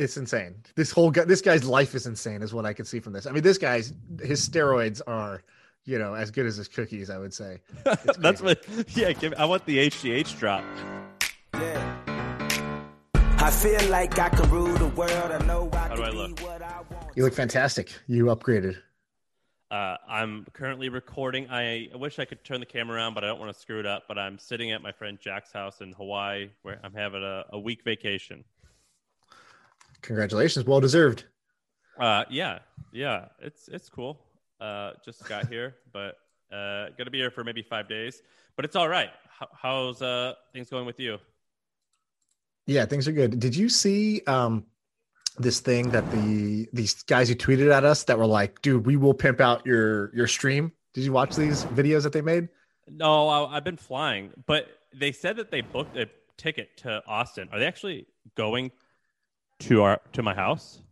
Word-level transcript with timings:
it's 0.00 0.16
insane. 0.16 0.54
This 0.76 0.90
whole 0.90 1.10
guy, 1.10 1.24
this 1.24 1.42
guy's 1.42 1.64
life 1.64 1.94
is 1.94 2.06
insane, 2.06 2.42
is 2.42 2.54
what 2.54 2.64
I 2.64 2.72
can 2.72 2.84
see 2.84 3.00
from 3.00 3.12
this. 3.12 3.26
I 3.26 3.32
mean, 3.32 3.42
this 3.42 3.58
guy's 3.58 3.92
his 4.22 4.46
steroids 4.48 5.00
are, 5.06 5.42
you 5.84 5.98
know, 5.98 6.14
as 6.14 6.30
good 6.30 6.46
as 6.46 6.56
his 6.56 6.68
cookies. 6.68 7.10
I 7.10 7.18
would 7.18 7.34
say. 7.34 7.60
That's 8.18 8.40
what. 8.40 8.64
Yeah, 8.96 9.12
give, 9.12 9.34
I 9.36 9.44
want 9.44 9.66
the 9.66 9.78
HGH 9.90 10.38
drop. 10.38 10.64
Yeah. 11.54 11.96
I 13.14 13.50
feel 13.50 13.90
like 13.90 14.18
I 14.18 14.28
can 14.28 14.50
rule 14.50 14.74
the 14.74 14.88
world. 14.88 15.12
I 15.12 15.44
know 15.46 15.68
I 15.72 15.76
How 15.76 15.88
do 15.96 16.02
can 16.02 16.04
I 16.04 16.14
look? 16.14 16.40
what 16.40 16.62
I 16.62 16.80
want. 16.90 17.16
You 17.16 17.24
look 17.24 17.34
fantastic. 17.34 17.92
You 18.06 18.26
upgraded. 18.26 18.76
Uh, 19.70 19.96
I'm 20.08 20.46
currently 20.52 20.88
recording. 20.88 21.48
I 21.48 21.88
wish 21.94 22.18
I 22.18 22.24
could 22.24 22.42
turn 22.42 22.58
the 22.60 22.66
camera 22.66 22.96
around, 22.96 23.14
but 23.14 23.22
I 23.22 23.28
don't 23.28 23.38
want 23.38 23.54
to 23.54 23.58
screw 23.60 23.78
it 23.78 23.86
up. 23.86 24.04
But 24.08 24.18
I'm 24.18 24.38
sitting 24.38 24.72
at 24.72 24.82
my 24.82 24.92
friend 24.92 25.18
Jack's 25.20 25.52
house 25.52 25.80
in 25.80 25.92
Hawaii, 25.92 26.50
where 26.62 26.80
I'm 26.82 26.92
having 26.92 27.22
a, 27.22 27.44
a 27.50 27.58
week 27.58 27.82
vacation. 27.84 28.44
Congratulations. 30.02 30.66
Well 30.66 30.80
deserved. 30.80 31.24
Uh, 31.98 32.24
yeah, 32.30 32.60
yeah, 32.92 33.26
it's 33.40 33.68
it's 33.68 33.88
cool. 33.88 34.20
Uh, 34.60 34.92
just 35.04 35.26
got 35.28 35.48
here, 35.48 35.76
but 35.92 36.16
uh, 36.52 36.88
gonna 36.96 37.10
be 37.10 37.18
here 37.18 37.30
for 37.30 37.44
maybe 37.44 37.62
five 37.62 37.88
days. 37.88 38.22
But 38.56 38.64
it's 38.64 38.76
all 38.76 38.88
right. 38.88 39.10
How, 39.28 39.48
how's 39.52 40.02
uh 40.02 40.34
things 40.52 40.70
going 40.70 40.86
with 40.86 41.00
you? 41.00 41.18
Yeah, 42.66 42.84
things 42.86 43.08
are 43.08 43.12
good. 43.12 43.38
Did 43.38 43.56
you 43.56 43.68
see 43.68 44.22
um 44.26 44.64
this 45.38 45.60
thing 45.60 45.90
that 45.90 46.10
the 46.10 46.68
these 46.72 47.02
guys 47.04 47.28
who 47.28 47.34
tweeted 47.34 47.72
at 47.72 47.84
us 47.84 48.04
that 48.04 48.18
were 48.18 48.26
like, 48.26 48.60
dude, 48.62 48.86
we 48.86 48.96
will 48.96 49.14
pimp 49.14 49.40
out 49.40 49.64
your 49.66 50.14
your 50.14 50.26
stream? 50.26 50.72
Did 50.94 51.04
you 51.04 51.12
watch 51.12 51.36
these 51.36 51.64
videos 51.66 52.02
that 52.02 52.12
they 52.12 52.20
made? 52.22 52.48
No, 52.88 53.28
I, 53.28 53.56
I've 53.56 53.64
been 53.64 53.76
flying, 53.76 54.32
but 54.46 54.66
they 54.92 55.12
said 55.12 55.36
that 55.36 55.50
they 55.50 55.60
booked 55.60 55.96
a 55.96 56.08
ticket 56.36 56.76
to 56.78 57.02
Austin. 57.06 57.48
Are 57.52 57.58
they 57.58 57.66
actually 57.66 58.06
going 58.34 58.72
to 59.60 59.82
our 59.82 60.00
to 60.12 60.22
my 60.22 60.34
house? 60.34 60.82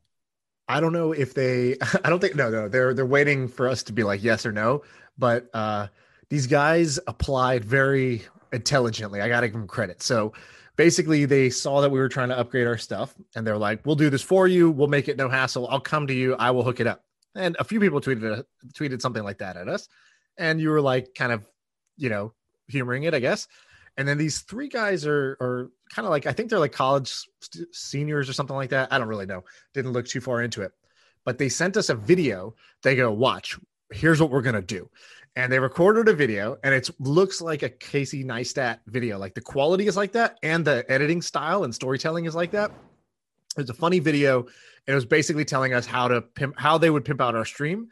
I 0.69 0.81
don't 0.81 0.93
know 0.93 1.13
if 1.13 1.35
they 1.35 1.77
I 2.05 2.11
don't 2.11 2.21
think 2.21 2.37
no 2.37 2.51
no 2.51 2.69
they're 2.69 2.95
they're 2.95 3.07
waiting 3.07 3.49
for 3.49 3.69
us 3.69 3.83
to 3.85 3.93
be 3.93 4.05
like 4.05 4.23
yes 4.23 4.47
or 4.47 4.53
no. 4.53 4.83
But 5.17 5.49
uh 5.55 5.89
these 6.31 6.47
guys 6.47 6.99
applied 7.07 7.65
very 7.65 8.23
intelligently. 8.53 9.23
I 9.23 9.29
got 9.29 9.41
to 9.41 9.49
give 9.49 9.55
them 9.55 9.67
credit. 9.67 10.03
So 10.03 10.35
basically 10.77 11.25
they 11.25 11.49
saw 11.49 11.81
that 11.81 11.91
we 11.91 11.99
were 11.99 12.09
trying 12.09 12.29
to 12.29 12.39
upgrade 12.39 12.67
our 12.67 12.77
stuff 12.77 13.15
and 13.35 13.47
they're 13.47 13.59
like 13.59 13.85
we'll 13.87 13.97
do 13.97 14.11
this 14.11 14.23
for 14.23 14.47
you. 14.47 14.71
We'll 14.71 14.89
make 14.89 15.09
it 15.09 15.17
no 15.17 15.29
hassle. 15.29 15.69
I'll 15.69 15.81
come 15.81 16.07
to 16.07 16.15
you. 16.15 16.35
I 16.37 16.51
will 16.51 16.63
hook 16.63 16.81
it 16.81 16.87
up. 16.87 17.05
And 17.35 17.57
a 17.59 17.65
few 17.65 17.81
people 17.81 18.01
tweeted 18.01 18.45
tweeted 18.75 19.01
something 19.01 19.25
like 19.25 19.39
that 19.39 19.57
at 19.57 19.69
us. 19.69 19.89
And 20.37 20.61
you 20.61 20.71
were 20.71 20.81
like 20.81 21.15
kind 21.15 21.33
of 21.33 21.45
you 21.97 22.11
know 22.11 22.33
humoring 22.69 23.05
it 23.05 23.15
I 23.15 23.19
guess 23.19 23.49
and 23.99 24.07
then 24.07 24.17
these 24.17 24.41
three 24.41 24.69
guys 24.69 25.05
are 25.05 25.37
are 25.41 25.71
kind 25.91 26.07
of 26.07 26.11
like 26.11 26.25
I 26.25 26.33
think 26.33 26.49
they're 26.49 26.59
like 26.59 26.73
college 26.73 27.13
st- 27.41 27.75
seniors 27.75 28.29
or 28.29 28.33
something 28.33 28.57
like 28.57 28.71
that. 28.71 28.91
I 28.93 28.99
don't 28.99 29.09
really 29.09 29.27
know. 29.27 29.45
Didn't 29.75 29.93
look 29.93 30.07
too 30.07 30.21
far 30.21 30.41
into 30.41 30.63
it, 30.63 30.73
but 31.25 31.37
they 31.37 31.49
sent 31.49 31.77
us 31.77 31.91
a 31.91 31.95
video. 31.95 32.55
They 32.83 32.95
go, 32.95 33.11
"Watch, 33.11 33.59
here's 33.93 34.21
what 34.21 34.31
we're 34.31 34.43
gonna 34.43 34.63
do," 34.63 34.89
and 35.35 35.53
they 35.53 35.59
recorded 35.59 36.09
a 36.09 36.15
video, 36.15 36.57
and 36.63 36.73
it 36.73 36.89
looks 37.01 37.41
like 37.43 37.65
a 37.65 37.69
Casey 37.69 38.25
Neistat 38.25 38.79
video. 38.87 39.19
Like 39.19 39.35
the 39.35 39.41
quality 39.41 39.89
is 39.89 39.97
like 39.97 40.13
that, 40.13 40.39
and 40.45 40.65
the 40.65 40.85
editing 40.89 41.21
style 41.21 41.65
and 41.65 41.75
storytelling 41.75 42.25
is 42.25 42.37
like 42.37 42.53
that. 42.53 42.71
It's 43.57 43.71
a 43.71 43.75
funny 43.75 43.99
video, 43.99 44.43
and 44.43 44.49
it 44.87 44.95
was 44.95 45.07
basically 45.07 45.45
telling 45.45 45.75
us 45.75 45.87
how 45.87 46.07
to 46.07 46.23
pimp, 46.23 46.55
how 46.57 46.79
they 46.79 46.91
would 46.91 47.05
pimp 47.05 47.21
out 47.21 47.35
our 47.35 47.45
stream. 47.45 47.89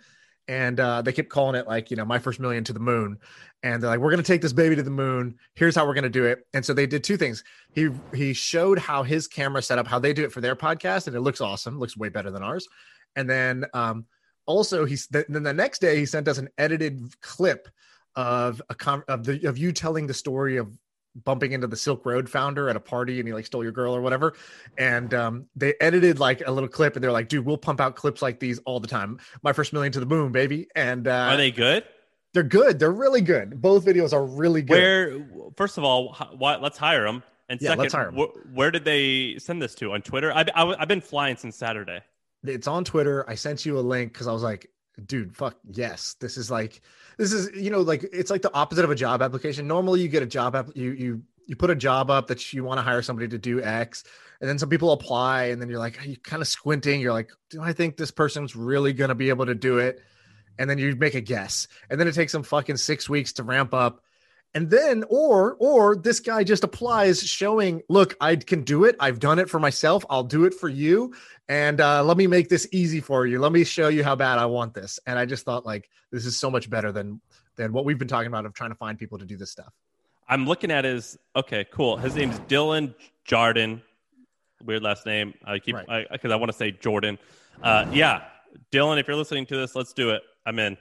And 0.49 0.79
uh, 0.79 1.03
they 1.03 1.13
kept 1.13 1.29
calling 1.29 1.57
it 1.57 1.67
like, 1.67 1.91
you 1.91 1.97
know, 1.97 2.05
my 2.05 2.21
first 2.21 2.39
million 2.39 2.63
to 2.65 2.73
the 2.73 2.81
moon 2.81 3.19
and 3.63 3.83
they're 3.83 3.91
like 3.91 4.01
we're 4.01 4.11
going 4.11 4.23
to 4.23 4.27
take 4.27 4.43
this 4.43 4.53
baby 4.53 4.77
to 4.77 4.83
the 4.83 4.91
moon. 4.91 5.37
Here's 5.55 5.75
how 5.75 5.87
we're 5.87 5.95
going 5.95 6.05
to 6.05 6.11
do 6.11 6.25
it. 6.25 6.47
And 6.55 6.65
so 6.65 6.73
they 6.73 6.87
did 6.87 7.03
two 7.03 7.17
things. 7.17 7.43
He 7.73 7.89
he 8.15 8.33
showed 8.33 8.79
how 8.79 9.03
his 9.03 9.27
camera 9.27 9.63
set 9.63 9.79
up 9.79 9.87
how 9.87 9.99
they 9.99 10.13
do 10.13 10.25
it 10.25 10.33
for 10.33 10.41
their 10.41 10.57
podcast 10.57 11.07
and 11.07 11.17
it 11.17 11.21
looks 11.21 11.41
awesome 11.41 11.79
looks 11.79 11.97
way 11.97 12.09
better 12.09 12.31
than 12.31 12.43
ours. 12.43 12.69
And 13.17 13.29
then 13.29 13.65
um 13.75 14.07
also 14.47 14.85
he's 14.85 15.09
then 15.09 15.43
the 15.43 15.53
next 15.53 15.81
day 15.81 15.97
he 15.97 16.07
sent 16.07 16.29
us 16.29 16.39
an 16.39 16.49
edited 16.59 17.01
clip 17.21 17.69
of 18.15 18.63
a 18.69 18.75
con- 18.75 19.05
of 19.09 19.25
the 19.25 19.45
of 19.47 19.59
you 19.59 19.73
telling 19.73 20.07
the 20.07 20.15
story 20.15 20.57
of 20.59 20.77
bumping 21.25 21.53
into 21.53 21.67
the 21.67 21.77
silk 21.77 22.05
road 22.05 22.29
founder 22.29 22.69
at 22.69 22.77
a 22.77 22.81
party 22.81 23.19
and 23.19 23.27
he 23.29 23.33
like 23.35 23.47
stole 23.47 23.63
your 23.63 23.73
girl 23.73 23.95
or 23.97 24.01
whatever 24.03 24.35
and 24.77 25.15
um 25.15 25.47
they 25.57 25.75
edited 25.81 26.19
like 26.19 26.43
a 26.47 26.51
little 26.51 26.69
clip 26.69 26.95
and 26.95 27.03
they're 27.03 27.13
like 27.13 27.29
dude 27.29 27.45
we'll 27.47 27.57
pump 27.57 27.81
out 27.81 27.97
clips 27.97 28.21
like 28.21 28.39
these 28.39 28.59
all 28.67 28.81
the 28.81 28.89
time 28.89 29.19
my 29.43 29.53
first 29.53 29.73
million 29.73 29.91
to 29.93 30.01
the 30.01 30.07
moon 30.07 30.31
baby 30.33 30.69
and 30.77 31.09
uh 31.09 31.31
Are 31.31 31.37
they 31.37 31.51
good? 31.51 31.85
they're 32.35 32.43
good. 32.43 32.79
They're 32.79 32.93
really 32.93 33.23
good. 33.23 33.63
Both 33.63 33.87
videos 33.87 34.13
are 34.13 34.23
really 34.27 34.61
good. 34.61 34.71
Where, 34.71 35.51
first 35.57 35.79
of 35.79 35.85
all, 35.85 36.13
why, 36.37 36.57
let's 36.57 36.77
hire 36.77 37.05
them. 37.05 37.23
And 37.49 37.59
Yeah, 37.63 37.71
second, 37.71 37.83
let's 37.83 37.95
hire 37.95 38.09
'em. 38.09 38.17
wh- 38.17 38.55
where 38.55 38.71
did 38.71 38.85
they 38.85 39.39
send 39.39 39.63
this 39.63 39.75
to? 39.77 39.93
On 39.93 40.03
Twitter? 40.03 40.31
I, 40.33 40.45
I, 40.55 40.83
I've 40.83 40.89
been 40.89 41.01
flying 41.01 41.37
since 41.37 41.57
Saturday. 41.57 42.01
It's 42.45 42.67
on 42.67 42.85
Twitter. 42.85 43.25
I 43.27 43.37
sent 43.37 43.65
you 43.65 43.79
a 43.79 43.81
link 43.81 44.13
because 44.13 44.27
I 44.27 44.33
was 44.33 44.43
like, 44.43 44.69
dude, 45.07 45.35
fuck 45.35 45.57
yes. 45.73 46.17
This 46.21 46.37
is 46.37 46.51
like, 46.51 46.83
this 47.17 47.33
is 47.33 47.51
you 47.55 47.71
know 47.71 47.81
like 47.81 48.05
it's 48.13 48.31
like 48.31 48.43
the 48.43 48.53
opposite 48.55 48.85
of 48.85 48.91
a 48.91 48.95
job 48.95 49.23
application. 49.23 49.67
Normally, 49.67 50.01
you 50.01 50.09
get 50.09 50.23
a 50.23 50.27
job 50.27 50.55
app, 50.55 50.69
you 50.75 50.93
you 50.93 51.23
you 51.47 51.57
put 51.57 51.71
a 51.71 51.75
job 51.77 52.11
up 52.11 52.27
that 52.27 52.53
you 52.53 52.65
want 52.65 52.79
to 52.79 52.83
hire 52.83 53.03
somebody 53.03 53.29
to 53.29 53.39
do 53.39 53.63
X, 53.63 54.05
and 54.41 54.49
then 54.49 54.59
some 54.59 54.69
people 54.69 54.93
apply, 54.93 55.45
and 55.45 55.61
then 55.61 55.69
you're 55.69 55.79
like, 55.79 55.99
you 56.05 56.17
kind 56.17 56.43
of 56.43 56.49
squinting. 56.49 57.01
You're 57.01 57.13
like, 57.13 57.31
do 57.51 57.63
I 57.63 57.73
think 57.73 57.97
this 57.97 58.11
person's 58.11 58.57
really 58.57 58.93
gonna 58.93 59.15
be 59.15 59.29
able 59.29 59.47
to 59.47 59.55
do 59.55 59.79
it? 59.79 60.03
And 60.59 60.71
then 60.71 60.79
you 60.79 60.97
make 60.97 61.15
a 61.15 61.21
guess, 61.21 61.69
and 61.91 62.01
then 62.01 62.09
it 62.09 62.15
takes 62.15 62.33
them 62.33 62.43
fucking 62.43 62.79
six 62.79 63.09
weeks 63.09 63.33
to 63.35 63.43
ramp 63.43 63.75
up. 63.75 64.03
And 64.57 64.71
then, 64.71 65.05
or, 65.11 65.55
or 65.61 65.97
this 65.97 66.19
guy 66.19 66.43
just 66.43 66.65
applies 66.65 67.23
showing, 67.23 67.83
look, 67.91 68.17
I 68.23 68.37
can 68.37 68.63
do 68.63 68.85
it. 68.85 68.97
I've 68.99 69.19
done 69.19 69.39
it 69.39 69.51
for 69.51 69.61
myself. 69.61 70.03
I'll 70.09 70.25
do 70.25 70.47
it 70.47 70.55
for 70.55 70.71
you. 70.71 71.13
And 71.47 71.79
uh, 71.79 72.03
let 72.03 72.17
me 72.17 72.27
make 72.27 72.49
this 72.49 72.67
easy 72.73 73.03
for 73.03 73.27
you. 73.27 73.39
Let 73.39 73.53
me 73.53 73.65
show 73.65 73.89
you 73.89 74.03
how 74.03 74.17
bad 74.17 74.39
I 74.39 74.47
want 74.47 74.73
this. 74.73 74.99
And 75.07 75.19
I 75.19 75.27
just 75.27 75.45
thought, 75.45 75.67
like, 75.67 75.91
this 76.11 76.25
is 76.25 76.39
so 76.39 76.51
much 76.51 76.71
better 76.71 76.91
than 76.91 77.21
than 77.57 77.75
what 77.75 77.85
we've 77.85 77.99
been 77.99 78.09
talking 78.09 78.29
about 78.29 78.47
of 78.47 78.55
trying 78.55 78.71
to 78.71 78.77
find 78.77 78.99
people 78.99 79.19
to 79.19 79.27
do 79.27 79.37
this 79.37 79.51
stuff. 79.51 79.75
I'm 80.27 80.47
looking 80.47 80.71
at 80.71 80.87
his. 80.87 81.19
Okay, 81.37 81.67
cool. 81.71 81.99
His 81.99 82.15
name's 82.15 82.39
Dylan 82.49 82.95
Jardon. 83.27 83.83
Weird 84.65 84.83
last 84.83 85.05
name. 85.05 85.35
I 85.45 85.59
keep 85.59 85.77
Right. 85.77 86.07
because 86.11 86.33
I, 86.33 86.37
want 86.37 86.51
to 86.51 86.57
say 86.57 86.71
Jordan. 86.71 87.19
Uh, 87.63 87.85
yeah, 87.93 88.23
Dylan. 88.73 88.99
If 88.99 89.07
you're 89.07 89.19
listening 89.19 89.45
to 89.47 89.57
this, 89.59 89.75
let's 89.75 89.93
do 89.93 90.13
it. 90.13 90.23
I'm 90.47 90.59
in. 90.59 90.79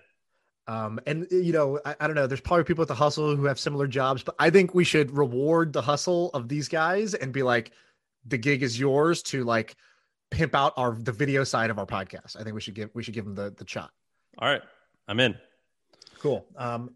Um, 0.68 1.00
and 1.06 1.28
you 1.30 1.54
know, 1.54 1.80
I, 1.86 1.96
I 2.00 2.08
don't 2.08 2.16
know. 2.16 2.28
There's 2.28 2.42
probably 2.42 2.64
people 2.64 2.82
at 2.82 2.88
the 2.88 2.96
hustle 2.96 3.36
who 3.36 3.46
have 3.46 3.60
similar 3.60 3.88
jobs, 3.88 4.24
but 4.24 4.36
I 4.40 4.50
think 4.50 4.74
we 4.74 4.84
should 4.84 5.16
reward 5.16 5.74
the 5.74 5.82
hustle 5.82 6.32
of 6.34 6.50
these 6.50 6.68
guys 6.68 7.14
and 7.14 7.32
be 7.32 7.44
like, 7.44 7.72
the 8.26 8.38
gig 8.38 8.64
is 8.64 8.80
yours 8.80 9.22
to 9.24 9.44
like 9.44 9.76
pimp 10.32 10.56
out 10.56 10.74
our 10.78 10.96
the 10.96 11.12
video 11.12 11.44
side 11.44 11.70
of 11.70 11.78
our 11.78 11.86
podcast. 11.86 12.40
I 12.40 12.44
think 12.44 12.56
we 12.56 12.62
should 12.62 12.74
give 12.74 12.90
we 12.94 13.04
should 13.04 13.14
give 13.14 13.26
them 13.26 13.36
the 13.36 13.54
the 13.56 13.66
shot. 13.68 13.92
All 14.40 14.50
right, 14.50 14.62
I'm 15.08 15.20
in. 15.20 15.36
Cool. 16.20 16.46
Um, 16.58 16.96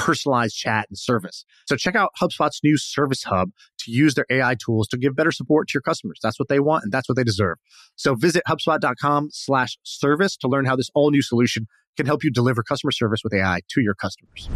personalized 0.00 0.56
chat 0.56 0.86
and 0.88 0.98
service. 0.98 1.44
So 1.66 1.76
check 1.76 1.94
out 1.94 2.10
HubSpot's 2.20 2.60
new 2.64 2.78
Service 2.78 3.24
Hub 3.24 3.50
to 3.80 3.90
use 3.90 4.14
their 4.14 4.26
AI 4.30 4.54
tools 4.54 4.88
to 4.88 4.96
give 4.96 5.14
better 5.14 5.30
support 5.30 5.68
to 5.68 5.72
your 5.74 5.82
customers. 5.82 6.18
That's 6.22 6.38
what 6.38 6.48
they 6.48 6.58
want 6.58 6.84
and 6.84 6.92
that's 6.92 7.08
what 7.08 7.16
they 7.16 7.24
deserve. 7.24 7.58
So 7.96 8.14
visit 8.14 8.42
HubSpot.com 8.48 9.28
slash 9.30 9.78
service 9.82 10.36
to 10.38 10.48
learn 10.48 10.64
how 10.64 10.74
this 10.74 10.90
all 10.94 11.10
new 11.10 11.22
solution 11.22 11.66
can 11.96 12.06
help 12.06 12.24
you 12.24 12.30
deliver 12.30 12.62
customer 12.62 12.92
service 12.92 13.20
with 13.22 13.34
AI 13.34 13.60
to 13.68 13.80
your 13.82 13.94
customers. 13.94 14.48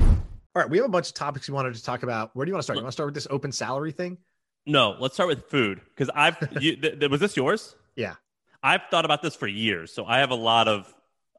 All 0.57 0.63
right, 0.63 0.71
we 0.71 0.79
have 0.79 0.87
a 0.87 0.91
bunch 0.91 1.09
of 1.09 1.15
topics 1.15 1.49
we 1.49 1.55
wanted 1.55 1.75
to 1.75 1.83
talk 1.83 2.05
about. 2.05 2.31
Where 2.35 2.47
do 2.47 2.51
you 2.51 2.55
want 2.55 2.63
to 2.63 2.65
start? 2.65 2.79
You 2.79 2.85
want 2.85 2.93
to 2.93 2.97
start 2.97 3.09
with 3.09 3.15
this 3.15 3.27
open 3.29 3.53
salary 3.53 3.93
thing? 3.93 4.19
No, 4.67 4.97
let's 4.99 5.15
start 5.15 5.29
with 5.29 5.45
food 5.47 5.81
because 5.91 6.11
I've. 6.15 6.37
you, 6.61 6.77
th- 6.77 7.01
th- 7.01 7.11
was 7.11 7.21
this 7.21 7.37
yours? 7.37 7.75
Yeah. 7.97 8.15
I've 8.63 8.83
thought 8.91 9.05
about 9.05 9.21
this 9.21 9.35
for 9.35 9.47
years, 9.47 9.93
so 9.93 10.07
I 10.07 10.21
have 10.21 10.31
a 10.31 10.37
lot 10.37 10.69
of. 10.69 10.93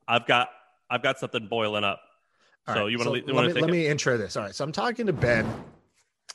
I've 0.08 0.28
got. 0.28 0.50
I've 0.90 1.01
got 1.01 1.18
something 1.18 1.48
boiling 1.48 1.84
up. 1.84 2.01
All 2.67 2.73
so 2.75 2.81
right, 2.81 2.91
you 2.91 2.97
want 2.97 3.25
to? 3.25 3.33
let 3.33 3.56
me 3.56 3.62
let 3.62 3.69
me 3.69 3.88
intro 3.88 4.17
this. 4.17 4.35
All 4.35 4.44
right, 4.44 4.56
so 4.56 4.63
I'm 4.63 4.71
talking 4.71 5.06
to 5.06 5.13
Ben, 5.13 5.45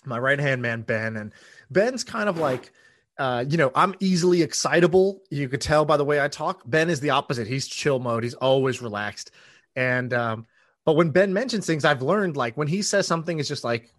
my 0.04 0.18
right 0.18 0.38
hand 0.38 0.62
man 0.62 0.82
Ben, 0.82 1.16
and 1.16 1.32
Ben's 1.70 2.04
kind 2.04 2.28
of 2.28 2.38
like, 2.38 2.72
uh, 3.18 3.44
you 3.48 3.56
know, 3.56 3.72
I'm 3.74 3.94
easily 3.98 4.42
excitable. 4.42 5.22
You 5.30 5.48
could 5.48 5.60
tell 5.60 5.84
by 5.84 5.96
the 5.96 6.04
way 6.04 6.20
I 6.20 6.28
talk. 6.28 6.62
Ben 6.64 6.88
is 6.88 7.00
the 7.00 7.10
opposite. 7.10 7.48
He's 7.48 7.66
chill 7.66 7.98
mode. 7.98 8.22
He's 8.22 8.34
always 8.34 8.80
relaxed, 8.80 9.32
and 9.74 10.14
um, 10.14 10.46
but 10.84 10.94
when 10.94 11.10
Ben 11.10 11.32
mentions 11.32 11.66
things, 11.66 11.84
I've 11.84 12.02
learned 12.02 12.36
like 12.36 12.56
when 12.56 12.68
he 12.68 12.82
says 12.82 13.08
something, 13.08 13.40
it's 13.40 13.48
just 13.48 13.64
like, 13.64 13.92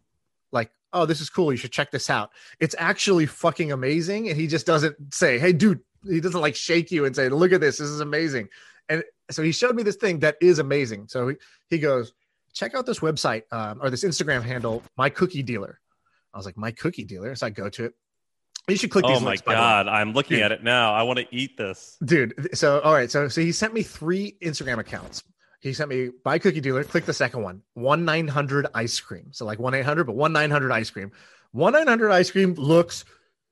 like, 0.54 0.72
oh, 0.94 1.06
this 1.06 1.20
is 1.20 1.30
cool. 1.30 1.52
You 1.52 1.58
should 1.58 1.74
check 1.74 1.92
this 1.92 2.10
out. 2.10 2.32
It's 2.62 2.76
actually 2.80 3.26
fucking 3.26 3.74
amazing, 3.74 4.30
and 4.30 4.40
he 4.40 4.48
just 4.48 4.66
doesn't 4.66 5.14
say, 5.14 5.38
hey, 5.38 5.54
dude. 5.54 5.82
He 6.10 6.20
doesn't 6.20 6.42
like 6.42 6.56
shake 6.56 6.90
you 6.90 7.06
and 7.06 7.16
say, 7.16 7.30
look 7.30 7.52
at 7.52 7.62
this. 7.62 7.78
This 7.78 7.88
is 7.88 8.00
amazing. 8.00 8.50
And 8.90 9.04
so 9.30 9.44
he 9.44 9.52
showed 9.52 9.76
me 9.76 9.84
this 9.84 9.98
thing 9.98 10.22
that 10.22 10.36
is 10.42 10.58
amazing. 10.58 11.10
So 11.10 11.28
he, 11.28 11.36
he 11.70 11.78
goes, 11.78 12.12
check 12.54 12.76
out 12.76 12.86
this 12.86 13.00
website 13.00 13.44
um, 13.52 13.80
or 13.82 13.90
this 13.90 14.04
Instagram 14.04 14.44
handle, 14.44 14.84
my 14.98 15.10
cookie 15.10 15.44
dealer. 15.44 15.80
I 16.34 16.38
was 16.38 16.46
like, 16.46 16.58
my 16.58 16.72
cookie 16.72 17.04
dealer. 17.04 17.36
So 17.36 17.48
I 17.48 17.50
go 17.50 17.70
to 17.70 17.86
it. 17.86 17.94
You 18.70 18.76
should 18.78 18.92
click 18.92 19.06
Oh 19.06 19.10
these 19.14 19.22
my 19.22 19.30
links, 19.30 19.42
by 19.42 19.54
god, 19.56 19.88
I'm 19.88 20.14
looking 20.14 20.38
Dude. 20.38 20.44
at 20.46 20.52
it 20.52 20.64
now. 20.64 20.94
I 20.94 21.04
want 21.04 21.18
to 21.20 21.26
eat 21.32 21.58
this. 21.58 21.98
dude 22.06 22.50
so 22.56 22.80
all 22.82 22.94
right 22.94 23.10
so 23.10 23.28
so 23.28 23.42
he 23.42 23.52
sent 23.52 23.74
me 23.74 23.82
three 23.82 24.38
instagram 24.42 24.78
accounts 24.78 25.24
he 25.62 25.74
sent 25.74 25.90
me 25.90 26.12
my 26.24 26.38
cookie 26.38 26.62
dealer 26.62 26.84
click 26.84 27.06
the 27.06 27.14
second 27.14 27.42
one 27.42 27.64
1-900 27.76 28.68
ice 28.76 29.00
cream 29.00 29.30
so 29.32 29.46
like 29.46 29.58
1-800 29.58 30.06
but 30.06 30.16
1-900 30.16 30.72
ice 30.72 30.90
cream 30.92 31.12
1-900 31.56 32.12
ice 32.12 32.30
cream 32.32 32.54
looks 32.54 33.04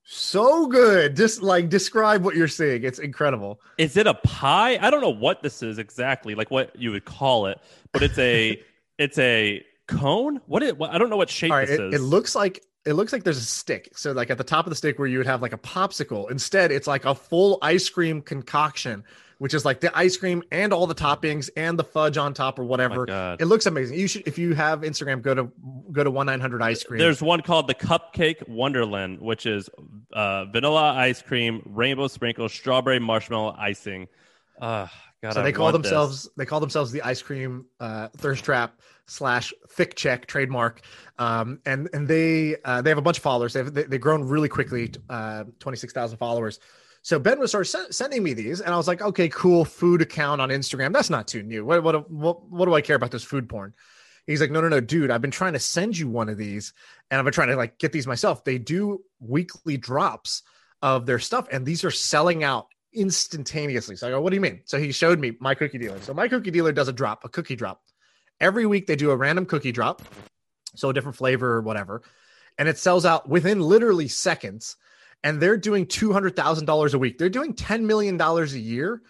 so 0.04 0.68
good 0.68 1.16
just 1.16 1.42
like 1.42 1.69
describe 1.69 2.24
what 2.24 2.36
you're 2.36 2.48
seeing 2.48 2.84
it's 2.84 3.00
incredible 3.00 3.60
Is 3.80 3.98
it 3.98 4.06
a 4.07 4.13
pie? 4.13 4.78
I 4.80 4.90
don't 4.92 5.01
know 5.01 5.10
what 5.10 5.42
this 5.44 5.62
is 5.63 5.78
exactly, 5.80 6.36
like 6.36 6.50
what 6.51 6.75
you 6.80 6.92
would 6.92 7.06
call 7.06 7.48
it, 7.48 7.60
but 7.94 8.01
it's 8.04 8.18
a 8.18 8.62
it's 9.00 9.18
a 9.18 9.63
cone. 9.88 10.42
What 10.46 10.62
it? 10.62 10.78
I 10.80 11.00
don't 11.00 11.10
know 11.10 11.18
what 11.18 11.31
shape 11.31 11.51
all 11.51 11.57
right 11.57 11.68
this 11.68 11.80
it, 11.80 11.94
is. 11.94 12.01
it 12.01 12.04
looks 12.04 12.36
like 12.36 12.63
it 12.86 12.94
looks 12.94 13.12
like 13.12 13.24
there's 13.24 13.38
a 13.38 13.42
stick 13.42 13.90
so 13.96 14.12
like 14.12 14.30
at 14.30 14.38
the 14.38 14.44
top 14.44 14.66
of 14.66 14.69
the 14.69 14.75
stick 14.75 15.00
where 15.00 15.07
you 15.07 15.18
would 15.18 15.28
have 15.28 15.42
like 15.42 15.54
a 15.54 15.57
popsicle 15.57 16.31
instead 16.31 16.72
it's 16.72 16.88
like 16.88 17.04
a 17.04 17.13
full 17.13 17.60
ice 17.62 17.90
cream 17.90 18.22
concoction 18.22 19.04
which 19.40 19.54
is 19.54 19.66
like 19.66 19.80
the 19.80 19.98
ice 19.98 20.18
cream 20.18 20.44
and 20.51 20.72
all 20.72 20.86
the 20.86 20.96
toppings 20.96 21.50
and 21.57 21.80
the 21.80 21.84
fudge 21.84 22.18
on 22.18 22.34
top 22.34 22.60
or 22.60 22.63
Oh 22.63 22.66
whatever 22.66 23.06
god. 23.06 23.42
It 23.42 23.46
looks 23.46 23.66
amazing. 23.66 23.98
You 23.98 24.07
should, 24.07 24.28
if 24.28 24.38
you 24.38 24.54
have 24.54 24.81
Instagram, 24.81 25.22
go 25.22 25.34
to 25.34 25.51
go 25.92 26.04
to 26.04 26.12
one 26.12 26.25
nine 26.25 26.42
hundred 26.42 26.62
ice 26.62 26.84
cream. 26.84 27.00
There's 27.00 27.22
one 27.22 27.42
called 27.42 27.68
the 27.68 27.74
Cupcake 27.74 28.48
Wonderland, 28.48 29.19
which 29.22 29.46
is 29.46 29.69
uh, 30.12 30.46
vanilla 30.46 30.94
ice 30.94 31.22
cream, 31.22 31.62
rainbow 31.66 32.07
sprinkles, 32.07 32.54
strawberry 32.54 33.00
marshmallow 33.00 33.56
icing. 33.57 34.10
Uh, 34.62 34.88
God, 35.21 35.33
so 35.33 35.42
I 35.42 35.44
they 35.44 35.51
call 35.51 35.66
want 35.66 35.83
this. 35.83 35.89
themselves 35.89 36.30
they 36.38 36.45
call 36.45 36.60
themselves 36.60 36.92
the 36.92 37.01
ice 37.01 37.21
cream 37.21 37.66
uh, 37.80 38.07
thirst 38.18 38.44
trap 38.45 38.80
slash 39.06 39.54
thick 39.71 39.95
check 39.95 40.27
trademark. 40.27 40.81
Um, 41.18 41.60
and 41.66 41.89
and 41.94 42.07
they 42.07 42.56
uh, 42.63 42.81
they 42.81 42.89
have 42.89 42.98
a 42.98 43.01
bunch 43.01 43.18
of 43.18 43.24
followers. 43.24 43.54
They've 43.54 43.74
they, 43.74 43.83
they've 43.83 44.01
grown 44.01 44.24
really 44.24 44.48
quickly, 44.50 44.94
uh, 45.10 45.44
twenty 45.60 45.77
six 45.77 45.92
thousand 45.92 46.18
followers. 46.18 46.60
So 47.01 47.18
Ben 47.18 47.39
was 47.39 47.51
started 47.51 47.69
sen- 47.69 47.92
sending 47.92 48.24
me 48.24 48.33
these, 48.33 48.62
and 48.62 48.74
I 48.74 48.77
was 48.77 48.88
like, 48.88 49.01
okay, 49.01 49.30
cool, 49.30 49.66
food 49.66 50.01
account 50.01 50.42
on 50.42 50.50
Instagram. 50.50 50.94
That's 50.94 51.10
not 51.10 51.27
too 51.27 51.44
new. 51.44 51.65
What 51.65 51.83
what 51.83 52.10
what, 52.10 52.50
what 52.50 52.65
do 52.65 52.74
I 52.74 52.81
care 52.81 52.95
about 52.95 53.12
this 53.12 53.24
food 53.24 53.50
porn? 53.50 53.74
He's 54.27 54.42
like, 54.42 54.51
no, 54.51 54.62
no, 54.62 54.69
no, 54.69 54.80
dude. 54.80 55.10
I've 55.10 55.22
been 55.22 55.31
trying 55.31 55.54
to 55.54 55.60
send 55.60 55.98
you 55.98 56.07
one 56.07 56.30
of 56.30 56.38
these, 56.38 56.74
and 57.10 57.18
I've 57.18 57.25
been 57.25 57.33
trying 57.33 57.48
to 57.48 57.56
like 57.56 57.77
get 57.77 57.92
these 57.92 58.07
myself. 58.07 58.44
They 58.44 58.57
do 58.57 59.01
weekly 59.19 59.75
drops 59.75 60.44
of 60.81 61.06
their 61.06 61.19
stuff, 61.19 61.48
and 61.51 61.65
these 61.65 61.83
are 61.83 61.92
selling 61.92 62.44
out 62.44 62.68
instantaneously. 62.94 63.95
So 63.95 64.07
I 64.07 64.12
go, 64.12 64.21
what 64.21 64.31
do 64.31 64.36
you 64.36 64.41
mean? 64.41 64.62
So 64.65 64.80
he 64.80 64.91
showed 64.91 65.19
me 65.19 65.33
my 65.39 65.56
cookie 65.56 65.77
dealer. 65.77 66.00
So 66.01 66.13
my 66.13 66.27
cookie 66.27 66.51
dealer 66.51 66.71
does 66.71 66.88
a 66.88 66.94
drop, 66.94 67.24
a 67.24 67.30
cookie 67.30 67.56
drop. 67.56 67.81
Every 68.39 68.65
week 68.65 68.88
they 68.88 68.95
do 68.95 69.12
a 69.12 69.15
random 69.18 69.45
cookie 69.45 69.71
drop, 69.71 70.01
so 70.75 70.89
a 70.89 70.94
different 70.94 71.18
flavor 71.18 71.56
or 71.56 71.62
whatever, 71.62 72.01
and 72.57 72.69
it 72.69 72.77
sells 72.77 73.06
out 73.06 73.27
within 73.27 73.59
literally 73.59 74.07
seconds. 74.07 74.77
And 75.21 75.41
they're 75.41 75.57
doing 75.57 75.86
two 75.86 76.13
hundred 76.13 76.38
thousand 76.38 76.65
dollars 76.65 76.94
a 76.94 77.00
week. 77.00 77.18
They're 77.18 77.27
doing 77.27 77.53
ten 77.53 77.86
million 77.86 78.15
dollars 78.15 78.53
a 78.53 78.59
year, 78.59 79.01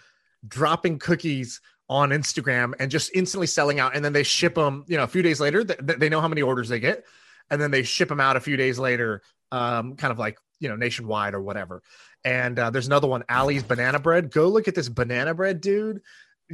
dropping 0.47 0.97
cookies 0.97 1.61
on 1.87 2.09
Instagram 2.09 2.73
and 2.79 2.89
just 2.89 3.11
instantly 3.13 3.45
selling 3.45 3.79
out. 3.79 3.95
And 3.95 4.03
then 4.03 4.13
they 4.13 4.23
ship 4.23 4.55
them. 4.55 4.85
You 4.87 4.97
know, 4.97 5.03
a 5.03 5.07
few 5.07 5.21
days 5.21 5.39
later, 5.39 5.63
th- 5.63 5.99
they 5.99 6.09
know 6.09 6.21
how 6.21 6.27
many 6.27 6.41
orders 6.41 6.69
they 6.69 6.79
get, 6.79 7.03
and 7.51 7.61
then 7.61 7.69
they 7.69 7.83
ship 7.83 8.09
them 8.09 8.19
out 8.19 8.35
a 8.35 8.39
few 8.39 8.57
days 8.57 8.79
later, 8.79 9.21
um, 9.51 9.95
kind 9.95 10.11
of 10.11 10.17
like 10.17 10.39
you 10.59 10.69
know 10.69 10.75
nationwide 10.75 11.35
or 11.35 11.41
whatever. 11.41 11.83
And 12.25 12.59
uh, 12.59 12.69
there's 12.69 12.87
another 12.87 13.07
one, 13.07 13.23
Allie's 13.29 13.63
banana 13.63 13.99
bread. 13.99 14.31
Go 14.31 14.47
look 14.49 14.67
at 14.67 14.75
this 14.75 14.89
banana 14.89 15.33
bread, 15.33 15.61
dude. 15.61 16.01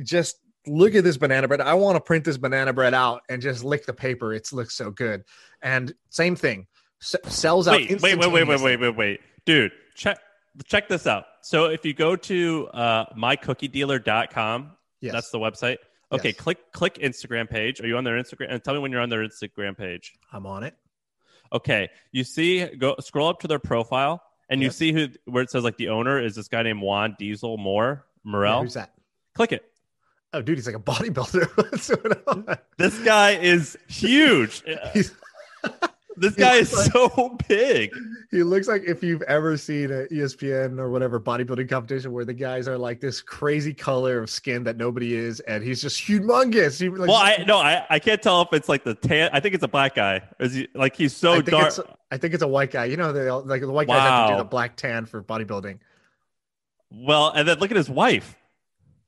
Just 0.04 0.38
look 0.68 0.94
at 0.96 1.04
this 1.04 1.18
banana 1.18 1.48
bread. 1.48 1.62
I 1.62 1.74
want 1.76 1.96
to 1.96 2.02
print 2.02 2.24
this 2.26 2.38
banana 2.38 2.72
bread 2.74 2.94
out 2.94 3.22
and 3.30 3.42
just 3.42 3.64
lick 3.64 3.86
the 3.86 3.94
paper. 3.94 4.34
It 4.34 4.48
looks 4.52 4.76
so 4.76 4.92
good. 4.92 5.24
And 5.62 5.94
same 6.10 6.36
thing, 6.36 6.68
s- 7.02 7.16
sells 7.26 7.68
out. 7.68 7.78
Wait, 7.78 8.02
wait, 8.02 8.18
wait, 8.20 8.32
wait, 8.32 8.48
wait, 8.48 8.62
wait, 8.62 8.80
wait, 8.80 8.96
wait, 8.96 9.20
dude. 9.46 9.72
Check 9.96 10.20
check 10.66 10.88
this 10.88 11.08
out. 11.08 11.26
So 11.42 11.66
if 11.66 11.84
you 11.86 11.94
go 11.94 12.16
to 12.16 12.68
uh, 12.74 13.06
mycookiedealer.com, 13.16 14.72
Yes. 15.02 15.14
that's 15.14 15.30
the 15.30 15.40
website. 15.40 15.78
Okay, 16.12 16.30
Yes. 16.30 16.38
click 16.38 16.72
click 16.72 16.96
Instagram 16.96 17.50
page. 17.50 17.82
Are 17.82 17.88
you 17.88 17.98
on 17.98 18.04
their 18.04 18.22
Instagram? 18.22 18.48
And 18.50 18.64
tell 18.64 18.74
me 18.74 18.80
when 18.80 18.92
you're 18.92 19.02
on 19.02 19.10
their 19.10 19.28
Instagram 19.28 19.78
page. 19.78 20.14
I'm 20.32 20.46
on 20.46 20.64
it. 20.64 20.76
Okay, 21.52 21.90
you 22.12 22.24
see, 22.24 22.66
go 22.66 22.96
scroll 23.00 23.28
up 23.30 23.40
to 23.42 23.48
their 23.48 23.60
profile, 23.60 24.22
and 24.50 24.62
you 24.62 24.70
see 24.70 24.92
who 24.94 25.08
where 25.26 25.44
it 25.44 25.50
says 25.50 25.64
like 25.64 25.78
the 25.78 25.90
owner 25.90 26.22
is 26.22 26.36
this 26.36 26.48
guy 26.48 26.64
named 26.64 26.82
Juan 26.82 27.16
Diesel 27.20 27.58
Moore 27.58 28.06
Yeah, 28.26 28.32
Morel. 28.32 28.64
who's 28.64 28.74
that? 28.76 28.94
Click 29.34 29.52
it. 29.52 29.64
Oh, 30.34 30.42
dude, 30.42 30.58
he's 30.58 30.68
like 30.68 30.76
a 30.76 30.80
bodybuilder. 30.80 31.48
What's 31.72 31.90
going 31.90 32.14
on? 32.28 32.58
This 32.78 32.98
guy 33.00 33.32
is 33.38 33.78
huge. 33.88 34.64
This 36.18 36.36
guy 36.36 36.56
is 36.56 36.72
looks 36.72 36.92
so 36.92 37.38
big. 37.48 37.92
he 38.32 38.44
looks 38.44 38.68
like 38.68 38.84
if 38.84 39.04
you've 39.04 39.22
ever 39.24 39.58
seen 39.58 39.92
an 39.92 40.08
ESPN 40.12 40.80
or 40.80 40.90
whatever 40.90 41.20
bodybuilding 41.20 41.70
competition 41.70 42.12
where 42.12 42.26
the 42.26 42.34
guys 42.34 42.68
are 42.68 42.78
like 42.78 43.02
this 43.02 43.22
crazy 43.22 43.74
color 43.74 44.20
of 44.22 44.30
skin 44.30 44.64
that 44.64 44.78
nobody 44.78 45.16
is, 45.16 45.40
and 45.42 45.64
he's 45.64 45.82
just 45.82 46.02
humongous. 46.02 46.80
He, 46.80 46.90
like, 46.90 47.10
Well, 47.10 47.18
I 47.18 47.44
no, 47.46 47.58
I, 47.58 47.86
I 47.90 48.00
can't 48.00 48.22
tell 48.22 48.42
if 48.42 48.54
it's 48.54 48.70
like 48.70 48.84
the 48.84 48.96
tan. 48.96 49.30
I 49.34 49.40
think 49.40 49.56
it's 49.56 49.64
a 49.64 49.68
black 49.68 49.96
guy. 49.96 50.22
Is 50.40 50.54
he 50.54 50.68
like 50.74 50.96
he's 50.96 51.16
so 51.16 51.34
I 51.34 51.42
dark? 51.42 51.74
I 52.12 52.18
think 52.18 52.34
it's 52.34 52.44
a 52.44 52.48
white 52.48 52.72
guy. 52.72 52.86
You 52.86 52.98
know, 52.98 53.12
they 53.12 53.28
all, 53.28 53.44
like 53.44 53.62
the 53.62 53.72
white 53.72 53.88
guys 53.88 54.02
have 54.02 54.30
to 54.30 54.34
do 54.36 54.38
the 54.38 54.46
black 54.46 54.76
tan 54.78 55.06
for 55.06 55.22
bodybuilding. 55.22 55.80
Well, 56.92 57.32
and 57.32 57.48
then 57.48 57.60
look 57.60 57.72
at 57.72 57.78
his 57.78 57.90
wife. 57.90 58.36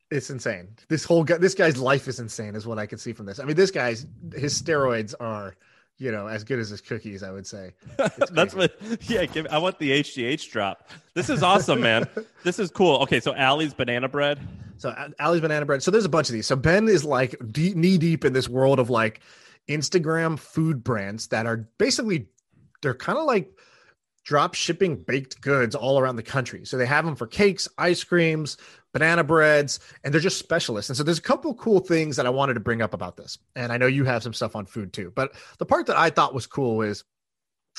It's 0.09 0.29
insane. 0.29 0.69
This 0.87 1.03
whole 1.03 1.23
guy, 1.23 1.37
this 1.37 1.53
guy's 1.53 1.77
life 1.77 2.07
is 2.07 2.19
insane, 2.19 2.55
is 2.55 2.65
what 2.65 2.79
I 2.79 2.85
can 2.85 2.97
see 2.97 3.13
from 3.13 3.25
this. 3.25 3.39
I 3.39 3.43
mean, 3.43 3.55
this 3.55 3.71
guy's 3.71 4.05
his 4.35 4.59
steroids 4.61 5.13
are, 5.19 5.55
you 5.97 6.11
know, 6.11 6.27
as 6.27 6.43
good 6.43 6.59
as 6.59 6.69
his 6.69 6.81
cookies. 6.81 7.23
I 7.23 7.31
would 7.31 7.47
say. 7.47 7.73
That's 8.31 8.53
what. 8.53 8.77
Yeah, 9.01 9.25
give, 9.25 9.47
I 9.49 9.57
want 9.57 9.79
the 9.79 9.91
HGH 9.91 10.49
drop. 10.51 10.89
This 11.13 11.29
is 11.29 11.43
awesome, 11.43 11.81
man. 11.81 12.07
this 12.43 12.59
is 12.59 12.71
cool. 12.71 12.97
Okay, 13.03 13.19
so 13.19 13.33
Allie's 13.35 13.73
banana 13.73 14.07
bread. 14.07 14.39
So 14.77 14.93
Allie's 15.19 15.41
banana 15.41 15.65
bread. 15.65 15.81
So 15.81 15.91
there's 15.91 16.05
a 16.05 16.09
bunch 16.09 16.29
of 16.29 16.33
these. 16.33 16.45
So 16.45 16.55
Ben 16.55 16.87
is 16.87 17.03
like 17.03 17.35
deep, 17.51 17.75
knee 17.75 17.97
deep 17.97 18.25
in 18.25 18.33
this 18.33 18.47
world 18.47 18.79
of 18.79 18.89
like 18.89 19.21
Instagram 19.67 20.37
food 20.37 20.83
brands 20.83 21.27
that 21.27 21.45
are 21.45 21.67
basically 21.77 22.27
they're 22.81 22.93
kind 22.93 23.17
of 23.17 23.25
like 23.25 23.51
drop 24.23 24.53
shipping 24.53 24.97
baked 24.97 25.39
goods 25.41 25.73
all 25.73 25.99
around 25.99 26.17
the 26.17 26.23
country. 26.23 26.65
So 26.65 26.77
they 26.77 26.85
have 26.85 27.05
them 27.05 27.15
for 27.15 27.27
cakes, 27.27 27.67
ice 27.77 28.03
creams, 28.03 28.57
banana 28.93 29.23
breads, 29.23 29.79
and 30.03 30.13
they're 30.13 30.21
just 30.21 30.39
specialists. 30.39 30.89
And 30.89 30.97
so 30.97 31.03
there's 31.03 31.19
a 31.19 31.23
couple 31.23 31.53
cool 31.55 31.79
things 31.79 32.15
that 32.15 32.25
I 32.25 32.29
wanted 32.29 32.55
to 32.55 32.59
bring 32.59 32.81
up 32.81 32.93
about 32.93 33.17
this. 33.17 33.37
And 33.55 33.71
I 33.71 33.77
know 33.77 33.87
you 33.87 34.05
have 34.05 34.23
some 34.23 34.33
stuff 34.33 34.55
on 34.55 34.65
food 34.65 34.93
too. 34.93 35.11
But 35.15 35.33
the 35.57 35.65
part 35.65 35.87
that 35.87 35.97
I 35.97 36.09
thought 36.09 36.33
was 36.33 36.47
cool 36.47 36.81
is 36.81 37.03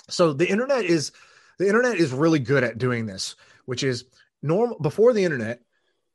so 0.08 0.32
the 0.32 0.48
internet 0.48 0.84
is 0.84 1.12
the 1.58 1.66
internet 1.66 1.96
is 1.96 2.12
really 2.12 2.38
good 2.38 2.64
at 2.64 2.78
doing 2.78 3.06
this, 3.06 3.36
which 3.64 3.82
is 3.82 4.04
normal 4.42 4.78
before 4.78 5.12
the 5.12 5.24
internet 5.24 5.60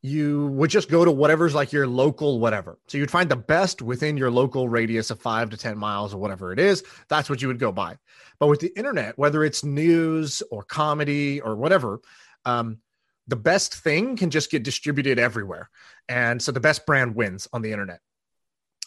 you 0.05 0.47
would 0.47 0.69
just 0.69 0.91
go 0.91 1.05
to 1.05 1.11
whatever's 1.11 1.55
like 1.55 1.71
your 1.71 1.87
local 1.87 2.41
whatever. 2.41 2.77
So 2.87 2.97
you'd 2.97 3.09
find 3.09 3.31
the 3.31 3.37
best 3.37 3.81
within 3.81 4.17
your 4.17 4.29
local 4.29 4.67
radius 4.67 5.09
of 5.09 5.19
five 5.19 5.49
to 5.51 5.57
10 5.57 5.77
miles 5.77 6.13
or 6.13 6.17
whatever 6.17 6.51
it 6.51 6.59
is. 6.59 6.83
That's 7.07 7.29
what 7.29 7.41
you 7.41 7.47
would 7.47 7.57
go 7.57 7.71
by. 7.71 7.97
But 8.37 8.47
with 8.47 8.59
the 8.59 8.77
internet, 8.77 9.17
whether 9.17 9.45
it's 9.45 9.63
news 9.63 10.43
or 10.51 10.63
comedy 10.63 11.39
or 11.39 11.55
whatever, 11.55 12.01
um, 12.43 12.79
the 13.27 13.35
best 13.35 13.75
thing 13.75 14.17
can 14.17 14.29
just 14.29 14.51
get 14.51 14.63
distributed 14.63 15.19
everywhere. 15.19 15.69
And 16.09 16.41
so 16.41 16.51
the 16.51 16.59
best 16.59 16.85
brand 16.85 17.15
wins 17.15 17.47
on 17.53 17.61
the 17.61 17.71
internet. 17.71 17.99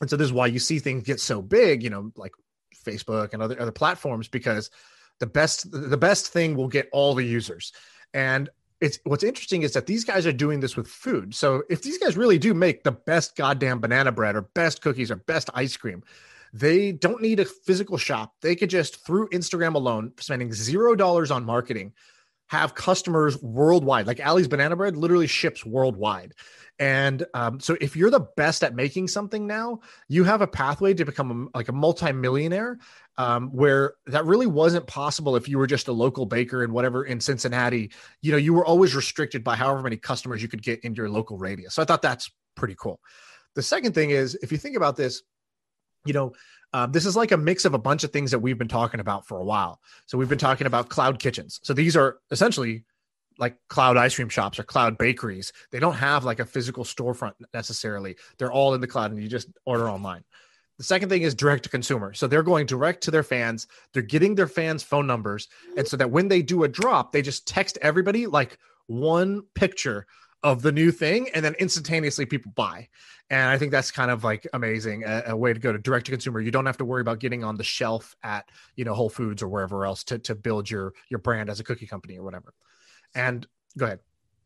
And 0.00 0.10
so 0.10 0.16
this 0.16 0.26
is 0.26 0.32
why 0.32 0.46
you 0.46 0.58
see 0.58 0.78
things 0.78 1.04
get 1.04 1.20
so 1.20 1.40
big, 1.40 1.82
you 1.82 1.90
know, 1.90 2.12
like 2.16 2.32
Facebook 2.84 3.32
and 3.32 3.42
other 3.42 3.60
other 3.60 3.72
platforms, 3.72 4.28
because 4.28 4.70
the 5.20 5.26
best 5.26 5.70
the 5.70 5.96
best 5.96 6.28
thing 6.28 6.54
will 6.54 6.68
get 6.68 6.88
all 6.92 7.14
the 7.14 7.24
users. 7.24 7.72
And 8.12 8.50
it's 8.80 8.98
what's 9.04 9.24
interesting 9.24 9.62
is 9.62 9.72
that 9.72 9.86
these 9.86 10.04
guys 10.04 10.26
are 10.26 10.32
doing 10.32 10.60
this 10.60 10.76
with 10.76 10.86
food. 10.86 11.34
So 11.34 11.62
if 11.70 11.80
these 11.80 11.98
guys 11.98 12.16
really 12.16 12.38
do 12.38 12.52
make 12.52 12.84
the 12.84 12.92
best 12.92 13.36
goddamn 13.36 13.80
banana 13.80 14.12
bread 14.12 14.36
or 14.36 14.42
best 14.42 14.82
cookies 14.82 15.10
or 15.10 15.16
best 15.16 15.48
ice 15.54 15.76
cream, 15.78 16.02
they 16.52 16.92
don't 16.92 17.22
need 17.22 17.40
a 17.40 17.46
physical 17.46 17.96
shop. 17.96 18.34
They 18.42 18.54
could 18.54 18.70
just 18.70 19.04
through 19.06 19.30
Instagram 19.30 19.74
alone, 19.74 20.12
spending 20.18 20.52
zero 20.52 20.94
dollars 20.94 21.30
on 21.30 21.44
marketing, 21.44 21.94
have 22.48 22.74
customers 22.74 23.40
worldwide. 23.42 24.06
Like 24.06 24.20
Allie's 24.20 24.48
banana 24.48 24.76
bread 24.76 24.96
literally 24.96 25.26
ships 25.26 25.64
worldwide. 25.64 26.34
And 26.78 27.24
um, 27.32 27.58
so 27.58 27.76
if 27.80 27.96
you're 27.96 28.10
the 28.10 28.28
best 28.36 28.62
at 28.62 28.74
making 28.74 29.08
something 29.08 29.46
now, 29.46 29.80
you 30.08 30.24
have 30.24 30.42
a 30.42 30.46
pathway 30.46 30.92
to 30.94 31.04
become 31.04 31.48
a, 31.54 31.58
like 31.58 31.68
a 31.68 31.72
multimillionaire 31.72 32.78
um, 33.16 33.48
where 33.48 33.94
that 34.06 34.26
really 34.26 34.46
wasn't 34.46 34.86
possible 34.86 35.36
if 35.36 35.48
you 35.48 35.56
were 35.56 35.66
just 35.66 35.88
a 35.88 35.92
local 35.92 36.26
baker 36.26 36.62
and 36.62 36.72
whatever 36.72 37.04
in 37.04 37.18
Cincinnati. 37.18 37.90
You 38.20 38.32
know, 38.32 38.38
you 38.38 38.52
were 38.52 38.64
always 38.64 38.94
restricted 38.94 39.42
by 39.42 39.56
however 39.56 39.82
many 39.82 39.96
customers 39.96 40.42
you 40.42 40.48
could 40.48 40.62
get 40.62 40.80
in 40.80 40.94
your 40.94 41.08
local 41.08 41.38
radius. 41.38 41.74
So 41.74 41.82
I 41.82 41.86
thought 41.86 42.02
that's 42.02 42.30
pretty 42.56 42.74
cool. 42.78 43.00
The 43.54 43.62
second 43.62 43.94
thing 43.94 44.10
is, 44.10 44.34
if 44.42 44.52
you 44.52 44.58
think 44.58 44.76
about 44.76 44.96
this, 44.96 45.22
you 46.04 46.12
know, 46.12 46.34
uh, 46.76 46.84
this 46.84 47.06
is 47.06 47.16
like 47.16 47.32
a 47.32 47.38
mix 47.38 47.64
of 47.64 47.72
a 47.72 47.78
bunch 47.78 48.04
of 48.04 48.12
things 48.12 48.30
that 48.30 48.38
we've 48.38 48.58
been 48.58 48.68
talking 48.68 49.00
about 49.00 49.26
for 49.26 49.38
a 49.38 49.44
while. 49.44 49.80
So 50.04 50.18
we've 50.18 50.28
been 50.28 50.36
talking 50.36 50.66
about 50.66 50.90
cloud 50.90 51.18
kitchens. 51.18 51.58
So 51.62 51.72
these 51.72 51.96
are 51.96 52.18
essentially 52.30 52.84
like 53.38 53.56
cloud 53.68 53.96
ice 53.96 54.14
cream 54.14 54.28
shops 54.28 54.58
or 54.58 54.62
cloud 54.62 54.98
bakeries. 54.98 55.54
They 55.72 55.78
don't 55.78 55.94
have 55.94 56.26
like 56.26 56.38
a 56.38 56.44
physical 56.44 56.84
storefront 56.84 57.32
necessarily. 57.54 58.16
They're 58.36 58.52
all 58.52 58.74
in 58.74 58.82
the 58.82 58.86
cloud 58.86 59.10
and 59.10 59.22
you 59.22 59.26
just 59.26 59.48
order 59.64 59.88
online. 59.88 60.22
The 60.76 60.84
second 60.84 61.08
thing 61.08 61.22
is 61.22 61.34
direct 61.34 61.62
to 61.62 61.70
consumer. 61.70 62.12
So 62.12 62.26
they're 62.26 62.42
going 62.42 62.66
direct 62.66 63.02
to 63.04 63.10
their 63.10 63.22
fans. 63.22 63.68
They're 63.94 64.02
getting 64.02 64.34
their 64.34 64.46
fans' 64.46 64.82
phone 64.82 65.06
numbers. 65.06 65.48
And 65.78 65.88
so 65.88 65.96
that 65.96 66.10
when 66.10 66.28
they 66.28 66.42
do 66.42 66.64
a 66.64 66.68
drop, 66.68 67.10
they 67.10 67.22
just 67.22 67.48
text 67.48 67.78
everybody 67.80 68.26
like 68.26 68.58
one 68.86 69.44
picture 69.54 70.06
of 70.46 70.62
the 70.62 70.70
new 70.70 70.92
thing 70.92 71.28
and 71.34 71.44
then 71.44 71.54
instantaneously 71.58 72.24
people 72.24 72.52
buy. 72.54 72.88
And 73.30 73.50
I 73.50 73.58
think 73.58 73.72
that's 73.72 73.90
kind 73.90 74.12
of 74.12 74.22
like 74.22 74.46
amazing 74.52 75.02
a, 75.02 75.24
a 75.26 75.36
way 75.36 75.52
to 75.52 75.58
go 75.58 75.72
to 75.72 75.78
direct 75.78 76.06
to 76.06 76.12
consumer. 76.12 76.40
You 76.40 76.52
don't 76.52 76.66
have 76.66 76.76
to 76.76 76.84
worry 76.84 77.00
about 77.00 77.18
getting 77.18 77.42
on 77.42 77.56
the 77.56 77.64
shelf 77.64 78.14
at, 78.22 78.48
you 78.76 78.84
know, 78.84 78.94
Whole 78.94 79.10
Foods 79.10 79.42
or 79.42 79.48
wherever 79.48 79.84
else 79.84 80.04
to, 80.04 80.20
to 80.20 80.36
build 80.36 80.70
your 80.70 80.94
your 81.08 81.18
brand 81.18 81.50
as 81.50 81.58
a 81.58 81.64
cookie 81.64 81.88
company 81.88 82.16
or 82.16 82.22
whatever. 82.22 82.54
And 83.12 83.44
go 83.76 83.86
ahead. 83.86 83.98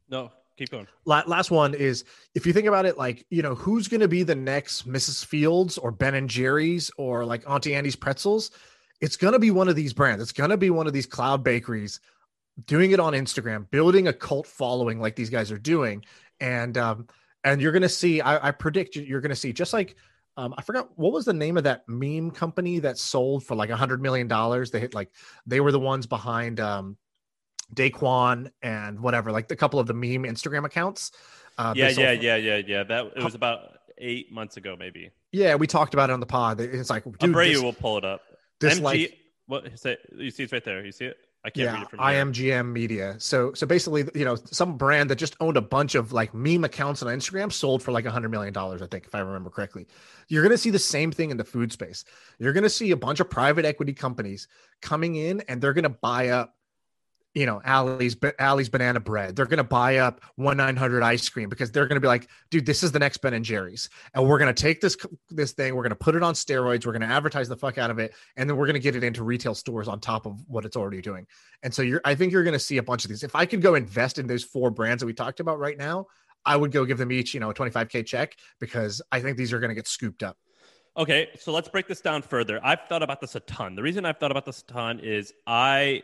No, 0.08 0.32
keep 0.56 0.70
going. 0.70 0.86
last 1.04 1.50
one 1.50 1.74
is 1.74 2.04
if 2.34 2.46
you 2.46 2.54
think 2.54 2.66
about 2.66 2.86
it, 2.86 2.96
like 2.96 3.26
you 3.28 3.42
know, 3.42 3.54
who's 3.54 3.86
going 3.86 4.00
to 4.00 4.08
be 4.08 4.22
the 4.22 4.34
next 4.34 4.88
Mrs. 4.88 5.22
Fields 5.22 5.76
or 5.76 5.90
Ben 5.90 6.14
and 6.14 6.30
Jerry's 6.30 6.90
or 6.96 7.26
like 7.26 7.46
Auntie 7.46 7.74
Anne's 7.74 7.94
Pretzels? 7.94 8.52
It's 9.02 9.16
going 9.16 9.34
to 9.34 9.38
be 9.38 9.50
one 9.50 9.68
of 9.68 9.76
these 9.76 9.92
brands. 9.92 10.22
It's 10.22 10.32
going 10.32 10.50
to 10.50 10.56
be 10.56 10.70
one 10.70 10.86
of 10.86 10.94
these 10.94 11.06
cloud 11.06 11.44
bakeries 11.44 12.00
doing 12.66 12.92
it 12.92 13.00
on 13.00 13.12
Instagram, 13.12 13.70
building 13.70 14.08
a 14.08 14.12
cult 14.12 14.46
following 14.46 15.00
like 15.00 15.16
these 15.16 15.30
guys 15.30 15.50
are 15.50 15.58
doing, 15.58 16.04
and 16.40 16.76
um, 16.78 17.06
and 17.44 17.60
you're 17.60 17.72
going 17.72 17.82
to 17.82 17.88
see. 17.88 18.20
I, 18.20 18.48
I 18.48 18.50
predict 18.50 18.96
you're 18.96 19.20
going 19.20 19.30
to 19.30 19.36
see 19.36 19.52
just 19.52 19.72
like. 19.72 19.96
Um, 20.36 20.54
I 20.56 20.62
forgot 20.62 20.96
what 20.96 21.12
was 21.12 21.24
the 21.24 21.34
name 21.34 21.58
of 21.58 21.64
that 21.64 21.82
meme 21.86 22.30
company 22.30 22.78
that 22.78 22.96
sold 22.96 23.44
for 23.44 23.56
like 23.56 23.68
a 23.68 23.76
hundred 23.76 24.00
million 24.00 24.26
dollars. 24.26 24.70
They 24.70 24.80
hit 24.80 24.94
like 24.94 25.10
they 25.44 25.60
were 25.60 25.72
the 25.72 25.80
ones 25.80 26.06
behind 26.06 26.60
um, 26.60 26.96
Daquan 27.74 28.50
and 28.62 29.00
whatever, 29.00 29.32
like 29.32 29.50
a 29.50 29.56
couple 29.56 29.80
of 29.80 29.86
the 29.86 29.92
meme 29.94 30.24
Instagram 30.24 30.64
accounts. 30.64 31.12
Uh, 31.58 31.74
yeah, 31.76 31.88
yeah, 31.88 31.94
for- 31.94 32.00
yeah, 32.00 32.36
yeah, 32.36 32.56
yeah. 32.56 32.82
That 32.84 33.12
it 33.16 33.22
was 33.22 33.34
about 33.34 33.78
eight 33.98 34.32
months 34.32 34.56
ago, 34.56 34.76
maybe. 34.78 35.10
Yeah, 35.32 35.56
we 35.56 35.66
talked 35.66 35.94
about 35.94 36.10
it 36.10 36.12
on 36.12 36.20
the 36.20 36.26
pod. 36.26 36.60
It's 36.60 36.90
like, 36.90 37.04
dude, 37.04 37.34
Abreu 37.34 37.52
this, 37.52 37.62
will 37.62 37.72
pull 37.72 37.98
it 37.98 38.04
up. 38.04 38.22
This 38.60 38.80
MG, 38.80 38.82
like, 38.82 39.18
what? 39.46 39.78
Say, 39.78 39.96
you 40.16 40.30
see 40.30 40.44
it's 40.44 40.52
right 40.52 40.64
there. 40.64 40.84
You 40.84 40.92
see 40.92 41.06
it? 41.06 41.16
I 41.42 41.48
can't 41.48 41.64
yeah, 41.64 41.72
read 41.72 41.82
it 41.82 41.90
from 41.90 41.98
here. 42.00 42.08
IMGN 42.08 42.72
Media. 42.72 43.16
So, 43.18 43.54
so 43.54 43.66
basically, 43.66 44.06
you 44.14 44.26
know, 44.26 44.36
some 44.36 44.76
brand 44.76 45.08
that 45.08 45.16
just 45.16 45.36
owned 45.40 45.56
a 45.56 45.62
bunch 45.62 45.94
of 45.94 46.12
like 46.12 46.34
meme 46.34 46.64
accounts 46.64 47.02
on 47.02 47.08
Instagram 47.08 47.50
sold 47.50 47.82
for 47.82 47.92
like 47.92 48.04
a 48.04 48.10
hundred 48.10 48.30
million 48.30 48.52
dollars, 48.52 48.82
I 48.82 48.86
think, 48.86 49.06
if 49.06 49.14
I 49.14 49.20
remember 49.20 49.48
correctly. 49.48 49.86
You're 50.28 50.42
going 50.42 50.52
to 50.52 50.58
see 50.58 50.70
the 50.70 50.78
same 50.78 51.10
thing 51.10 51.30
in 51.30 51.38
the 51.38 51.44
food 51.44 51.72
space. 51.72 52.04
You're 52.38 52.52
going 52.52 52.64
to 52.64 52.70
see 52.70 52.90
a 52.90 52.96
bunch 52.96 53.20
of 53.20 53.30
private 53.30 53.64
equity 53.64 53.94
companies 53.94 54.48
coming 54.82 55.16
in, 55.16 55.40
and 55.48 55.62
they're 55.62 55.72
going 55.72 55.84
to 55.84 55.88
buy 55.88 56.28
up 56.28 56.54
you 57.34 57.46
know, 57.46 57.60
Allie's 57.64 58.16
Allie's 58.38 58.68
banana 58.68 58.98
bread. 58.98 59.36
They're 59.36 59.46
gonna 59.46 59.62
buy 59.62 59.98
up 59.98 60.20
one 60.34 60.56
nine 60.56 60.76
hundred 60.76 61.02
ice 61.02 61.28
cream 61.28 61.48
because 61.48 61.70
they're 61.70 61.86
gonna 61.86 62.00
be 62.00 62.08
like, 62.08 62.28
dude, 62.50 62.66
this 62.66 62.82
is 62.82 62.90
the 62.90 62.98
next 62.98 63.18
Ben 63.18 63.34
and 63.34 63.44
Jerry's, 63.44 63.88
and 64.14 64.26
we're 64.26 64.38
gonna 64.38 64.52
take 64.52 64.80
this 64.80 64.96
this 65.28 65.52
thing, 65.52 65.74
we're 65.74 65.84
gonna 65.84 65.94
put 65.94 66.16
it 66.16 66.22
on 66.22 66.34
steroids, 66.34 66.86
we're 66.86 66.92
gonna 66.92 67.06
advertise 67.06 67.48
the 67.48 67.56
fuck 67.56 67.78
out 67.78 67.90
of 67.90 67.98
it, 67.98 68.14
and 68.36 68.50
then 68.50 68.56
we're 68.56 68.66
gonna 68.66 68.80
get 68.80 68.96
it 68.96 69.04
into 69.04 69.22
retail 69.22 69.54
stores 69.54 69.86
on 69.86 70.00
top 70.00 70.26
of 70.26 70.42
what 70.48 70.64
it's 70.64 70.76
already 70.76 71.00
doing. 71.00 71.26
And 71.62 71.72
so 71.72 71.82
you're, 71.82 72.00
I 72.04 72.14
think 72.14 72.32
you're 72.32 72.44
gonna 72.44 72.58
see 72.58 72.78
a 72.78 72.82
bunch 72.82 73.04
of 73.04 73.10
these. 73.10 73.22
If 73.22 73.36
I 73.36 73.46
could 73.46 73.62
go 73.62 73.74
invest 73.74 74.18
in 74.18 74.26
those 74.26 74.42
four 74.42 74.70
brands 74.70 75.00
that 75.00 75.06
we 75.06 75.14
talked 75.14 75.38
about 75.40 75.58
right 75.58 75.78
now, 75.78 76.06
I 76.44 76.56
would 76.56 76.72
go 76.72 76.84
give 76.84 76.98
them 76.98 77.12
each, 77.12 77.32
you 77.32 77.40
know, 77.40 77.50
a 77.50 77.54
twenty 77.54 77.70
five 77.70 77.88
k 77.88 78.02
check 78.02 78.36
because 78.58 79.00
I 79.12 79.20
think 79.20 79.36
these 79.36 79.52
are 79.52 79.60
gonna 79.60 79.74
get 79.74 79.86
scooped 79.86 80.24
up. 80.24 80.36
Okay, 80.96 81.28
so 81.38 81.52
let's 81.52 81.68
break 81.68 81.86
this 81.86 82.00
down 82.00 82.22
further. 82.22 82.58
I've 82.64 82.80
thought 82.88 83.04
about 83.04 83.20
this 83.20 83.36
a 83.36 83.40
ton. 83.40 83.76
The 83.76 83.82
reason 83.82 84.04
I've 84.04 84.18
thought 84.18 84.32
about 84.32 84.44
this 84.44 84.62
a 84.62 84.64
ton 84.64 84.98
is 84.98 85.32
I 85.46 86.02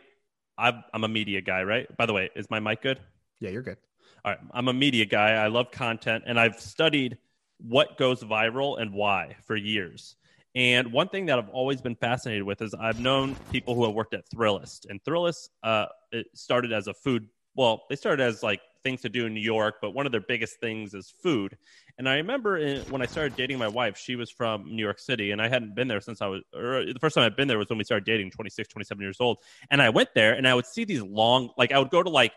i 0.57 0.83
am 0.93 1.03
a 1.03 1.07
media 1.07 1.41
guy, 1.41 1.63
right? 1.63 1.95
By 1.97 2.05
the 2.05 2.13
way, 2.13 2.29
is 2.35 2.49
my 2.49 2.59
mic 2.59 2.81
good? 2.81 2.99
Yeah, 3.39 3.49
you're 3.49 3.61
good. 3.61 3.77
All 4.25 4.31
right. 4.31 4.39
I'm 4.51 4.67
a 4.67 4.73
media 4.73 5.05
guy. 5.05 5.31
I 5.31 5.47
love 5.47 5.71
content 5.71 6.23
and 6.27 6.39
I've 6.39 6.59
studied 6.59 7.17
what 7.59 7.97
goes 7.97 8.23
viral 8.23 8.81
and 8.81 8.93
why 8.93 9.35
for 9.45 9.55
years. 9.55 10.15
And 10.55 10.91
one 10.91 11.07
thing 11.09 11.27
that 11.27 11.37
I've 11.37 11.49
always 11.49 11.81
been 11.81 11.95
fascinated 11.95 12.43
with 12.43 12.61
is 12.61 12.73
I've 12.73 12.99
known 12.99 13.35
people 13.51 13.75
who 13.75 13.85
have 13.85 13.93
worked 13.93 14.15
at 14.15 14.27
Thrillist, 14.29 14.87
and 14.89 15.03
Thrillist 15.03 15.49
uh, 15.61 15.85
it 16.11 16.27
started 16.33 16.73
as 16.73 16.87
a 16.87 16.93
food. 16.93 17.27
Well, 17.55 17.83
they 17.89 17.95
started 17.95 18.23
as 18.23 18.41
like 18.41 18.61
things 18.83 19.01
to 19.01 19.09
do 19.09 19.25
in 19.25 19.33
New 19.33 19.41
York, 19.41 19.75
but 19.81 19.91
one 19.91 20.05
of 20.05 20.11
their 20.11 20.21
biggest 20.21 20.59
things 20.59 20.93
is 20.93 21.13
food. 21.21 21.57
And 21.97 22.07
I 22.07 22.15
remember 22.15 22.57
in, 22.57 22.81
when 22.89 23.01
I 23.01 23.05
started 23.05 23.35
dating 23.35 23.57
my 23.57 23.67
wife, 23.67 23.97
she 23.97 24.15
was 24.15 24.29
from 24.29 24.65
New 24.65 24.83
York 24.83 24.99
City, 24.99 25.31
and 25.31 25.41
I 25.41 25.47
hadn't 25.47 25.75
been 25.75 25.87
there 25.87 26.01
since 26.01 26.21
I 26.21 26.27
was, 26.27 26.43
or 26.53 26.77
uh, 26.77 26.85
the 26.85 26.99
first 26.99 27.15
time 27.15 27.23
I'd 27.25 27.35
been 27.35 27.47
there 27.47 27.57
was 27.57 27.69
when 27.69 27.77
we 27.77 27.83
started 27.83 28.05
dating, 28.05 28.31
26, 28.31 28.69
27 28.69 29.01
years 29.01 29.17
old. 29.19 29.37
And 29.71 29.81
I 29.81 29.89
went 29.89 30.09
there 30.13 30.33
and 30.33 30.47
I 30.47 30.53
would 30.53 30.65
see 30.65 30.83
these 30.83 31.01
long, 31.01 31.49
like, 31.57 31.71
I 31.71 31.79
would 31.79 31.89
go 31.89 32.03
to 32.03 32.09
like 32.09 32.33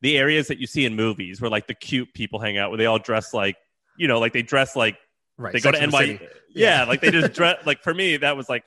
the 0.00 0.18
areas 0.18 0.48
that 0.48 0.58
you 0.58 0.66
see 0.66 0.84
in 0.84 0.96
movies 0.96 1.40
where 1.40 1.50
like 1.50 1.66
the 1.66 1.74
cute 1.74 2.12
people 2.14 2.40
hang 2.40 2.58
out, 2.58 2.70
where 2.70 2.78
they 2.78 2.86
all 2.86 2.98
dress 2.98 3.34
like, 3.34 3.56
you 3.96 4.08
know, 4.08 4.18
like 4.18 4.32
they 4.32 4.42
dress 4.42 4.74
like, 4.74 4.96
right, 5.36 5.52
they 5.52 5.60
go 5.60 5.70
to 5.70 5.86
NY. 5.86 6.02
Yeah, 6.02 6.80
yeah, 6.80 6.84
like 6.84 7.00
they 7.00 7.10
just 7.10 7.32
dress, 7.34 7.64
like 7.66 7.82
for 7.82 7.94
me, 7.94 8.16
that 8.16 8.36
was 8.36 8.48
like, 8.48 8.64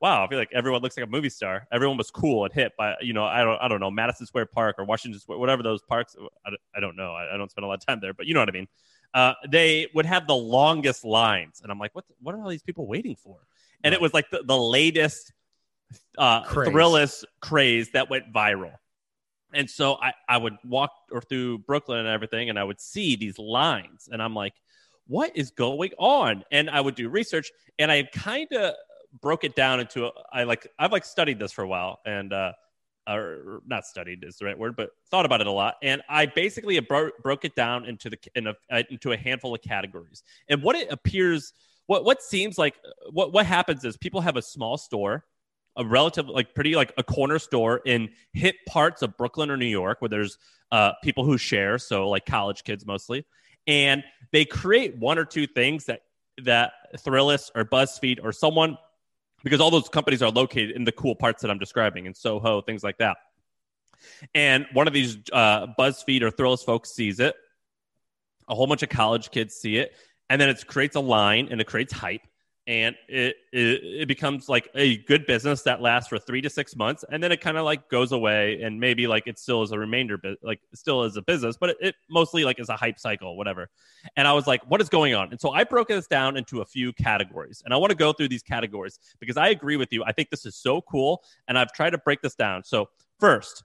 wow, 0.00 0.24
I 0.24 0.28
feel 0.28 0.38
like 0.38 0.50
everyone 0.52 0.80
looks 0.80 0.96
like 0.96 1.06
a 1.06 1.10
movie 1.10 1.28
star. 1.28 1.66
Everyone 1.70 1.96
was 1.98 2.10
cool 2.10 2.44
and 2.44 2.52
hip 2.52 2.72
by, 2.78 2.94
you 3.02 3.12
know, 3.12 3.24
I 3.24 3.44
don't, 3.44 3.60
I 3.60 3.68
don't 3.68 3.80
know, 3.80 3.90
Madison 3.90 4.26
Square 4.26 4.46
Park 4.46 4.76
or 4.78 4.84
Washington 4.84 5.20
Square, 5.20 5.38
whatever 5.38 5.62
those 5.62 5.82
parks. 5.82 6.16
I, 6.46 6.50
I 6.74 6.80
don't 6.80 6.96
know. 6.96 7.12
I, 7.12 7.34
I, 7.34 7.36
don't 7.36 7.50
spend 7.50 7.64
a 7.64 7.68
lot 7.68 7.74
of 7.74 7.86
time 7.86 8.00
there, 8.00 8.14
but 8.14 8.26
you 8.26 8.32
know 8.32 8.40
what 8.40 8.48
I 8.48 8.52
mean. 8.52 8.68
Uh, 9.12 9.34
they 9.48 9.88
would 9.94 10.06
have 10.06 10.26
the 10.26 10.36
longest 10.36 11.04
lines, 11.04 11.60
and 11.62 11.70
I'm 11.70 11.78
like, 11.78 11.94
what? 11.94 12.04
What 12.22 12.34
are 12.34 12.42
all 12.42 12.48
these 12.48 12.62
people 12.62 12.86
waiting 12.86 13.16
for? 13.16 13.38
And 13.82 13.92
right. 13.92 13.98
it 13.98 14.00
was 14.00 14.14
like 14.14 14.30
the, 14.30 14.42
the 14.44 14.56
latest 14.56 15.32
uh, 16.16 16.42
craze. 16.44 16.68
Thrillist 16.68 17.24
craze 17.40 17.90
that 17.90 18.08
went 18.08 18.32
viral. 18.32 18.72
And 19.52 19.68
so 19.68 19.96
I, 20.00 20.12
I 20.28 20.36
would 20.36 20.56
walk 20.64 20.92
or 21.10 21.20
through 21.20 21.58
Brooklyn 21.58 21.98
and 21.98 22.08
everything, 22.08 22.50
and 22.50 22.58
I 22.58 22.62
would 22.62 22.80
see 22.80 23.16
these 23.16 23.38
lines, 23.38 24.08
and 24.10 24.22
I'm 24.22 24.34
like, 24.34 24.54
what 25.08 25.36
is 25.36 25.50
going 25.50 25.90
on? 25.98 26.44
And 26.52 26.70
I 26.70 26.80
would 26.80 26.94
do 26.94 27.08
research, 27.08 27.50
and 27.80 27.90
I 27.90 28.04
kind 28.04 28.50
of 28.52 28.74
broke 29.20 29.44
it 29.44 29.54
down 29.54 29.80
into 29.80 30.06
a, 30.06 30.10
I 30.32 30.44
like 30.44 30.66
I've 30.78 30.92
like 30.92 31.04
studied 31.04 31.38
this 31.38 31.52
for 31.52 31.62
a 31.62 31.68
while 31.68 32.00
and 32.04 32.32
uh 32.32 32.52
or 33.08 33.62
not 33.66 33.86
studied 33.86 34.24
is 34.24 34.36
the 34.36 34.44
right 34.44 34.58
word, 34.58 34.76
but 34.76 34.90
thought 35.10 35.26
about 35.26 35.40
it 35.40 35.46
a 35.46 35.52
lot. 35.52 35.76
And 35.82 36.02
I 36.08 36.26
basically 36.26 36.78
bro- 36.80 37.10
broke 37.22 37.44
it 37.44 37.54
down 37.54 37.84
into 37.84 38.10
the 38.10 38.18
in 38.34 38.48
a, 38.48 38.54
uh, 38.70 38.82
into 38.90 39.12
a 39.12 39.16
handful 39.16 39.54
of 39.54 39.62
categories. 39.62 40.22
And 40.48 40.62
what 40.62 40.76
it 40.76 40.90
appears, 40.90 41.52
what 41.86 42.04
what 42.04 42.22
seems 42.22 42.58
like, 42.58 42.76
what 43.10 43.32
what 43.32 43.46
happens 43.46 43.84
is 43.84 43.96
people 43.96 44.20
have 44.20 44.36
a 44.36 44.42
small 44.42 44.76
store, 44.76 45.24
a 45.76 45.84
relative 45.84 46.28
like 46.28 46.54
pretty 46.54 46.74
like 46.74 46.92
a 46.98 47.02
corner 47.02 47.38
store 47.38 47.80
in 47.84 48.10
hip 48.32 48.56
parts 48.68 49.02
of 49.02 49.16
Brooklyn 49.16 49.50
or 49.50 49.56
New 49.56 49.66
York 49.66 50.00
where 50.00 50.08
there's 50.08 50.38
uh, 50.70 50.92
people 51.02 51.24
who 51.24 51.36
share, 51.36 51.78
so 51.78 52.08
like 52.08 52.26
college 52.26 52.64
kids 52.64 52.86
mostly, 52.86 53.26
and 53.66 54.04
they 54.32 54.44
create 54.44 54.96
one 54.96 55.18
or 55.18 55.24
two 55.24 55.46
things 55.46 55.86
that 55.86 56.02
that 56.44 56.72
Thrillist 56.98 57.50
or 57.54 57.64
BuzzFeed 57.64 58.18
or 58.22 58.32
someone 58.32 58.78
because 59.42 59.60
all 59.60 59.70
those 59.70 59.88
companies 59.88 60.22
are 60.22 60.30
located 60.30 60.72
in 60.72 60.84
the 60.84 60.92
cool 60.92 61.14
parts 61.14 61.42
that 61.42 61.50
I'm 61.50 61.58
describing 61.58 62.06
in 62.06 62.14
Soho, 62.14 62.60
things 62.60 62.82
like 62.82 62.98
that. 62.98 63.16
And 64.34 64.66
one 64.72 64.86
of 64.86 64.92
these 64.92 65.18
uh, 65.32 65.68
BuzzFeed 65.78 66.22
or 66.22 66.30
Thrillist 66.30 66.64
folks 66.64 66.90
sees 66.90 67.20
it. 67.20 67.34
A 68.48 68.54
whole 68.54 68.66
bunch 68.66 68.82
of 68.82 68.88
college 68.88 69.30
kids 69.30 69.54
see 69.54 69.76
it, 69.76 69.92
and 70.28 70.40
then 70.40 70.48
it 70.48 70.66
creates 70.66 70.96
a 70.96 71.00
line 71.00 71.48
and 71.50 71.60
it 71.60 71.66
creates 71.66 71.92
hype 71.92 72.22
and 72.66 72.94
it, 73.08 73.36
it, 73.52 73.80
it 74.02 74.08
becomes 74.08 74.48
like 74.48 74.68
a 74.74 74.98
good 74.98 75.26
business 75.26 75.62
that 75.62 75.80
lasts 75.80 76.08
for 76.08 76.18
three 76.18 76.40
to 76.42 76.50
six 76.50 76.76
months 76.76 77.04
and 77.10 77.22
then 77.22 77.32
it 77.32 77.40
kind 77.40 77.56
of 77.56 77.64
like 77.64 77.88
goes 77.88 78.12
away 78.12 78.60
and 78.62 78.78
maybe 78.78 79.06
like 79.06 79.26
it 79.26 79.38
still 79.38 79.62
is 79.62 79.72
a 79.72 79.78
remainder 79.78 80.18
but 80.18 80.36
like 80.42 80.60
still 80.74 81.02
is 81.02 81.16
a 81.16 81.22
business 81.22 81.56
but 81.56 81.70
it, 81.70 81.76
it, 81.80 81.94
mostly 82.10 82.44
like 82.44 82.60
is 82.60 82.68
a 82.68 82.76
hype 82.76 82.98
cycle 82.98 83.36
whatever. 83.36 83.68
And 84.16 84.28
i 84.28 84.32
was 84.32 84.46
like 84.46 84.62
what 84.70 84.80
is 84.80 84.88
going 84.88 85.14
on? 85.14 85.30
And 85.30 85.40
so 85.40 85.50
i 85.50 85.64
broke 85.64 85.88
this 85.88 86.06
down 86.06 86.36
into 86.36 86.60
a 86.60 86.64
few 86.64 86.92
categories 86.92 87.62
and 87.64 87.72
i 87.72 87.76
want 87.76 87.90
to 87.90 87.96
go 87.96 88.12
through 88.12 88.28
these 88.28 88.42
categories 88.42 88.98
because 89.18 89.36
i 89.36 89.48
agree 89.48 89.76
with 89.76 89.92
you. 89.92 90.04
I 90.04 90.12
think 90.12 90.30
this 90.30 90.44
is 90.44 90.56
so 90.56 90.82
cool 90.82 91.22
and 91.48 91.58
i've 91.58 91.72
tried 91.72 91.90
to 91.90 91.98
break 91.98 92.20
this 92.20 92.34
down. 92.34 92.64
So 92.64 92.88
first 93.18 93.64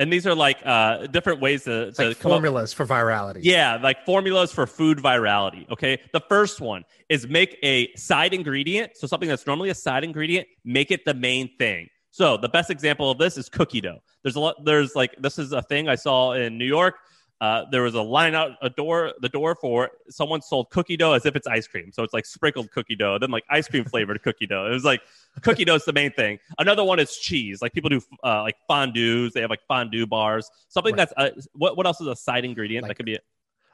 and 0.00 0.10
these 0.10 0.26
are 0.26 0.34
like 0.34 0.58
uh, 0.64 1.06
different 1.08 1.40
ways 1.40 1.64
to, 1.64 1.92
to 1.92 2.08
like 2.08 2.16
formulas 2.16 2.72
up. 2.72 2.76
for 2.78 2.86
virality. 2.86 3.40
Yeah, 3.42 3.76
like 3.76 4.06
formulas 4.06 4.50
for 4.50 4.66
food 4.66 4.96
virality. 4.98 5.70
Okay, 5.70 6.00
the 6.14 6.20
first 6.20 6.58
one 6.58 6.84
is 7.10 7.28
make 7.28 7.58
a 7.62 7.94
side 7.96 8.32
ingredient, 8.32 8.96
so 8.96 9.06
something 9.06 9.28
that's 9.28 9.46
normally 9.46 9.68
a 9.68 9.74
side 9.74 10.02
ingredient, 10.02 10.48
make 10.64 10.90
it 10.90 11.04
the 11.04 11.12
main 11.12 11.50
thing. 11.58 11.90
So 12.10 12.38
the 12.38 12.48
best 12.48 12.70
example 12.70 13.10
of 13.10 13.18
this 13.18 13.36
is 13.36 13.50
cookie 13.50 13.82
dough. 13.82 13.98
There's 14.22 14.36
a 14.36 14.40
lot. 14.40 14.64
There's 14.64 14.96
like 14.96 15.14
this 15.18 15.38
is 15.38 15.52
a 15.52 15.60
thing 15.60 15.86
I 15.86 15.96
saw 15.96 16.32
in 16.32 16.56
New 16.56 16.64
York. 16.64 16.96
Uh, 17.40 17.64
there 17.70 17.82
was 17.82 17.94
a 17.94 18.02
line 18.02 18.34
out 18.34 18.52
a 18.60 18.68
door 18.68 19.14
the 19.22 19.28
door 19.28 19.54
for 19.54 19.90
someone 20.10 20.42
sold 20.42 20.68
cookie 20.68 20.96
dough 20.96 21.14
as 21.14 21.24
if 21.24 21.34
it's 21.34 21.46
ice 21.46 21.66
cream 21.66 21.90
so 21.90 22.02
it's 22.02 22.12
like 22.12 22.26
sprinkled 22.26 22.70
cookie 22.70 22.94
dough 22.94 23.18
then 23.18 23.30
like 23.30 23.44
ice 23.48 23.66
cream 23.66 23.82
flavored 23.82 24.22
cookie 24.24 24.46
dough 24.46 24.66
it 24.66 24.70
was 24.74 24.84
like 24.84 25.00
cookie 25.40 25.64
dough 25.64 25.74
is 25.74 25.84
the 25.86 25.92
main 25.92 26.12
thing 26.12 26.38
another 26.58 26.84
one 26.84 26.98
is 26.98 27.16
cheese 27.16 27.62
like 27.62 27.72
people 27.72 27.88
do 27.88 27.98
uh, 28.22 28.42
like 28.42 28.56
fondues 28.68 29.32
they 29.32 29.40
have 29.40 29.48
like 29.48 29.62
fondue 29.66 30.06
bars 30.06 30.50
something 30.68 30.94
right. 30.94 31.08
that's 31.16 31.38
uh, 31.38 31.40
what, 31.54 31.78
what 31.78 31.86
else 31.86 31.98
is 32.02 32.08
a 32.08 32.14
side 32.14 32.44
ingredient 32.44 32.82
like, 32.82 32.90
that 32.90 32.94
could 32.96 33.06
be 33.06 33.14
it 33.14 33.24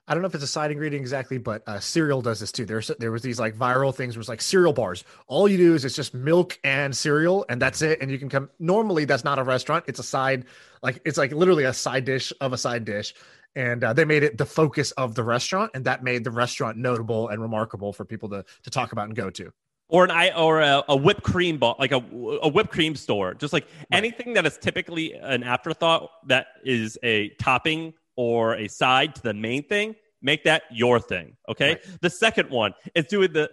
I 0.08 0.14
don't 0.14 0.22
know 0.22 0.28
if 0.28 0.34
it's 0.36 0.44
a 0.44 0.46
side 0.46 0.70
ingredient 0.70 1.00
exactly, 1.00 1.36
but 1.36 1.66
uh, 1.66 1.80
cereal 1.80 2.22
does 2.22 2.38
this 2.38 2.52
too. 2.52 2.64
There's 2.64 2.92
there 3.00 3.10
was 3.10 3.22
these 3.22 3.40
like 3.40 3.56
viral 3.56 3.92
things 3.92 4.14
where 4.14 4.20
it's 4.20 4.28
like 4.28 4.40
cereal 4.40 4.72
bars. 4.72 5.02
All 5.26 5.48
you 5.48 5.56
do 5.56 5.74
is 5.74 5.84
it's 5.84 5.96
just 5.96 6.14
milk 6.14 6.60
and 6.62 6.96
cereal, 6.96 7.44
and 7.48 7.60
that's 7.60 7.82
it. 7.82 8.00
And 8.00 8.08
you 8.08 8.18
can 8.18 8.28
come. 8.28 8.48
Normally, 8.60 9.04
that's 9.04 9.24
not 9.24 9.40
a 9.40 9.42
restaurant. 9.42 9.84
It's 9.88 9.98
a 9.98 10.04
side, 10.04 10.44
like 10.80 11.00
it's 11.04 11.18
like 11.18 11.32
literally 11.32 11.64
a 11.64 11.72
side 11.72 12.04
dish 12.04 12.32
of 12.40 12.52
a 12.52 12.58
side 12.58 12.84
dish 12.84 13.14
and 13.56 13.82
uh, 13.82 13.92
they 13.92 14.04
made 14.04 14.22
it 14.22 14.38
the 14.38 14.46
focus 14.46 14.92
of 14.92 15.14
the 15.16 15.24
restaurant, 15.24 15.72
and 15.74 15.84
that 15.86 16.04
made 16.04 16.22
the 16.22 16.30
restaurant 16.30 16.76
notable 16.76 17.28
and 17.28 17.42
remarkable 17.42 17.92
for 17.92 18.04
people 18.04 18.28
to 18.28 18.44
to 18.62 18.70
talk 18.70 18.92
about 18.92 19.06
and 19.06 19.16
go 19.16 19.30
to. 19.30 19.50
or 19.88 20.04
an 20.04 20.10
i 20.10 20.30
or 20.36 20.60
a, 20.60 20.82
a 20.88 20.96
whipped 20.96 21.22
cream 21.22 21.58
ball 21.58 21.74
like 21.78 21.92
a, 21.92 22.02
a 22.42 22.48
whipped 22.48 22.70
cream 22.70 22.94
store 22.96 23.34
just 23.34 23.52
like 23.52 23.66
anything 23.92 24.34
that 24.34 24.44
is 24.46 24.58
typically 24.58 25.12
an 25.14 25.42
afterthought 25.44 26.10
that 26.26 26.46
is 26.64 26.98
a 27.04 27.28
topping 27.46 27.94
or 28.16 28.54
a 28.56 28.66
side 28.68 29.14
to 29.14 29.22
the 29.22 29.32
main 29.34 29.62
thing 29.62 29.94
make 30.22 30.42
that 30.44 30.62
your 30.72 30.98
thing 30.98 31.36
okay 31.48 31.72
Right. 31.74 32.00
the 32.00 32.10
second 32.10 32.50
one 32.50 32.74
is 32.96 33.06
doing 33.06 33.32
the 33.32 33.48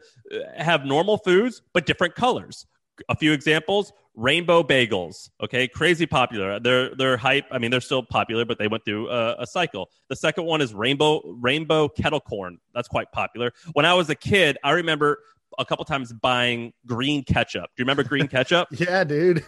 have 0.57 0.85
normal 0.85 1.17
foods 1.19 1.61
but 1.73 1.85
different 1.85 2.15
colors 2.15 2.65
a 3.09 3.15
few 3.15 3.31
examples 3.31 3.93
rainbow 4.15 4.63
bagels 4.63 5.29
okay? 5.41 5.67
Crazy 5.67 6.05
popular. 6.05 6.59
They're 6.59 6.95
they're 6.95 7.17
hype. 7.17 7.45
I 7.51 7.57
mean 7.57 7.71
they're 7.71 7.81
still 7.81 8.03
popular 8.03 8.45
but 8.45 8.57
they 8.57 8.67
went 8.67 8.85
through 8.85 9.09
a, 9.09 9.35
a 9.39 9.47
cycle. 9.47 9.89
The 10.09 10.15
second 10.15 10.45
one 10.45 10.61
is 10.61 10.73
rainbow 10.73 11.21
rainbow 11.25 11.89
kettle 11.89 12.19
corn 12.19 12.59
that's 12.73 12.87
quite 12.87 13.11
popular. 13.11 13.51
When 13.73 13.85
i 13.85 13.93
was 13.93 14.09
a 14.09 14.15
kid 14.15 14.57
i 14.63 14.71
remember 14.71 15.19
a 15.59 15.65
couple 15.65 15.85
times 15.85 16.11
buying 16.13 16.73
green 16.85 17.23
ketchup 17.23 17.65
do 17.75 17.81
you 17.81 17.83
remember 17.83 18.03
green 18.03 18.27
ketchup 18.27 18.67
Yeah, 18.71 19.03
dude. 19.03 19.43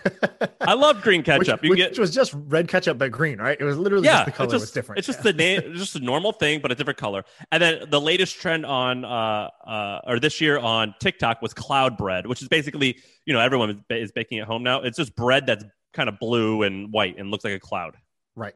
i 0.62 0.74
love 0.74 1.02
green 1.02 1.20
which, 1.20 1.26
ketchup 1.26 1.64
you 1.64 1.72
which 1.72 1.80
get 1.80 2.00
was 2.00 2.14
just 2.14 2.34
red 2.36 2.68
ketchup 2.68 2.98
but 2.98 3.12
green, 3.12 3.40
right? 3.40 3.58
It 3.60 3.64
was 3.64 3.78
literally 3.78 4.06
yeah, 4.06 4.14
just 4.18 4.26
the 4.26 4.32
color 4.32 4.50
just, 4.52 4.62
was 4.62 4.72
different. 4.72 5.00
It's 5.00 5.08
just 5.08 5.20
Yeah. 5.20 5.32
the 5.32 5.34
name, 5.34 5.74
just 5.76 5.96
a 5.96 6.00
normal 6.00 6.32
thing, 6.32 6.60
but 6.62 6.72
a 6.72 6.76
different 6.76 6.98
color. 7.00 7.24
And 7.52 7.62
then 7.62 7.90
the 7.90 8.00
latest 8.02 8.40
trend 8.40 8.66
on, 8.66 9.06
uh, 9.06 9.50
uh, 9.66 10.00
or 10.06 10.20
this 10.20 10.40
year 10.42 10.58
on 10.58 10.96
TikTok 11.00 11.42
was 11.42 11.54
cloud 11.54 11.98
bread, 11.98 12.28
which 12.28 12.42
is 12.42 12.48
basically, 12.48 12.98
you 13.26 13.34
know, 13.34 13.40
everyone 13.40 13.84
is 13.90 14.12
baking 14.12 14.40
at 14.40 14.48
home 14.48 14.64
now. 14.64 14.82
It's 14.82 14.98
just 14.98 15.16
bread 15.16 15.46
that's 15.48 15.64
kind 15.94 16.10
of 16.10 16.20
blue 16.20 16.64
and 16.64 16.92
white 16.92 17.18
and 17.18 17.32
looks 17.32 17.44
like 17.44 17.54
a 17.54 17.60
cloud. 17.60 17.96
right. 18.36 18.56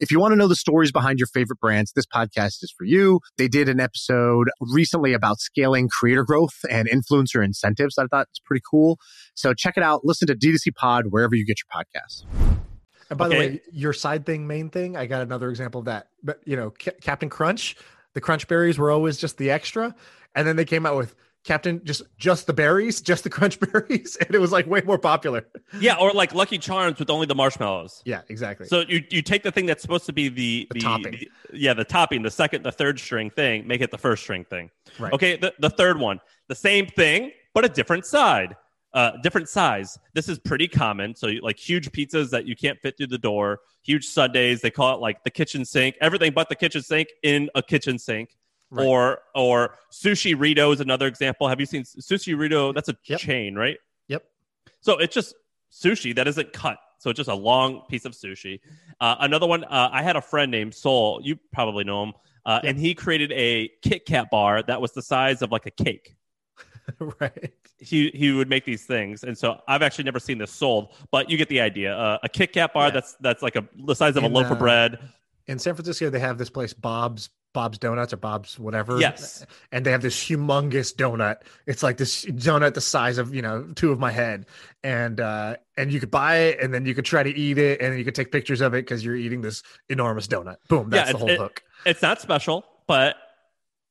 If 0.00 0.12
you 0.12 0.20
want 0.20 0.30
to 0.30 0.36
know 0.36 0.46
the 0.46 0.54
stories 0.54 0.92
behind 0.92 1.18
your 1.18 1.26
favorite 1.26 1.58
brands, 1.58 1.92
this 1.92 2.06
podcast 2.06 2.62
is 2.62 2.72
for 2.76 2.84
you. 2.84 3.18
They 3.36 3.48
did 3.48 3.68
an 3.68 3.80
episode 3.80 4.48
recently 4.60 5.12
about 5.12 5.40
scaling 5.40 5.88
creator 5.88 6.22
growth 6.22 6.54
and 6.70 6.88
influencer 6.88 7.44
incentives. 7.44 7.98
I 7.98 8.06
thought 8.06 8.28
it's 8.30 8.38
pretty 8.38 8.62
cool. 8.70 8.98
So 9.34 9.54
check 9.54 9.76
it 9.76 9.82
out. 9.82 10.02
Listen 10.04 10.28
to 10.28 10.36
D2C 10.36 10.72
Pod 10.76 11.06
wherever 11.10 11.34
you 11.34 11.44
get 11.44 11.56
your 11.58 11.82
podcasts. 11.82 12.24
And 13.10 13.18
by 13.18 13.26
Okay. 13.26 13.34
the 13.34 13.38
way, 13.40 13.60
your 13.72 13.92
side 13.92 14.24
thing, 14.24 14.46
main 14.46 14.70
thing, 14.70 14.96
I 14.96 15.06
got 15.06 15.22
another 15.22 15.50
example 15.50 15.80
of 15.80 15.86
that. 15.86 16.10
But 16.22 16.42
you 16.44 16.56
know, 16.56 16.72
Ca- 16.80 16.92
Captain 17.00 17.28
Crunch, 17.28 17.74
the 18.14 18.20
crunch 18.20 18.46
berries 18.46 18.78
were 18.78 18.92
always 18.92 19.16
just 19.16 19.36
the 19.36 19.50
extra, 19.50 19.96
and 20.32 20.46
then 20.46 20.54
they 20.54 20.64
came 20.64 20.86
out 20.86 20.96
with 20.96 21.16
Captain 21.44 21.80
just 21.84 22.02
just 22.18 22.46
the 22.46 22.52
berries, 22.52 23.00
just 23.00 23.24
the 23.24 23.30
crunch 23.30 23.58
berries, 23.72 24.16
and 24.16 24.34
it 24.34 24.38
was 24.38 24.52
like 24.52 24.66
way 24.66 24.82
more 24.84 24.98
popular. 24.98 25.46
Yeah. 25.80 25.96
Or 25.98 26.12
like 26.12 26.34
Lucky 26.34 26.58
Charms 26.58 26.98
with 26.98 27.08
only 27.10 27.26
the 27.26 27.34
marshmallows. 27.34 28.02
Yeah, 28.04 28.22
exactly. 28.28 28.66
So 28.66 28.80
you, 28.88 29.02
you 29.10 29.22
take 29.22 29.42
the 29.42 29.52
thing 29.52 29.64
that's 29.66 29.80
supposed 29.80 30.06
to 30.06 30.12
be 30.12 30.28
the, 30.28 30.68
The 30.72 30.80
topping. 30.80 31.12
the- 31.12 31.30
yeah, 31.54 31.72
the 31.74 31.84
topping, 31.84 32.22
the 32.22 32.30
second, 32.30 32.64
the 32.64 32.72
third 32.72 32.98
string 33.00 33.30
thing, 33.30 33.66
make 33.66 33.80
it 33.80 33.90
the 33.90 33.98
first 33.98 34.22
string 34.24 34.44
thing. 34.44 34.70
Right. 34.98 35.12
Okay, 35.12 35.36
the, 35.36 35.54
the 35.58 35.70
third 35.70 35.98
one, 35.98 36.20
the 36.48 36.54
same 36.54 36.86
thing, 36.86 37.30
but 37.54 37.64
a 37.64 37.68
different 37.68 38.04
side, 38.04 38.54
uh, 38.92 39.12
different 39.22 39.48
size. 39.48 39.98
This 40.14 40.28
is 40.28 40.38
pretty 40.38 40.68
common. 40.68 41.14
So, 41.14 41.28
you- 41.28 41.40
like 41.40 41.58
huge 41.58 41.90
pizzas 41.92 42.28
that 42.30 42.44
you 42.46 42.56
can't 42.56 42.78
fit 42.80 42.96
through 42.98 43.06
the 43.06 43.16
door, 43.18 43.60
huge 43.82 44.04
sundaes. 44.06 44.60
They 44.60 44.70
call 44.70 44.94
it 44.94 45.00
like 45.00 45.24
the 45.24 45.30
kitchen 45.30 45.64
sink, 45.64 45.96
everything 46.00 46.32
but 46.32 46.48
the 46.50 46.56
kitchen 46.56 46.82
sink 46.82 47.08
in 47.22 47.48
a 47.54 47.62
kitchen 47.62 47.98
sink. 47.98 48.34
Right. 48.70 48.84
Or 48.86 49.18
or 49.34 49.76
Sushirrito 49.90 50.72
is 50.74 50.80
another 50.80 51.06
example. 51.06 51.48
Have 51.48 51.58
you 51.60 51.66
seen 51.66 51.84
Sushirrito? 51.84 52.74
That's 52.74 52.88
a 52.90 52.96
Yep. 53.04 53.20
chain, 53.20 53.54
right? 53.54 53.78
Yep. 54.08 54.24
So 54.80 54.98
it's 54.98 55.14
just 55.14 55.34
sushi 55.72 56.14
that 56.16 56.28
isn't 56.28 56.52
cut. 56.52 56.78
So 56.98 57.08
it's 57.10 57.16
just 57.16 57.30
a 57.30 57.34
long 57.34 57.82
piece 57.88 58.04
of 58.04 58.12
sushi. 58.12 58.60
Uh, 59.00 59.16
another 59.20 59.46
one, 59.46 59.64
uh, 59.64 59.88
I 59.92 60.02
had 60.02 60.16
a 60.16 60.20
friend 60.20 60.50
named 60.50 60.74
Soul. 60.74 61.20
You 61.22 61.36
probably 61.52 61.84
know 61.84 62.02
him. 62.04 62.12
Uh, 62.44 62.60
And 62.64 62.78
he 62.78 62.94
created 62.94 63.30
a 63.32 63.68
Kit 63.82 64.04
Kat 64.06 64.30
bar 64.30 64.62
that 64.64 64.80
was 64.80 64.92
the 64.92 65.02
size 65.02 65.40
of 65.42 65.50
like 65.52 65.66
a 65.66 65.70
cake. 65.70 66.16
right. 67.20 67.52
He 67.80 68.10
he 68.14 68.32
would 68.32 68.48
make 68.48 68.64
these 68.64 68.84
things, 68.84 69.22
and 69.22 69.36
so 69.38 69.60
I've 69.68 69.82
actually 69.82 70.04
never 70.04 70.18
seen 70.18 70.38
this 70.38 70.50
sold, 70.50 70.94
but 71.12 71.30
you 71.30 71.36
get 71.36 71.48
the 71.48 71.60
idea. 71.60 71.96
Uh, 71.96 72.18
a 72.24 72.28
Kit 72.28 72.52
Kat 72.52 72.72
bar 72.74 72.86
Yeah. 72.86 72.90
that's 72.94 73.14
that's 73.20 73.42
like 73.42 73.54
a 73.56 73.68
the 73.86 73.94
size 73.94 74.16
of 74.16 74.24
In, 74.24 74.32
a 74.32 74.34
loaf 74.34 74.50
uh, 74.50 74.54
of 74.54 74.58
bread. 74.58 74.98
In 75.46 75.58
San 75.58 75.74
Francisco, 75.74 76.10
they 76.10 76.18
have 76.18 76.38
this 76.38 76.50
place, 76.50 76.72
Bob's 76.74 77.28
Bob's 77.54 77.78
Donuts 77.78 78.12
or 78.12 78.18
Bob's 78.18 78.58
whatever. 78.58 78.98
Yes. 79.00 79.44
And 79.72 79.84
they 79.84 79.90
have 79.90 80.02
this 80.02 80.16
humongous 80.22 80.94
donut. 80.94 81.38
It's 81.66 81.82
like 81.82 81.96
this 81.96 82.24
donut 82.26 82.74
the 82.74 82.80
size 82.80 83.18
of, 83.18 83.34
you 83.34 83.42
know, 83.42 83.66
two 83.74 83.90
of 83.90 83.98
my 83.98 84.10
head. 84.10 84.46
And 84.84 85.18
uh 85.20 85.56
and 85.76 85.92
you 85.92 85.98
could 86.00 86.10
buy 86.10 86.36
it 86.36 86.60
and 86.60 86.72
then 86.72 86.84
you 86.86 86.94
could 86.94 87.04
try 87.04 87.22
to 87.22 87.30
eat 87.30 87.58
it 87.58 87.80
and 87.80 87.92
then 87.92 87.98
you 87.98 88.04
could 88.04 88.14
take 88.14 88.30
pictures 88.30 88.60
of 88.60 88.74
it 88.74 88.82
because 88.84 89.04
you're 89.04 89.16
eating 89.16 89.40
this 89.40 89.62
enormous 89.88 90.26
donut. 90.26 90.56
Boom. 90.68 90.90
That's 90.90 91.08
Yeah, 91.08 91.12
the 91.12 91.18
whole 91.18 91.30
it- 91.30 91.38
hook. 91.38 91.62
It's 91.86 92.02
not 92.02 92.20
special, 92.20 92.64
but 92.86 93.16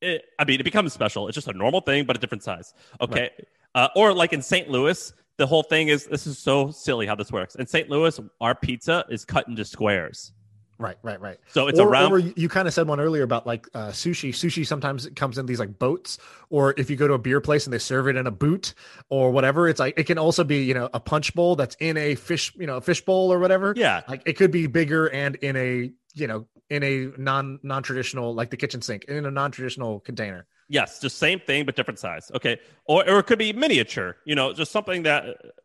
it, 0.00 0.22
I 0.38 0.44
mean, 0.44 0.60
it 0.60 0.64
becomes 0.64 0.92
special. 0.92 1.26
It's 1.26 1.34
just 1.34 1.48
a 1.48 1.52
normal 1.52 1.80
thing, 1.80 2.04
but 2.04 2.16
a 2.16 2.20
different 2.20 2.44
size. 2.44 2.72
Okay. 3.00 3.30
Uh, 3.74 3.88
or 3.96 4.12
like 4.12 4.32
in 4.32 4.40
St. 4.42 4.68
Louis, 4.70 5.12
the 5.38 5.46
whole 5.46 5.62
thing 5.62 5.88
is 5.88 6.06
this 6.06 6.26
is 6.26 6.38
so 6.38 6.70
silly 6.70 7.06
how 7.06 7.14
this 7.16 7.32
works. 7.32 7.54
In 7.56 7.66
St. 7.66 7.88
Louis, 7.90 8.20
our 8.40 8.54
pizza 8.54 9.04
is 9.08 9.24
cut 9.24 9.48
into 9.48 9.64
squares. 9.64 10.32
Right, 10.78 10.96
right, 11.02 11.20
right. 11.20 11.38
So 11.48 11.66
it's 11.66 11.80
or, 11.80 11.88
around. 11.88 12.12
or 12.12 12.18
you 12.18 12.48
kind 12.48 12.68
of 12.68 12.74
said 12.74 12.86
one 12.86 13.00
earlier 13.00 13.24
about 13.24 13.46
like 13.46 13.66
uh, 13.74 13.88
sushi. 13.88 14.30
Sushi 14.30 14.64
sometimes 14.64 15.06
it 15.06 15.16
comes 15.16 15.36
in 15.36 15.46
these 15.46 15.58
like 15.58 15.76
boats, 15.78 16.18
or 16.50 16.72
if 16.76 16.88
you 16.88 16.96
go 16.96 17.08
to 17.08 17.14
a 17.14 17.18
beer 17.18 17.40
place 17.40 17.66
and 17.66 17.72
they 17.72 17.78
serve 17.78 18.06
it 18.06 18.14
in 18.14 18.28
a 18.28 18.30
boot 18.30 18.74
or 19.08 19.32
whatever, 19.32 19.68
it's 19.68 19.80
like 19.80 19.98
it 19.98 20.04
can 20.04 20.18
also 20.18 20.44
be 20.44 20.62
you 20.62 20.74
know 20.74 20.88
a 20.94 21.00
punch 21.00 21.34
bowl 21.34 21.56
that's 21.56 21.76
in 21.80 21.96
a 21.96 22.14
fish 22.14 22.54
you 22.56 22.66
know 22.66 22.76
a 22.76 22.80
fish 22.80 23.04
bowl 23.04 23.32
or 23.32 23.40
whatever. 23.40 23.74
yeah. 23.76 24.02
like 24.08 24.22
it 24.24 24.34
could 24.34 24.52
be 24.52 24.68
bigger 24.68 25.06
and 25.06 25.34
in 25.36 25.56
a 25.56 25.90
you 26.14 26.26
know 26.28 26.46
in 26.70 26.82
a 26.84 27.10
non 27.20 27.58
non 27.62 27.82
traditional 27.82 28.32
like 28.34 28.50
the 28.50 28.56
kitchen 28.56 28.80
sink 28.80 29.04
in 29.04 29.26
a 29.26 29.30
non 29.30 29.50
traditional 29.50 30.00
container. 30.00 30.46
Yes. 30.68 31.00
Just 31.00 31.18
same 31.18 31.40
thing, 31.40 31.64
but 31.64 31.76
different 31.76 31.98
size. 31.98 32.30
Okay. 32.34 32.60
Or, 32.84 33.08
or 33.08 33.20
it 33.20 33.26
could 33.26 33.38
be 33.38 33.52
miniature, 33.52 34.16
you 34.24 34.34
know, 34.34 34.52
just 34.52 34.70
something 34.70 35.04
that, 35.04 35.24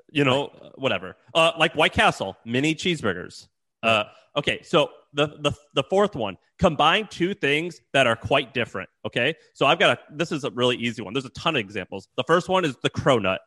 you 0.10 0.24
know, 0.24 0.72
whatever. 0.76 1.18
Uh, 1.36 1.52
like 1.60 1.76
White 1.76 1.92
Castle, 1.92 2.38
mini 2.46 2.74
cheeseburgers. 2.74 3.48
Uh, 3.84 4.06
okay. 4.38 4.62
So 4.64 4.92
the, 5.14 5.28
the, 5.40 5.52
the 5.76 5.84
fourth 5.84 6.16
one, 6.16 6.38
combine 6.60 7.08
two 7.08 7.34
things 7.34 7.82
that 7.94 8.08
are 8.08 8.16
quite 8.16 8.54
different. 8.54 8.90
Okay. 9.06 9.36
So 9.54 9.66
I've 9.66 9.80
got 9.80 9.98
a, 9.98 10.16
this 10.16 10.32
is 10.32 10.44
a 10.44 10.52
really 10.52 10.76
easy 10.78 11.02
one. 11.02 11.14
There's 11.14 11.26
a 11.26 11.30
ton 11.30 11.56
of 11.56 11.60
examples. 11.60 12.08
The 12.18 12.24
first 12.24 12.50
one 12.50 12.66
is 12.66 12.76
the 12.84 12.90
cronut. 12.90 13.40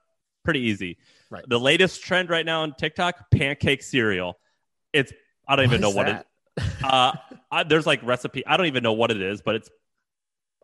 Pretty 0.44 0.60
easy. 0.60 0.96
Right. 1.28 1.44
The 1.48 1.58
latest 1.58 2.02
trend 2.02 2.30
right 2.30 2.46
now 2.46 2.62
on 2.62 2.74
TikTok, 2.74 3.30
pancake 3.32 3.82
cereal. 3.82 4.38
It's, 4.92 5.12
I 5.48 5.56
don't 5.56 5.64
even 5.64 5.80
know 5.80 5.90
is 5.90 5.94
what 5.96 6.08
it, 6.08 6.26
that? 6.56 6.84
uh, 6.84 7.12
I, 7.50 7.64
there's 7.64 7.86
like 7.86 8.00
recipe. 8.04 8.46
I 8.46 8.56
don't 8.56 8.66
even 8.66 8.82
know 8.82 8.92
what 8.92 9.10
it 9.10 9.20
is, 9.20 9.42
but 9.42 9.56
it's, 9.56 9.68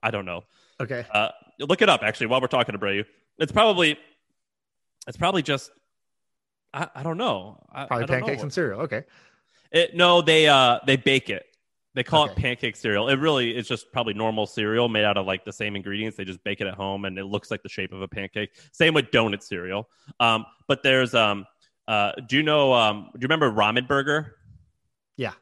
I 0.02 0.10
don't 0.10 0.24
know. 0.24 0.44
Okay, 0.80 1.04
Uh, 1.12 1.28
look 1.60 1.82
it 1.82 1.88
up 1.88 2.02
actually 2.02 2.26
while 2.28 2.40
we're 2.40 2.46
talking 2.48 2.76
to 2.76 2.94
you. 2.94 3.04
It's 3.38 3.52
probably, 3.52 3.98
it's 5.06 5.16
probably 5.16 5.42
just, 5.42 5.70
I, 6.74 6.88
I 6.94 7.02
don't 7.02 7.18
know. 7.18 7.58
I, 7.70 7.86
probably 7.86 8.04
I 8.04 8.06
don't 8.06 8.18
pancakes 8.20 8.38
what- 8.38 8.42
and 8.44 8.52
cereal. 8.52 8.80
Okay, 8.82 9.04
It, 9.72 9.96
no, 9.96 10.20
they 10.22 10.46
uh 10.48 10.78
they 10.86 10.96
bake 10.96 11.30
it. 11.30 11.44
They 11.94 12.02
call 12.02 12.24
Okay. 12.24 12.32
it 12.32 12.36
pancake 12.38 12.76
cereal. 12.76 13.08
It 13.08 13.16
really 13.18 13.54
is 13.56 13.68
just 13.68 13.92
probably 13.92 14.14
normal 14.14 14.46
cereal 14.46 14.88
made 14.88 15.04
out 15.04 15.18
of 15.18 15.26
like 15.26 15.44
the 15.44 15.52
same 15.52 15.76
ingredients. 15.76 16.16
They 16.16 16.24
just 16.24 16.42
bake 16.42 16.60
it 16.60 16.66
at 16.66 16.74
home 16.74 17.04
and 17.04 17.18
it 17.18 17.24
looks 17.24 17.50
like 17.50 17.62
the 17.62 17.68
shape 17.68 17.92
of 17.92 18.00
a 18.00 18.08
pancake. 18.08 18.50
Same 18.72 18.94
with 18.94 19.10
donut 19.10 19.42
cereal. 19.42 19.88
Um, 20.20 20.46
but 20.68 20.82
there's 20.82 21.14
um 21.14 21.46
uh 21.88 22.12
do 22.28 22.36
you 22.36 22.42
know 22.42 22.72
um 22.72 23.10
do 23.14 23.18
you 23.20 23.24
remember 23.24 23.50
ramen 23.50 23.86
burger? 23.88 24.36
Yeah. 25.16 25.32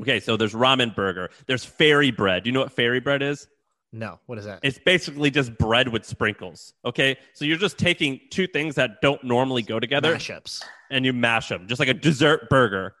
Okay, 0.00 0.20
so 0.20 0.36
there's 0.36 0.52
ramen 0.54 0.94
burger. 0.94 1.30
There's 1.46 1.64
fairy 1.64 2.10
bread. 2.12 2.44
Do 2.44 2.48
you 2.50 2.54
know 2.54 2.60
what 2.60 2.72
fairy 2.72 3.00
bread 3.00 3.22
is? 3.22 3.46
no, 3.90 4.20
what 4.26 4.36
is 4.36 4.44
that? 4.44 4.60
It's 4.62 4.78
basically 4.78 5.30
just 5.30 5.56
bread 5.56 5.88
with 5.88 6.04
sprinkles. 6.04 6.74
Okay, 6.84 7.16
so 7.32 7.46
you're 7.46 7.56
just 7.56 7.78
taking 7.78 8.20
two 8.30 8.46
things 8.46 8.74
that 8.74 9.00
don't 9.00 9.24
normally 9.24 9.62
go 9.62 9.80
together 9.80 10.14
Mashups. 10.14 10.62
and 10.90 11.06
you 11.06 11.14
mash 11.14 11.48
them, 11.48 11.66
just 11.66 11.78
like 11.78 11.88
a 11.88 11.94
dessert 11.94 12.50
burger. 12.50 12.94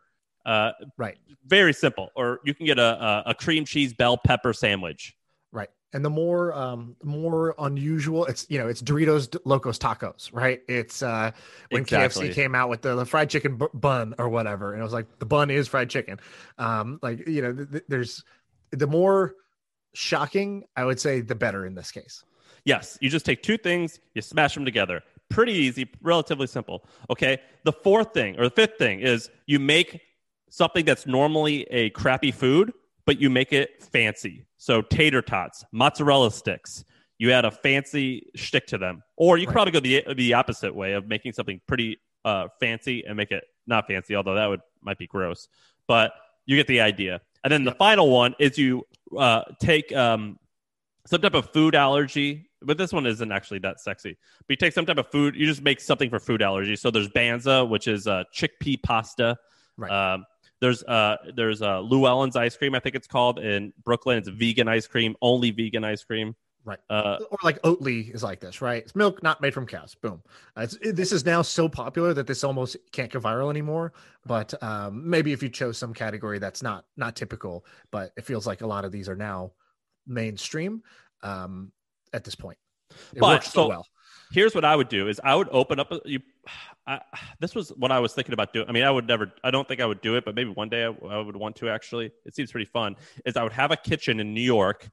Uh, 0.48 0.72
Right, 0.96 1.18
very 1.46 1.72
simple. 1.74 2.10
Or 2.16 2.40
you 2.44 2.54
can 2.54 2.64
get 2.66 2.78
a, 2.78 3.04
a, 3.04 3.22
a 3.30 3.34
cream 3.34 3.64
cheese 3.64 3.92
bell 3.92 4.16
pepper 4.16 4.52
sandwich. 4.52 5.14
right. 5.52 5.68
And 5.94 6.04
the 6.04 6.10
more 6.10 6.52
um 6.52 6.96
more 7.02 7.54
unusual, 7.58 8.26
it's 8.26 8.46
you 8.50 8.58
know 8.58 8.68
it's 8.68 8.82
Doritos 8.82 9.34
Locos 9.44 9.78
Tacos, 9.78 10.30
right? 10.32 10.60
It's 10.68 11.02
uh 11.02 11.30
when 11.70 11.82
Exactly. 11.82 12.28
KFC 12.28 12.34
came 12.34 12.54
out 12.54 12.68
with 12.68 12.82
the, 12.82 12.94
the 12.94 13.06
fried 13.06 13.30
chicken 13.30 13.56
bu- 13.56 13.70
bun 13.72 14.14
or 14.18 14.28
whatever, 14.28 14.72
and 14.72 14.80
it 14.80 14.84
was 14.84 14.92
like 14.92 15.06
the 15.18 15.26
bun 15.26 15.50
is 15.50 15.66
fried 15.68 15.88
chicken. 15.88 16.18
Um, 16.58 16.98
like 17.02 17.26
you 17.26 17.40
know, 17.42 17.54
th- 17.54 17.70
th- 17.70 17.84
there's 17.88 18.24
the 18.70 18.86
more 18.86 19.34
shocking, 19.94 20.64
I 20.76 20.84
would 20.84 21.00
say 21.00 21.20
the 21.22 21.34
better 21.34 21.64
in 21.66 21.74
this 21.74 21.90
case. 21.90 22.22
Yes, 22.64 22.98
you 23.00 23.08
just 23.08 23.24
take 23.24 23.42
two 23.42 23.56
things, 23.56 23.98
you 24.14 24.20
smash 24.22 24.54
them 24.54 24.64
together. 24.64 25.02
Pretty 25.30 25.52
easy, 25.52 25.88
relatively 26.02 26.46
simple. 26.46 26.84
Okay. 27.10 27.38
The 27.64 27.72
fourth 27.72 28.12
thing 28.12 28.38
or 28.38 28.44
the 28.44 28.50
fifth 28.54 28.76
thing 28.78 29.00
is 29.00 29.30
you 29.46 29.58
make 29.58 30.02
something 30.50 30.84
that's 30.84 31.06
normally 31.06 31.62
a 31.64 31.90
crappy 31.90 32.30
food, 32.30 32.72
but 33.06 33.20
you 33.20 33.30
make 33.30 33.52
it 33.52 33.82
fancy. 33.82 34.44
So 34.56 34.82
tater 34.82 35.22
tots, 35.22 35.64
mozzarella 35.72 36.30
sticks. 36.30 36.84
You 37.18 37.32
add 37.32 37.44
a 37.44 37.50
fancy 37.50 38.30
shtick 38.34 38.66
to 38.68 38.78
them, 38.78 39.02
or 39.16 39.38
you 39.38 39.46
could 39.46 39.54
Right. 39.54 39.70
probably 39.72 39.92
go 39.92 40.04
the 40.04 40.14
the 40.14 40.34
opposite 40.34 40.74
way 40.74 40.92
of 40.92 41.08
making 41.08 41.32
something 41.32 41.60
pretty 41.66 41.98
uh, 42.24 42.48
fancy 42.60 43.04
and 43.06 43.16
make 43.16 43.30
it 43.32 43.44
not 43.66 43.86
fancy, 43.86 44.14
although 44.14 44.34
that 44.34 44.46
would 44.46 44.60
might 44.82 44.98
be 44.98 45.06
gross. 45.06 45.48
But 45.86 46.12
you 46.46 46.56
get 46.56 46.66
the 46.66 46.80
idea. 46.80 47.20
And 47.44 47.52
then 47.52 47.64
the 47.64 47.72
final 47.72 48.10
one 48.10 48.34
is 48.38 48.58
you 48.58 48.86
uh, 49.16 49.42
take 49.60 49.92
um, 49.94 50.38
some 51.06 51.20
type 51.20 51.34
of 51.34 51.50
food 51.52 51.74
allergy, 51.74 52.50
but 52.62 52.76
this 52.78 52.92
one 52.92 53.06
isn't 53.06 53.32
actually 53.32 53.60
that 53.60 53.80
sexy. 53.80 54.16
But 54.46 54.50
you 54.50 54.56
take 54.56 54.72
some 54.72 54.86
type 54.86 54.98
of 54.98 55.08
food, 55.10 55.34
you 55.36 55.46
just 55.46 55.62
make 55.62 55.80
something 55.80 56.10
for 56.10 56.18
food 56.18 56.42
allergy. 56.42 56.76
So 56.76 56.90
there's 56.90 57.08
Banza, 57.08 57.68
which 57.68 57.88
is 57.88 58.06
uh, 58.06 58.24
chickpea 58.34 58.82
pasta. 58.82 59.36
Right. 59.76 59.90
Um, 59.90 60.24
there's 60.60 60.82
uh, 60.84 61.16
there's 61.34 61.62
uh, 61.62 61.80
Llewellyn's 61.80 62.36
ice 62.36 62.56
cream, 62.56 62.74
I 62.74 62.80
think 62.80 62.94
it's 62.94 63.06
called 63.06 63.38
in 63.38 63.72
Brooklyn. 63.84 64.18
It's 64.18 64.28
vegan 64.28 64.68
ice 64.68 64.86
cream, 64.86 65.16
only 65.22 65.50
vegan 65.50 65.84
ice 65.84 66.04
cream. 66.04 66.34
Right. 66.64 66.78
Uh, 66.90 67.16
or 67.30 67.38
like 67.42 67.62
Oatly 67.62 68.14
is 68.14 68.22
like 68.22 68.40
this, 68.40 68.60
right? 68.60 68.82
It's 68.82 68.94
milk 68.94 69.22
not 69.22 69.40
made 69.40 69.54
from 69.54 69.64
cows. 69.66 69.94
Boom. 69.94 70.22
Uh, 70.56 70.62
it's, 70.62 70.74
it- 70.82 70.96
this 70.96 71.12
is 71.12 71.24
now 71.24 71.40
so 71.40 71.66
popular 71.68 72.12
that 72.12 72.26
this 72.26 72.44
almost 72.44 72.76
can't 72.92 73.10
go 73.10 73.20
viral 73.20 73.48
anymore. 73.48 73.94
But 74.26 74.52
um, 74.62 75.08
maybe 75.08 75.32
if 75.32 75.42
you 75.42 75.48
chose 75.48 75.78
some 75.78 75.94
category 75.94 76.38
that's 76.38 76.62
not 76.62 76.84
not 76.96 77.16
typical, 77.16 77.64
but 77.90 78.12
it 78.18 78.26
feels 78.26 78.46
like 78.46 78.60
a 78.60 78.66
lot 78.66 78.84
of 78.84 78.92
these 78.92 79.08
are 79.08 79.16
now 79.16 79.52
mainstream 80.06 80.82
um, 81.22 81.72
at 82.12 82.24
this 82.24 82.34
point. 82.34 82.58
It 83.14 83.20
But, 83.20 83.28
works 83.28 83.46
so, 83.46 83.62
so- 83.62 83.68
well. 83.68 83.86
here's 84.32 84.54
what 84.54 84.64
I 84.64 84.76
would 84.76 84.88
do 84.88 85.08
is 85.08 85.20
I 85.24 85.34
would 85.36 85.48
open 85.50 85.78
up 85.80 85.90
a, 85.92 86.00
you 86.04 86.20
I, 86.86 87.00
this 87.40 87.54
was 87.54 87.70
what 87.70 87.92
I 87.92 88.00
was 88.00 88.12
thinking 88.14 88.32
about 88.32 88.52
doing. 88.52 88.66
I 88.68 88.72
mean, 88.72 88.84
I 88.84 88.90
would 88.90 89.06
never 89.06 89.32
I 89.44 89.50
don't 89.50 89.66
think 89.68 89.80
I 89.80 89.86
would 89.86 90.00
do 90.00 90.16
it, 90.16 90.24
but 90.24 90.34
maybe 90.34 90.50
one 90.50 90.68
day 90.68 90.84
I, 90.84 90.88
I 91.06 91.18
would 91.20 91.36
want 91.36 91.56
to 91.56 91.68
actually. 91.68 92.10
It 92.24 92.34
seems 92.34 92.50
pretty 92.50 92.70
fun. 92.70 92.96
Is 93.24 93.36
I 93.36 93.42
would 93.42 93.52
have 93.52 93.70
a 93.70 93.76
kitchen 93.76 94.20
in 94.20 94.34
New 94.34 94.40
York 94.40 94.88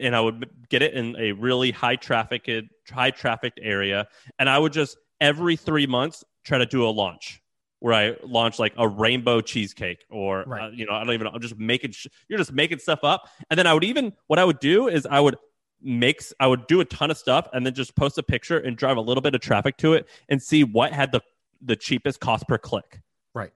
and 0.00 0.14
I 0.14 0.20
would 0.20 0.48
get 0.68 0.82
it 0.82 0.94
in 0.94 1.16
a 1.16 1.32
really 1.32 1.70
high 1.70 1.96
trafficked 1.96 2.50
high 2.90 3.10
trafficked 3.10 3.60
area 3.62 4.06
and 4.38 4.48
I 4.48 4.58
would 4.58 4.72
just 4.72 4.96
every 5.20 5.56
3 5.56 5.86
months 5.86 6.22
try 6.44 6.58
to 6.58 6.66
do 6.66 6.86
a 6.86 6.90
launch 6.90 7.40
where 7.80 7.94
I 7.94 8.16
launch 8.22 8.58
like 8.58 8.74
a 8.76 8.86
rainbow 8.86 9.40
cheesecake 9.40 10.04
or 10.10 10.44
Right. 10.46 10.64
uh, 10.64 10.68
you 10.68 10.86
know 10.86 10.92
I 10.92 11.04
don't 11.04 11.14
even 11.14 11.24
know 11.24 11.30
I'm 11.34 11.40
just 11.40 11.58
making 11.58 11.92
sh- 11.92 12.08
you're 12.28 12.38
just 12.38 12.52
making 12.52 12.78
stuff 12.78 13.00
up 13.04 13.28
and 13.50 13.58
then 13.58 13.66
I 13.66 13.74
would 13.74 13.84
even 13.84 14.12
what 14.26 14.38
I 14.38 14.44
would 14.44 14.60
do 14.60 14.88
is 14.88 15.06
I 15.06 15.20
would 15.20 15.36
makes 15.82 16.32
I 16.40 16.46
would 16.46 16.66
do 16.66 16.80
a 16.80 16.84
ton 16.84 17.10
of 17.10 17.18
stuff 17.18 17.48
and 17.52 17.64
then 17.64 17.74
just 17.74 17.94
post 17.94 18.18
a 18.18 18.22
picture 18.22 18.58
and 18.58 18.76
drive 18.76 18.96
a 18.96 19.00
little 19.00 19.20
bit 19.20 19.34
of 19.34 19.40
traffic 19.40 19.76
to 19.78 19.94
it 19.94 20.08
and 20.28 20.42
see 20.42 20.64
what 20.64 20.92
had 20.92 21.12
the 21.12 21.20
the 21.60 21.76
cheapest 21.76 22.20
cost 22.20 22.46
per 22.48 22.58
click. 22.58 23.00
Right. 23.34 23.52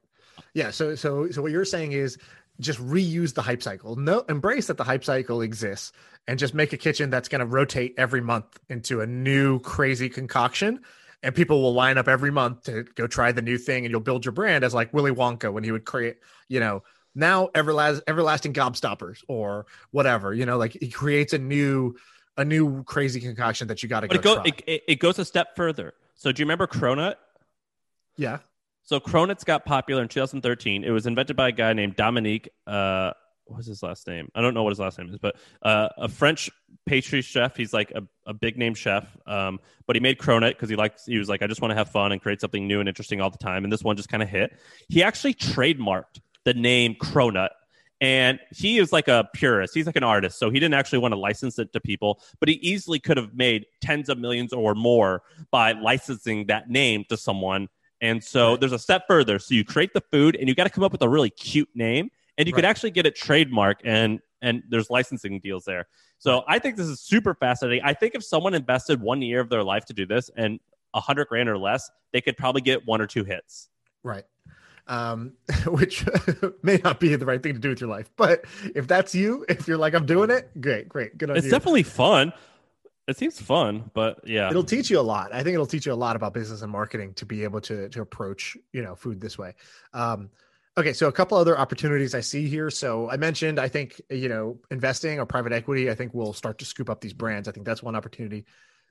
Yeah. 0.55 0.71
So 0.71 0.95
so 0.95 1.31
so 1.31 1.43
what 1.43 1.53
you're 1.53 1.65
saying 1.65 1.93
is 1.93 2.19
just 2.61 2.79
reuse 2.79 3.35
the 3.35 3.43
hype 3.43 3.63
cycle. 3.63 3.97
No, 3.97 4.21
embrace 4.29 4.67
that 4.67 4.77
the 4.77 4.85
hype 4.85 5.05
cycle 5.05 5.41
exists, 5.41 5.93
and 6.29 6.39
just 6.39 6.55
make 6.55 6.73
a 6.73 6.77
kitchen 6.77 7.11
that's 7.11 7.29
going 7.29 7.41
to 7.41 7.47
rotate 7.47 7.95
every 7.97 8.21
month 8.21 8.59
into 8.69 9.01
a 9.01 9.07
new 9.07 9.59
crazy 9.61 10.09
concoction. 10.09 10.81
And 11.23 11.35
people 11.35 11.61
will 11.61 11.75
line 11.75 11.99
up 11.99 12.09
every 12.09 12.31
month 12.31 12.63
to 12.65 12.85
go 12.95 13.07
try 13.07 13.33
the 13.33 13.43
new 13.43 13.59
thing, 13.59 13.85
and 13.85 13.91
you'll 13.91 14.01
build 14.01 14.25
your 14.25 14.33
brand 14.33 14.65
as 14.65 14.73
like 14.73 14.93
Willy 14.95 15.11
Wonka 15.11 15.53
when 15.53 15.65
he 15.65 15.73
would 15.73 15.85
create, 15.85 16.17
you 16.49 16.61
know, 16.61 16.83
now 17.15 17.49
everlast 17.49 18.03
everlasting 18.07 18.53
gobstoppers 18.53 19.23
or 19.29 19.67
whatever. 19.91 20.33
You 20.33 20.47
know, 20.47 20.57
like 20.57 20.77
he 20.81 20.89
creates 20.89 21.33
a 21.33 21.39
new 21.39 21.97
a 22.37 22.45
new 22.45 22.85
crazy 22.85 23.21
concoction 23.21 23.69
that 23.69 23.83
you 23.83 23.89
got 23.89 24.01
to 24.01 24.09
go 24.09 24.15
it, 24.15 24.23
go, 24.23 24.35
try. 24.37 24.45
it, 24.47 24.63
it, 24.67 24.83
it 24.89 24.95
goes 24.97 25.19
a 25.19 25.25
step 25.25 25.57
further. 25.57 25.95
So 26.15 26.33
do 26.33 26.41
you 26.41 26.45
remember 26.45 26.67
Cronut? 26.67 27.15
yeah. 28.17 28.39
So 28.83 28.99
Cronuts 28.99 29.45
got 29.45 29.65
popular 29.65 30.03
in 30.03 30.09
2013. 30.09 30.83
It 30.83 30.91
was 30.91 31.07
invented 31.07 31.37
by 31.37 31.49
a 31.49 31.53
guy 31.53 31.73
named 31.75 31.95
Dominique. 31.95 32.49
Uh, 32.67 33.13
what's 33.45 33.67
his 33.67 33.83
last 33.83 34.07
name? 34.07 34.29
I 34.35 34.41
don't 34.41 34.53
know 34.53 34.63
what 34.63 34.71
his 34.71 34.81
last 34.81 34.99
name 34.99 35.11
is, 35.11 35.19
but 35.19 35.37
uh, 35.63 35.91
a 35.97 36.09
French 36.09 36.51
pastry 36.87 37.23
chef. 37.23 37.57
He's 37.57 37.73
like 37.73 37.93
a, 37.93 38.03
a 38.27 38.35
big 38.35 38.59
name 38.59 38.75
chef. 38.75 39.07
Um, 39.27 39.61
but 39.87 39.97
he 39.97 40.01
made 40.01 40.19
Cronut 40.19 40.51
because 40.51 40.69
he 40.69 40.77
likes. 40.77 41.07
He 41.07 41.19
was 41.19 41.29
like, 41.29 41.43
I 41.43 41.47
just 41.47 41.61
want 41.61 41.71
to 41.71 41.77
have 41.77 41.91
fun 41.91 42.11
and 42.13 42.21
create 42.21 42.41
something 42.41 42.67
new 42.67 42.81
and 42.81 42.89
interesting 42.89 43.21
all 43.21 43.31
the 43.31 43.39
time. 43.39 43.65
And 43.65 43.73
this 43.73 43.83
one 43.83 43.97
just 43.97 44.09
kind 44.09 44.23
of 44.23 44.29
hit. 44.29 44.59
He 44.89 45.03
actually 45.03 45.35
trademarked 45.35 46.21
the 46.45 46.55
name 46.55 46.97
Cronut. 46.97 47.51
And 48.01 48.41
he 48.51 48.79
is 48.79 48.93
like 48.93 49.09
a 49.09 49.29
purist. 49.35 49.75
He's 49.75 49.87
like 49.87 49.97
an 49.97 50.05
artist. 50.05 50.39
So 50.39 50.51
he 50.51 50.59
didn't 50.59 50.75
actually 50.75 51.01
want 51.01 51.13
to 51.13 51.19
license 51.19 51.59
it 51.59 51.73
to 51.75 51.81
people, 51.81 52.23
but 52.39 52.49
he 52.49 52.55
easily 52.57 52.99
could 52.99 53.17
have 53.19 53.35
made 53.35 53.67
tens 53.83 54.09
of 54.09 54.19
millions 54.19 54.53
or 54.53 54.75
more 54.75 55.23
by 55.51 55.73
licensing 55.73 56.47
that 56.47 56.71
name 56.71 57.05
to 57.11 57.17
someone. 57.17 57.69
And 58.01 58.25
so 58.25 58.53
Right. 58.53 58.61
there's 58.61 58.73
a 58.73 58.79
step 58.79 59.05
further. 59.07 59.39
So 59.39 59.55
you 59.55 59.65
create 59.65 59.93
the 59.93 60.01
food 60.01 60.35
and 60.37 60.49
you 60.49 60.55
got 60.55 60.65
to 60.65 60.71
come 60.71 60.83
up 60.85 60.93
with 60.93 61.03
a 61.03 61.09
really 61.09 61.31
cute 61.31 61.69
name 61.75 62.11
and 62.39 62.47
you 62.47 62.55
could 62.55 62.65
actually 62.65 62.91
get 62.91 63.07
it 63.07 63.15
trademark 63.15 63.81
and 63.85 64.21
and 64.43 64.63
there's 64.71 64.89
licensing 64.89 65.39
deals 65.39 65.67
there. 65.67 65.87
So 66.17 66.45
I 66.49 66.59
think 66.59 66.77
this 66.77 66.87
is 66.87 66.99
super 67.01 67.35
fascinating. 67.35 67.85
I 67.85 67.93
think 67.93 68.15
if 68.15 68.25
someone 68.25 68.55
invested 68.55 69.03
one 69.03 69.21
year 69.21 69.41
of 69.41 69.51
their 69.51 69.63
life 69.63 69.85
to 69.87 69.93
do 69.93 70.07
this 70.07 70.31
and 70.35 70.59
a 70.95 71.01
hundred 71.01 71.29
grand 71.29 71.51
or 71.51 71.59
less, 71.59 71.91
they 72.15 72.23
could 72.23 72.39
probably 72.39 72.63
get 72.63 72.87
one 72.87 73.03
or 73.03 73.07
two 73.07 73.25
hits. 73.25 73.69
Right. 74.03 74.25
Um, 74.91 75.35
which 75.67 76.05
may 76.63 76.79
not 76.83 76.99
be 76.99 77.15
the 77.15 77.25
right 77.25 77.41
thing 77.41 77.55
to 77.55 77.61
do 77.61 77.69
with 77.71 77.81
your 77.81 77.89
life, 77.89 78.11
but 78.17 78.45
if 78.75 78.89
that's 78.89 79.15
you, 79.15 79.47
if 79.49 79.69
you're 79.69 79.79
like, 79.79 79.95
I'm 79.95 80.05
doing 80.05 80.31
it, 80.31 80.51
great, 80.61 80.89
great, 80.89 81.17
good 81.17 81.31
on 81.31 81.37
It's 81.37 81.47
you. 81.47 81.51
definitely 81.53 81.85
fun. 81.85 82.33
It 83.07 83.17
seems 83.17 83.41
fun, 83.41 83.91
but 83.95 84.21
yeah. 84.25 84.51
It'll 84.51 84.63
teach 84.65 84.91
you 84.91 84.99
a 84.99 85.03
lot. 85.03 85.33
I 85.33 85.43
think 85.43 85.55
it'll 85.55 85.67
teach 85.67 85.87
you 85.87 85.93
a 85.93 85.95
lot 85.95 86.17
about 86.17 86.35
business 86.35 86.63
and 86.63 86.71
marketing 86.71 87.15
to 87.15 87.27
be 87.27 87.45
able 87.45 87.61
to 87.63 87.89
to 87.89 88.03
approach 88.03 88.57
you 88.73 88.83
know 88.83 88.95
food 88.95 89.21
this 89.21 89.39
way. 89.39 89.55
Um, 89.93 90.31
okay, 90.77 90.93
so 90.93 91.09
a 91.09 91.13
couple 91.13 91.37
other 91.37 91.59
opportunities 91.59 92.15
I 92.15 92.21
see 92.21 92.49
here. 92.49 92.71
So 92.71 93.11
I 93.11 93.17
mentioned 93.17 93.59
I 93.59 93.69
think 93.69 94.01
you 94.11 94.29
know 94.29 94.59
investing 94.71 95.19
or 95.19 95.27
private 95.27 95.53
equity. 95.53 95.91
I 95.91 95.95
think 95.95 96.15
will 96.15 96.33
start 96.33 96.59
to 96.59 96.65
scoop 96.65 96.89
up 96.91 97.01
these 97.01 97.13
brands. 97.13 97.49
I 97.49 97.53
think 97.53 97.67
that's 97.67 97.83
one 97.83 97.97
opportunity. 97.97 98.45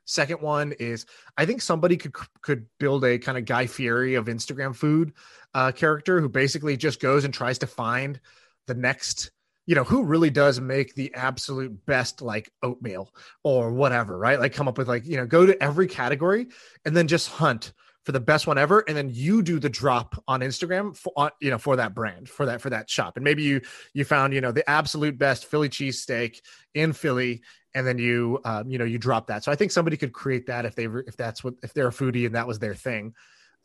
Second 0.10 0.42
one 0.42 0.74
is 0.80 1.06
I 1.38 1.46
think 1.46 1.62
somebody 1.62 1.96
could 1.96 2.16
could 2.42 2.66
build 2.80 3.06
a 3.06 3.20
kind 3.20 3.38
of 3.38 3.46
Guy 3.46 3.68
Fieri 3.68 4.16
of 4.16 4.26
Instagram 4.26 4.76
food 4.76 5.14
uh, 5.54 5.72
character 5.72 6.20
who 6.20 6.28
basically 6.28 6.76
just 6.78 7.00
goes 7.00 7.26
and 7.26 7.34
tries 7.34 7.60
to 7.60 7.68
find 7.68 8.20
the 8.66 8.74
next 8.74 9.30
you 9.68 9.76
know 9.76 9.84
who 9.84 10.04
really 10.04 10.32
does 10.32 10.60
make 10.60 10.96
the 10.96 11.14
absolute 11.14 11.86
best 11.86 12.24
like 12.24 12.52
oatmeal 12.64 13.14
or 13.44 13.72
whatever 13.72 14.18
right? 14.18 14.40
Like 14.40 14.54
come 14.54 14.68
up 14.68 14.80
with 14.80 14.88
like 14.88 15.06
you 15.06 15.16
know 15.16 15.28
go 15.28 15.46
to 15.46 15.62
every 15.62 15.86
category 15.86 16.48
and 16.86 16.98
then 16.98 17.08
just 17.08 17.30
hunt 17.30 17.74
for 18.04 18.12
the 18.12 18.20
best 18.20 18.48
one 18.48 18.58
ever 18.58 18.84
and 18.88 18.98
then 18.98 19.12
you 19.14 19.44
do 19.44 19.60
the 19.60 19.70
drop 19.70 20.24
on 20.28 20.40
instagram 20.40 20.98
for 20.98 21.14
on, 21.16 21.30
you 21.40 21.52
know 21.52 21.60
for 21.60 21.76
that 21.76 21.94
brand 21.94 22.28
for 22.28 22.48
that 22.48 22.62
for 22.62 22.72
that 22.72 22.90
shop. 22.90 23.16
And 23.16 23.24
maybe 23.24 23.44
you 23.44 23.62
you 23.94 24.06
found 24.06 24.34
you 24.34 24.42
know 24.42 24.52
the 24.52 24.68
absolute 24.68 25.20
best 25.20 25.46
philly 25.46 25.70
cheesesteak 25.70 26.42
in 26.74 26.94
philly 26.94 27.44
and 27.76 27.86
then 27.86 27.98
you 27.98 28.40
um, 28.46 28.70
you 28.70 28.78
know 28.78 28.86
you 28.86 28.98
drop 28.98 29.28
that. 29.28 29.44
So 29.44 29.52
i 29.52 29.56
think 29.56 29.72
somebody 29.72 29.98
could 29.98 30.14
create 30.14 30.48
that 30.48 30.66
if 30.66 30.76
they 30.76 30.86
if 30.86 31.16
that's 31.18 31.44
what 31.44 31.56
if 31.64 31.74
they're 31.74 31.88
a 31.88 31.92
foodie 31.92 32.26
and 32.26 32.36
that 32.36 32.48
was 32.48 32.60
their 32.60 32.76
thing. 32.76 33.14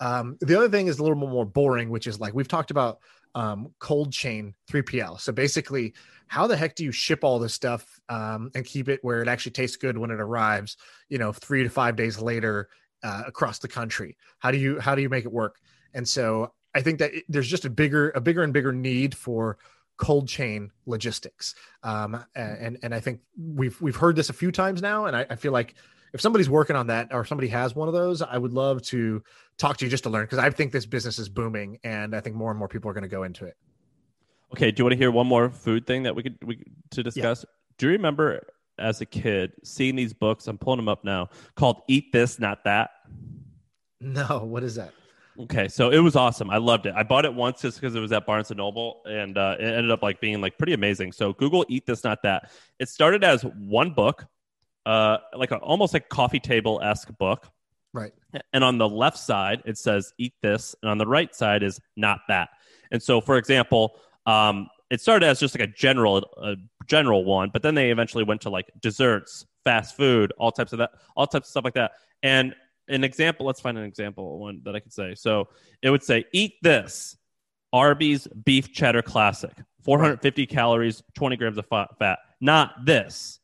Um, 0.01 0.37
the 0.41 0.57
other 0.57 0.69
thing 0.69 0.89
is 0.89 0.99
a 0.99 1.03
little 1.03 1.17
more 1.17 1.47
boring 1.47 1.89
which 1.89 2.07
is 2.07 2.19
like 2.19 2.35
we've 2.35 2.49
talked 2.49 2.73
about 2.73 2.99
um, 3.37 3.73
cold 3.79 4.13
chain 4.13 4.55
3pl 4.71 5.21
so 5.21 5.33
basically 5.33 5.95
how 6.27 6.49
the 6.49 6.57
heck 6.57 6.75
do 6.75 6.83
you 6.83 6.91
ship 6.91 7.23
all 7.23 7.39
this 7.39 7.55
stuff 7.55 8.01
um, 8.09 8.51
and 8.57 8.65
keep 8.65 8.89
it 8.89 8.99
where 9.03 9.23
it 9.23 9.29
actually 9.29 9.53
tastes 9.53 9.77
good 9.77 9.97
when 9.97 10.11
it 10.11 10.21
arrives 10.21 10.77
you 11.09 11.19
know 11.19 11.33
three 11.33 11.63
to 11.63 11.69
five 11.69 11.95
days 11.95 12.21
later 12.21 12.69
uh, 13.05 13.23
across 13.27 13.61
the 13.61 13.69
country? 13.69 14.17
How 14.41 14.51
do 14.51 14.59
you 14.59 14.81
how 14.81 14.97
do 14.97 15.03
you 15.03 15.09
make 15.09 15.25
it 15.25 15.33
work? 15.33 15.61
And 15.95 16.07
so 16.07 16.53
i 16.75 16.83
think 16.83 16.99
that 16.99 17.15
it, 17.15 17.25
there's 17.29 17.49
just 17.49 17.65
a 17.65 17.71
bigger 17.71 18.11
a 18.11 18.21
bigger 18.21 18.43
and 18.43 18.53
bigger 18.53 18.73
need 18.73 19.17
for 19.17 19.59
cold 19.97 20.29
chain 20.29 20.71
logistics 20.87 21.55
um, 21.83 22.25
and 22.35 22.79
and 22.83 22.95
i 22.95 23.01
think 23.01 23.21
we've 23.39 23.81
we've 23.81 23.97
heard 23.97 24.17
this 24.17 24.29
a 24.29 24.33
few 24.33 24.51
times 24.51 24.83
now 24.83 25.07
and 25.07 25.17
I, 25.17 25.27
I 25.31 25.37
feel 25.37 25.53
like 25.53 25.75
if 26.13 26.21
somebody's 26.21 26.51
working 26.51 26.77
on 26.77 26.89
that 26.89 27.09
or 27.13 27.25
somebody 27.25 27.49
has 27.49 27.75
one 27.75 27.89
of 27.89 27.95
those 27.95 28.21
i 28.23 28.37
would 28.37 28.53
love 28.53 28.83
to 28.83 29.23
talk 29.57 29.77
to 29.79 29.85
you 29.85 29.91
just 29.91 30.05
to 30.05 30.11
learn 30.11 30.25
because 30.25 30.39
i 30.39 30.51
think 30.51 30.73
this 30.73 30.87
business 30.87 31.19
is 31.19 31.29
booming 31.29 31.79
and 31.85 32.15
i 32.15 32.21
think 32.21 32.35
more 32.35 32.51
and 32.51 32.59
more 32.59 32.69
people 32.69 32.91
are 32.91 32.95
going 32.95 33.03
to 33.03 33.09
go 33.09 33.23
into 33.23 33.45
it 33.45 33.57
Okay, 34.55 34.71
do 34.71 34.81
you 34.81 34.85
want 34.85 34.93
to 34.93 34.97
hear 34.97 35.11
one 35.11 35.27
more 35.27 35.51
food 35.51 35.85
thing 35.85 36.05
that 36.05 36.15
we 36.15 36.23
could 36.23 36.39
we 36.45 36.63
to 36.91 37.03
discuss? 37.03 37.45
Do 37.77 37.87
you 37.87 37.93
remember 37.93 38.47
as 38.79 39.01
a 39.01 39.07
kid 39.07 39.51
seeing 39.65 39.97
these 39.97 40.13
books? 40.13 40.47
I'm 40.47 40.59
pulling 40.59 40.77
them 40.77 40.89
up 40.89 41.05
now 41.05 41.31
called 41.57 41.83
"Eat 41.89 42.13
This, 42.13 42.39
Not 42.39 42.63
That." 42.63 42.91
no 44.01 44.45
what 44.45 44.63
is 44.63 44.75
that 44.75 44.93
Okay, 45.41 45.67
so 45.67 45.91
it 45.91 45.99
was 45.99 46.15
awesome. 46.15 46.49
I 46.49 46.59
loved 46.59 46.87
it. 46.87 46.95
I 46.97 47.03
bought 47.03 47.25
it 47.25 47.35
once 47.35 47.61
just 47.61 47.81
because 47.81 47.97
it 47.97 48.01
was 48.01 48.13
at 48.13 48.25
Barnes 48.25 48.51
and 48.51 48.59
Noble, 48.59 49.03
and 49.05 49.37
uh, 49.37 49.57
it 49.59 49.65
ended 49.65 49.91
up 49.91 50.03
like 50.03 50.21
being 50.21 50.41
like 50.41 50.57
pretty 50.59 50.75
amazing. 50.75 51.11
So 51.11 51.33
Google 51.33 51.67
"Eat 51.69 51.87
This, 51.87 52.05
Not 52.05 52.23
That." 52.23 52.53
It 52.79 52.89
started 52.89 53.25
as 53.25 53.43
one 53.43 53.91
book, 53.93 54.27
uh, 54.87 55.19
like 55.37 55.51
a, 55.51 55.57
almost 55.57 55.93
like 55.93 56.09
coffee 56.09 56.39
table 56.39 56.81
esque 56.83 57.11
book, 57.19 57.49
right 57.93 58.13
and 58.53 58.63
on 58.63 58.79
the 58.79 58.89
left 58.89 59.19
side 59.19 59.63
it 59.65 59.77
says 59.77 60.13
"Eat 60.19 60.35
This," 60.41 60.77
and 60.83 60.91
on 60.91 60.99
the 60.99 61.07
right 61.07 61.35
side 61.35 61.65
is 61.65 61.81
"Not 61.97 62.21
That." 62.29 62.51
And 62.93 63.03
so, 63.03 63.21
for 63.21 63.37
example, 63.37 63.99
um, 64.27 64.69
it 64.91 65.01
started 65.01 65.27
as 65.27 65.41
just 65.41 65.59
like 65.59 65.69
a 65.69 65.73
general 65.73 66.19
a 66.41 66.55
general 66.87 67.25
one, 67.25 67.51
but 67.53 67.63
then 67.63 67.75
they 67.75 67.91
eventually 67.91 68.23
went 68.23 68.43
to 68.43 68.51
like 68.51 68.71
desserts, 68.81 69.47
fast 69.65 69.97
food, 69.97 70.33
all 70.39 70.53
types 70.53 70.73
of 70.73 70.79
that, 70.79 70.91
all 71.17 71.27
types 71.27 71.49
of 71.49 71.51
stuff 71.51 71.65
like 71.65 71.75
that. 71.75 71.93
And 72.23 72.55
an 72.89 73.05
example, 73.05 73.47
let's 73.47 73.61
find 73.61 73.79
an 73.79 73.85
example 73.85 74.39
one 74.39 74.61
that 74.65 74.75
I 74.75 74.81
could 74.81 74.93
say. 74.93 75.15
So 75.15 75.49
it 75.83 75.91
would 75.91 76.03
say, 76.03 76.25
eat 76.33 76.55
this 76.63 77.17
Arby's 77.73 78.27
beef 78.45 78.73
cheddar 78.73 79.03
classic, 79.03 79.53
450 79.83 80.47
calories, 80.47 81.03
20 81.15 81.37
grams 81.37 81.59
of 81.59 81.67
fat. 81.67 82.19
Not 82.41 82.85
this 82.85 83.41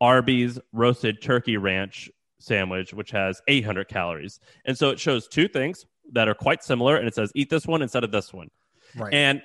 Arby's 0.00 0.58
roasted 0.72 1.20
turkey 1.22 1.56
ranch 1.56 2.10
sandwich, 2.38 2.94
which 2.94 3.10
has 3.10 3.40
800 3.48 3.88
calories. 3.88 4.40
And 4.64 4.76
so 4.76 4.90
it 4.90 5.00
shows 5.00 5.28
two 5.28 5.48
things 5.48 5.84
that 6.12 6.28
are 6.28 6.34
quite 6.34 6.62
similar, 6.62 6.96
and 6.96 7.08
it 7.08 7.14
says, 7.14 7.32
eat 7.34 7.50
this 7.50 7.66
one 7.66 7.82
instead 7.82 8.04
of 8.04 8.12
this 8.12 8.32
one. 8.32 8.48
Right. 8.96 9.12
And 9.12 9.42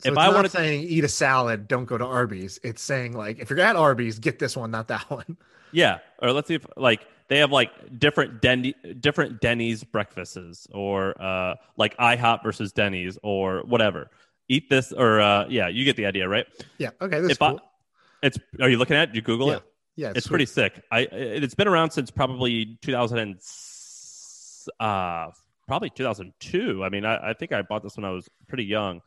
So 0.00 0.08
if 0.08 0.12
it's 0.12 0.18
I 0.18 0.28
want 0.30 0.44
to 0.46 0.50
saying 0.50 0.82
eat 0.82 1.04
a 1.04 1.08
salad, 1.08 1.68
don't 1.68 1.84
go 1.84 1.96
to 1.96 2.04
Arby's. 2.04 2.58
It's 2.62 2.82
saying 2.82 3.12
like 3.12 3.38
if 3.38 3.50
you're 3.50 3.60
at 3.60 3.76
Arby's, 3.76 4.18
get 4.18 4.38
this 4.38 4.56
one, 4.56 4.70
not 4.70 4.88
that 4.88 5.02
one. 5.10 5.36
Yeah, 5.72 5.98
or 6.20 6.32
let's 6.32 6.48
see 6.48 6.54
if 6.54 6.66
like 6.76 7.06
they 7.30 7.38
have 7.38 7.52
like 7.52 7.70
different 7.98 8.42
Denny, 8.42 8.74
different 8.98 9.40
Denny's 9.40 9.84
breakfasts, 9.84 10.66
or 10.74 11.20
uh, 11.22 11.54
like 11.76 11.96
IHOP 11.96 12.42
versus 12.42 12.72
Denny's, 12.72 13.18
or 13.22 13.60
whatever. 13.60 14.10
Eat 14.48 14.68
this, 14.68 14.92
or 14.92 15.20
uh, 15.20 15.46
yeah, 15.48 15.68
you 15.68 15.84
get 15.84 15.94
the 15.94 16.06
idea, 16.06 16.28
right? 16.28 16.44
Yeah. 16.78 16.90
Okay. 17.00 17.20
That's 17.20 17.34
if 17.34 17.40
I, 17.40 17.50
cool. 17.50 17.60
it's 18.24 18.36
are 18.60 18.68
you 18.68 18.78
looking 18.78 18.96
at? 18.96 19.10
it? 19.10 19.14
You 19.14 19.22
Google 19.22 19.46
yeah. 19.46 19.56
it? 19.56 19.62
Yeah. 19.94 20.12
It's 20.16 20.26
sweet. 20.26 20.30
pretty 20.30 20.46
sick. 20.46 20.82
I 20.90 21.02
it's 21.02 21.54
been 21.54 21.68
around 21.68 21.92
since 21.92 22.10
probably 22.10 22.76
2000 22.82 23.18
and 23.18 23.40
uh 24.80 25.30
probably 25.68 25.90
2002. 25.90 26.82
I 26.82 26.88
mean, 26.88 27.04
I, 27.04 27.30
I 27.30 27.32
think 27.32 27.52
I 27.52 27.62
bought 27.62 27.84
this 27.84 27.96
when 27.96 28.04
I 28.04 28.10
was 28.10 28.28
pretty 28.48 28.64
young. 28.64 29.02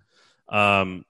Um, 0.47 1.03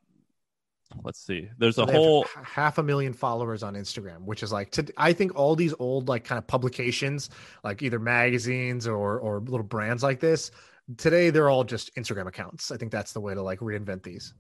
let's 1.04 1.20
see. 1.20 1.50
There's 1.58 1.78
a 1.78 1.86
whole 1.86 2.26
half 2.44 2.78
a 2.78 2.84
million 2.84 3.14
followers 3.14 3.64
on 3.64 3.74
Instagram, 3.76 4.22
which 4.26 4.44
is 4.44 4.52
like 4.52 4.72
to, 4.72 4.86
I 4.98 5.14
think 5.14 5.36
all 5.36 5.56
these 5.56 5.74
old 5.80 6.08
like 6.08 6.24
kind 6.24 6.38
of 6.38 6.48
publications, 6.48 7.30
like 7.64 7.82
either 7.82 8.00
magazines 8.00 8.88
or 8.88 9.20
or 9.20 9.40
little 9.40 9.64
brands 9.64 10.04
like 10.04 10.20
this, 10.20 10.52
today 10.98 11.30
they're 11.30 11.50
all 11.50 11.64
just 11.64 11.96
Instagram 11.96 12.28
accounts. 12.28 12.72
I 12.72 12.78
think 12.78 12.92
that's 12.92 13.14
the 13.14 13.22
way 13.22 13.34
to 13.34 13.42
like 13.42 13.60
reinvent 13.60 14.04
these. 14.04 14.34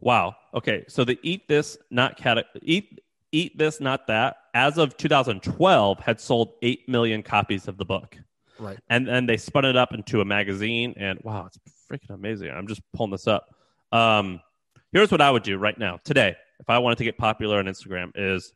Wow. 0.00 0.34
Okay. 0.54 0.84
So 0.88 1.04
the 1.04 1.18
eat 1.22 1.46
this 1.48 1.78
not 1.90 2.16
cat 2.16 2.44
eat 2.62 3.00
eat 3.30 3.56
this 3.56 3.80
not 3.80 4.06
that 4.08 4.36
as 4.52 4.76
of 4.76 4.96
2012 4.96 6.00
had 6.00 6.20
sold 6.20 6.54
8 6.60 6.88
million 6.88 7.22
copies 7.22 7.68
of 7.68 7.78
the 7.78 7.84
book. 7.84 8.16
Right. 8.58 8.78
And 8.90 9.06
then 9.06 9.26
they 9.26 9.36
spun 9.36 9.64
it 9.64 9.76
up 9.76 9.94
into 9.94 10.20
a 10.20 10.24
magazine 10.24 10.94
and 10.96 11.18
wow, 11.22 11.46
it's 11.46 11.58
freaking 11.90 12.14
amazing. 12.14 12.50
I'm 12.50 12.66
just 12.66 12.82
pulling 12.92 13.12
this 13.12 13.26
up. 13.26 13.54
Um 13.92 14.40
here's 14.92 15.10
what 15.10 15.20
I 15.20 15.30
would 15.30 15.42
do 15.42 15.58
right 15.58 15.76
now 15.76 15.98
today 16.04 16.36
if 16.62 16.70
I 16.70 16.78
wanted 16.78 16.98
to 16.98 17.04
get 17.04 17.18
popular 17.18 17.58
on 17.58 17.66
Instagram 17.66 18.12
is 18.14 18.52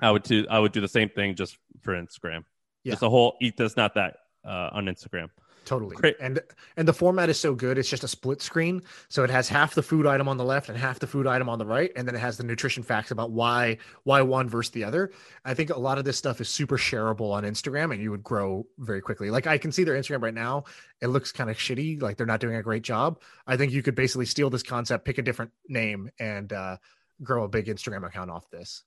I 0.00 0.10
would 0.10 0.22
do 0.22 0.46
I 0.48 0.58
would 0.58 0.72
do 0.72 0.80
the 0.80 0.88
same 0.88 1.08
thing 1.08 1.34
just 1.34 1.56
for 1.80 1.94
Instagram. 1.94 2.44
Yeah. 2.84 2.92
Just 2.92 3.02
a 3.02 3.08
whole 3.08 3.36
eat 3.40 3.56
this 3.56 3.76
not 3.76 3.94
that 3.94 4.16
uh, 4.46 4.70
on 4.72 4.84
Instagram. 4.84 5.28
Totally. 5.64 5.96
Great. 5.96 6.16
And 6.20 6.40
and 6.76 6.86
the 6.86 6.92
format 6.92 7.28
is 7.28 7.38
so 7.38 7.54
good. 7.54 7.78
It's 7.78 7.88
just 7.88 8.04
a 8.04 8.08
split 8.08 8.42
screen. 8.42 8.82
So 9.08 9.24
it 9.24 9.30
has 9.30 9.48
half 9.48 9.74
the 9.74 9.82
food 9.82 10.06
item 10.06 10.28
on 10.28 10.36
the 10.36 10.44
left 10.44 10.68
and 10.68 10.78
half 10.78 10.98
the 10.98 11.06
food 11.06 11.26
item 11.26 11.48
on 11.48 11.58
the 11.58 11.66
right. 11.66 11.90
And 11.96 12.06
then 12.06 12.14
it 12.14 12.18
has 12.18 12.36
the 12.36 12.44
nutrition 12.44 12.82
facts 12.82 13.10
about 13.10 13.30
why 13.30 13.78
why 14.04 14.22
one 14.22 14.48
versus 14.48 14.72
the 14.72 14.84
other. 14.84 15.12
I 15.44 15.54
think 15.54 15.70
a 15.70 15.78
lot 15.78 15.98
of 15.98 16.04
this 16.04 16.16
stuff 16.16 16.40
is 16.40 16.48
super 16.48 16.76
shareable 16.76 17.32
on 17.32 17.44
Instagram 17.44 17.92
and 17.92 18.02
you 18.02 18.10
would 18.10 18.22
grow 18.22 18.66
very 18.78 19.00
quickly. 19.00 19.30
Like 19.30 19.46
I 19.46 19.58
can 19.58 19.72
see 19.72 19.84
their 19.84 19.94
Instagram 19.94 20.22
right 20.22 20.34
now. 20.34 20.64
It 21.00 21.08
looks 21.08 21.32
kind 21.32 21.50
of 21.50 21.56
shitty, 21.56 22.00
like 22.02 22.16
they're 22.16 22.26
not 22.26 22.40
doing 22.40 22.56
a 22.56 22.62
great 22.62 22.82
job. 22.82 23.20
I 23.46 23.56
think 23.56 23.72
you 23.72 23.82
could 23.82 23.94
basically 23.94 24.26
steal 24.26 24.50
this 24.50 24.62
concept, 24.62 25.04
pick 25.04 25.18
a 25.18 25.22
different 25.22 25.52
name, 25.68 26.10
and 26.18 26.52
uh 26.52 26.76
grow 27.22 27.44
a 27.44 27.48
big 27.48 27.66
Instagram 27.66 28.06
account 28.06 28.30
off 28.30 28.50
this. 28.50 28.82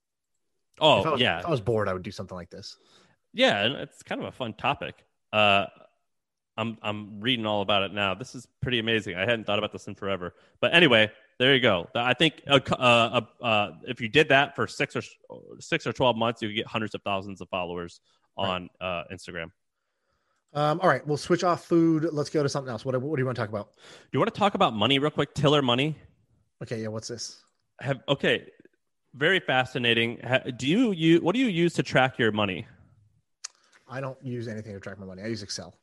If 0.77 0.83
I 0.83 0.85
Oh 0.85 1.11
was, 1.13 1.21
yeah, 1.21 1.39
If 1.39 1.45
I 1.45 1.49
was 1.49 1.61
bored, 1.61 1.87
I 1.87 1.93
would 1.93 2.03
do 2.03 2.11
something 2.11 2.35
like 2.35 2.49
this. 2.49 2.77
Yeah, 3.33 3.63
and 3.63 3.75
it's 3.75 4.03
kind 4.03 4.21
of 4.21 4.27
a 4.27 4.31
fun 4.31 4.53
topic. 4.53 5.05
Uh, 5.31 5.65
I'm 6.57 6.77
I'm 6.81 7.19
reading 7.21 7.45
all 7.45 7.61
about 7.61 7.83
it 7.83 7.93
now. 7.93 8.15
This 8.15 8.33
is 8.33 8.47
pretty 8.61 8.79
amazing. 8.79 9.15
I 9.15 9.21
hadn't 9.21 9.45
thought 9.45 9.59
about 9.59 9.71
this 9.71 9.87
in 9.87 9.95
forever. 9.95 10.33
But 10.59 10.73
anyway, 10.73 11.11
there 11.37 11.53
you 11.53 11.61
go. 11.61 11.87
I 11.93 12.13
think 12.13 12.41
uh, 12.47 12.59
uh, 12.71 13.21
uh, 13.41 13.71
if 13.83 14.01
you 14.01 14.09
did 14.09 14.29
that 14.29 14.55
for 14.55 14.67
six 14.67 14.95
or 14.95 15.01
six 15.59 15.85
or 15.85 15.93
twelve 15.93 16.17
months, 16.17 16.41
you 16.41 16.49
could 16.49 16.55
get 16.55 16.67
hundreds 16.67 16.95
of 16.95 17.01
thousands 17.03 17.41
of 17.41 17.49
followers 17.49 18.01
on 18.35 18.69
uh, 18.81 19.03
Instagram. 19.11 19.51
Um, 20.53 20.79
all 20.81 20.89
right, 20.89 21.05
we'll 21.05 21.17
switch 21.17 21.43
off 21.43 21.65
food. 21.65 22.07
Let's 22.11 22.29
go 22.29 22.41
to 22.41 22.49
something 22.49 22.71
else. 22.71 22.85
What, 22.85 22.99
what 22.99 23.15
do 23.15 23.21
you 23.21 23.25
want 23.25 23.35
to 23.35 23.41
talk 23.41 23.49
about? 23.49 23.73
Do 23.73 24.09
you 24.13 24.19
want 24.19 24.33
to 24.33 24.39
talk 24.39 24.55
about 24.55 24.73
money 24.73 24.97
real 24.97 25.11
quick? 25.11 25.33
Tiller 25.35 25.61
money. 25.61 25.95
Okay, 26.63 26.81
yeah, 26.81 26.87
what's 26.87 27.07
this? 27.07 27.43
Have 27.81 28.01
okay, 28.09 28.47
very 29.13 29.39
fascinating. 29.39 30.19
Do 30.57 30.65
you 30.65 30.91
you 30.91 31.19
what 31.19 31.35
do 31.35 31.39
you 31.39 31.47
use 31.47 31.73
to 31.75 31.83
track 31.83 32.17
your 32.17 32.31
money? 32.31 32.65
I 33.87 34.01
don't 34.01 34.17
use 34.23 34.47
anything 34.47 34.73
to 34.73 34.79
track 34.79 34.99
my 34.99 35.05
money. 35.05 35.21
I 35.21 35.27
use 35.27 35.43
Excel. 35.43 35.75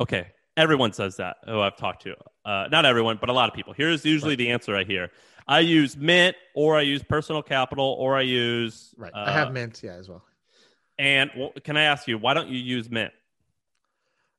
Okay. 0.00 0.28
Everyone 0.56 0.92
says 0.92 1.16
that 1.16 1.36
who 1.44 1.60
I've 1.60 1.76
talked 1.76 2.02
to. 2.02 2.14
Uh, 2.44 2.68
not 2.70 2.86
everyone, 2.86 3.18
but 3.20 3.28
a 3.28 3.32
lot 3.32 3.48
of 3.48 3.54
people. 3.54 3.74
Here's 3.74 4.04
usually 4.04 4.30
Right. 4.32 4.38
the 4.38 4.50
answer 4.50 4.74
I 4.74 4.84
hear. 4.84 5.10
I 5.46 5.60
use 5.60 5.96
Mint 5.96 6.34
or 6.54 6.76
I 6.76 6.80
use 6.80 7.02
Personal 7.02 7.42
Capital 7.42 7.84
or 7.98 8.16
I 8.16 8.22
use. 8.22 8.94
Right. 8.96 9.12
uh, 9.14 9.24
I 9.26 9.32
have 9.32 9.52
Mint, 9.52 9.80
yeah, 9.82 9.92
as 9.94 10.08
well. 10.08 10.24
And 10.98 11.30
well, 11.36 11.52
can 11.62 11.76
I 11.76 11.82
ask 11.82 12.08
you, 12.08 12.16
why 12.18 12.32
don't 12.34 12.48
you 12.48 12.58
use 12.58 12.88
Mint? 12.90 13.12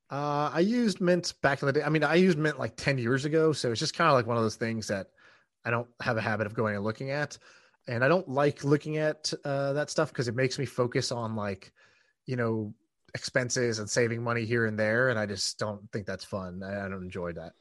Uh, 0.10 0.50
I 0.54 0.62
used 0.62 1.02
Mint 1.02 1.34
back 1.42 1.62
in 1.62 1.68
the 1.68 1.74
day. 1.74 1.84
I 1.84 1.90
mean, 1.90 2.04
I 2.04 2.16
used 2.16 2.38
Mint 2.38 2.58
like 2.58 2.76
10 2.78 2.98
years 2.98 3.26
ago. 3.26 3.52
So 3.52 3.72
it's 3.72 3.80
just 3.80 3.94
kind 3.96 4.10
of 4.10 4.16
like 4.16 4.26
one 4.26 4.38
of 4.38 4.44
those 4.44 4.56
things 4.56 4.88
that 4.88 5.08
I 5.66 5.70
don't 5.70 5.88
have 6.02 6.18
a 6.18 6.22
habit 6.22 6.48
of 6.48 6.54
going 6.54 6.76
and 6.76 6.84
looking 6.84 7.12
at. 7.12 7.38
And 7.88 8.04
I 8.04 8.08
don't 8.08 8.28
like 8.28 8.64
looking 8.64 8.98
at 8.98 9.32
uh, 9.46 9.74
that 9.74 9.90
stuff 9.90 10.10
because 10.10 10.28
it 10.28 10.36
makes 10.36 10.58
me 10.58 10.66
focus 10.66 11.12
on 11.12 11.36
like, 11.36 11.72
you 12.26 12.36
know, 12.38 12.74
expenses 13.16 13.80
and 13.80 13.90
saving 13.90 14.24
money 14.24 14.46
here 14.46 14.66
and 14.66 14.78
there. 14.78 15.10
And 15.10 15.20
I 15.20 15.26
just 15.26 15.58
don't 15.60 15.92
think 15.92 16.06
that's 16.06 16.24
fun. 16.24 16.64
I, 16.64 16.86
I 16.86 16.90
don't 16.90 17.04
enjoy 17.04 17.34
that. 17.34 17.54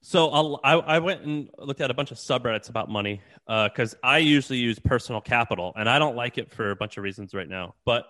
So 0.00 0.30
I'll, 0.30 0.60
I, 0.64 0.72
I 0.74 0.98
went 0.98 1.22
and 1.22 1.48
looked 1.58 1.80
at 1.80 1.90
a 1.90 1.94
bunch 1.94 2.10
of 2.10 2.18
subreddits 2.18 2.68
about 2.68 2.90
money 2.90 3.20
uh, 3.46 3.68
because 3.68 3.94
I 4.02 4.18
usually 4.18 4.58
use 4.58 4.78
Personal 4.78 5.20
Capital 5.20 5.72
and 5.76 5.88
I 5.88 6.00
don't 6.00 6.16
like 6.16 6.38
it 6.38 6.50
for 6.52 6.72
a 6.72 6.76
bunch 6.76 6.96
of 6.96 7.04
reasons 7.04 7.34
right 7.34 7.48
now. 7.48 7.76
But 7.84 8.06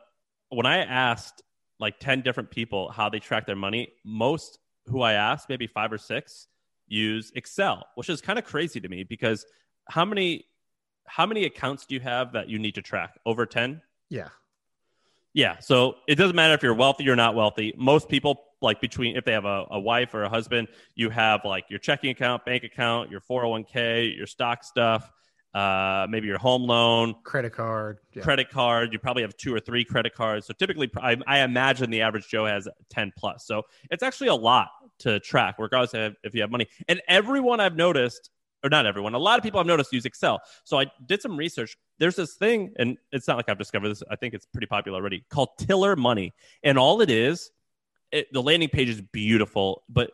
when 0.49 0.65
I 0.65 0.79
asked 0.79 1.43
like 1.79 1.99
10 1.99 2.23
different 2.23 2.51
people 2.51 2.91
how 2.91 3.11
they 3.11 3.19
track 3.19 3.47
their 3.47 3.57
money, 3.57 3.93
most 4.05 4.59
who 4.87 5.03
I 5.03 5.13
asked, 5.13 5.51
maybe 5.51 5.67
five 5.67 5.93
or 5.93 5.99
six, 5.99 6.49
use 6.87 7.31
Excel, 7.35 7.87
which 7.95 8.09
is 8.09 8.21
kind 8.21 8.39
of 8.39 8.45
crazy 8.47 8.81
to 8.81 8.89
me 8.89 9.05
because 9.05 9.45
how 9.89 10.05
many 10.05 10.47
how 11.07 11.27
many 11.27 11.45
accounts 11.45 11.85
do 11.85 11.95
you 11.95 12.01
have 12.01 12.33
that 12.33 12.49
you 12.49 12.59
need 12.59 12.77
to 12.77 12.83
track? 12.83 13.19
Over 13.27 13.45
10? 13.45 13.83
Yeah. 14.09 14.29
Yeah. 15.35 15.59
So 15.61 15.95
it 16.07 16.17
doesn't 16.17 16.37
matter 16.37 16.55
if 16.55 16.63
you're 16.63 16.75
wealthy 16.75 17.09
or 17.09 17.17
not 17.17 17.35
wealthy. 17.35 17.75
Most 17.77 18.09
people, 18.09 18.43
like 18.61 18.81
between 18.81 19.17
if 19.17 19.25
they 19.25 19.33
have 19.33 19.45
a, 19.45 19.67
a 19.71 19.81
wife 19.81 20.15
or 20.15 20.25
a 20.25 20.29
husband, 20.29 20.69
you 20.95 21.11
have 21.11 21.41
like 21.45 21.65
your 21.71 21.79
checking 21.79 22.11
account, 22.11 22.45
bank 22.45 22.65
account, 22.65 23.11
your 23.11 23.21
401k, 23.21 24.17
your 24.17 24.27
stock 24.27 24.63
stuff, 24.63 25.11
uh, 25.55 26.07
maybe 26.09 26.27
your 26.27 26.39
home 26.39 26.63
loan, 26.63 27.15
Credit 27.25 27.53
card. 27.53 27.99
Yeah. 28.15 28.23
credit 28.23 28.51
card. 28.51 28.93
You 28.93 28.99
probably 28.99 29.23
have 29.23 29.37
two 29.37 29.55
or 29.55 29.61
three 29.61 29.85
credit 29.85 30.15
cards. 30.15 30.47
So 30.47 30.55
typically, 30.55 30.91
I, 30.97 31.17
I 31.27 31.41
imagine 31.41 31.91
the 31.91 32.03
average 32.03 32.29
Joe 32.29 32.47
has 32.47 32.69
10 32.91 33.13
plus. 33.17 33.47
So 33.47 33.63
it's 33.91 34.03
actually 34.03 34.29
a 34.29 34.35
lot 34.35 34.69
to 35.01 35.19
track, 35.21 35.57
regardless 35.59 35.95
of 35.95 36.15
if 36.23 36.35
you 36.35 36.43
have 36.43 36.51
money. 36.51 36.69
And 36.89 37.03
everyone 37.09 37.59
I've 37.61 37.77
noticed, 37.77 38.31
or 38.63 38.71
not 38.71 38.87
everyone, 38.87 39.15
a 39.15 39.19
lot 39.19 39.39
of 39.39 39.43
people 39.43 39.61
I've 39.61 39.67
noticed 39.67 39.93
use 39.93 40.05
Excel. 40.05 40.41
So 40.65 40.79
I 40.79 40.87
did 41.07 41.21
some 41.21 41.37
research. 41.37 41.77
There's 41.99 42.17
this 42.17 42.35
thing, 42.35 42.73
and 42.79 42.97
it's 43.11 43.29
not 43.29 43.37
like 43.37 43.49
I've 43.49 43.59
discovered 43.59 43.89
this. 43.89 44.03
I 44.11 44.17
think 44.17 44.35
it's 44.35 44.47
pretty 44.47 44.67
popular 44.67 44.99
already, 44.99 45.25
called 45.31 45.51
Tiller 45.59 45.97
Money. 45.97 46.33
And 46.63 46.79
all 46.79 47.01
it 47.01 47.11
is, 47.11 47.51
it, 48.11 48.33
the 48.33 48.43
landing 48.43 48.69
page 48.69 48.89
is 48.89 49.01
beautiful, 49.01 49.83
but 49.89 50.13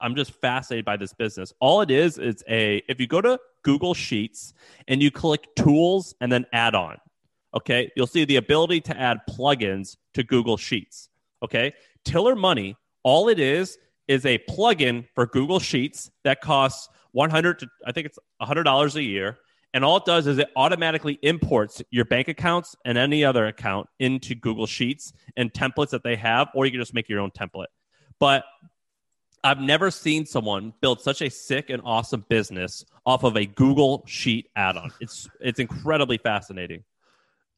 I'm 0.00 0.14
just 0.14 0.32
fascinated 0.32 0.84
by 0.84 0.96
this 0.96 1.12
business. 1.12 1.52
All 1.60 1.80
it 1.80 1.90
is, 1.90 2.18
it's 2.18 2.42
a 2.48 2.82
if 2.88 3.00
you 3.00 3.06
go 3.06 3.20
to 3.20 3.40
Google 3.62 3.94
Sheets 3.94 4.54
and 4.86 5.02
you 5.02 5.10
click 5.10 5.46
Tools 5.56 6.14
and 6.20 6.30
then 6.30 6.46
Add 6.52 6.74
on, 6.74 6.98
okay, 7.54 7.90
you'll 7.96 8.06
see 8.06 8.24
the 8.24 8.36
ability 8.36 8.80
to 8.82 8.98
add 8.98 9.20
plugins 9.28 9.96
to 10.14 10.22
Google 10.22 10.56
Sheets. 10.56 11.08
Okay, 11.42 11.72
Tiller 12.04 12.36
Money, 12.36 12.76
all 13.02 13.28
it 13.28 13.40
is 13.40 13.78
is 14.08 14.26
a 14.26 14.38
plugin 14.50 15.06
for 15.14 15.26
Google 15.26 15.60
Sheets 15.60 16.10
that 16.24 16.40
costs 16.40 16.88
100 17.12 17.60
to 17.60 17.68
I 17.86 17.92
think 17.92 18.06
it's 18.06 18.18
$100 18.42 18.94
a 18.94 19.02
year. 19.02 19.38
And 19.74 19.84
all 19.84 19.98
it 19.98 20.06
does 20.06 20.26
is 20.26 20.38
it 20.38 20.48
automatically 20.56 21.18
imports 21.22 21.82
your 21.90 22.06
bank 22.06 22.28
accounts 22.28 22.74
and 22.86 22.96
any 22.96 23.22
other 23.22 23.46
account 23.46 23.86
into 23.98 24.34
Google 24.34 24.66
Sheets 24.66 25.12
and 25.36 25.52
templates 25.52 25.90
that 25.90 26.02
they 26.02 26.16
have, 26.16 26.48
or 26.54 26.64
you 26.64 26.72
can 26.72 26.80
just 26.80 26.94
make 26.94 27.08
your 27.08 27.20
own 27.20 27.30
template. 27.30 27.66
But 28.18 28.44
I've 29.44 29.60
never 29.60 29.90
seen 29.90 30.26
someone 30.26 30.72
build 30.80 31.00
such 31.00 31.22
a 31.22 31.28
sick 31.28 31.70
and 31.70 31.82
awesome 31.84 32.24
business 32.28 32.84
off 33.06 33.24
of 33.24 33.36
a 33.36 33.46
Google 33.46 34.04
Sheet 34.06 34.48
add-on. 34.56 34.90
It's 35.00 35.28
it's 35.40 35.60
incredibly 35.60 36.18
fascinating. 36.18 36.82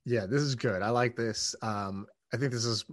Yeah, 0.05 0.27
this 0.27 0.43
is 0.43 0.55
good. 0.55 0.83
I 0.83 0.91
like 0.91 1.17
this. 1.17 1.55
Um, 1.63 2.07
I 2.33 2.37
think 2.37 2.53
this 2.53 2.65
is 2.65 2.85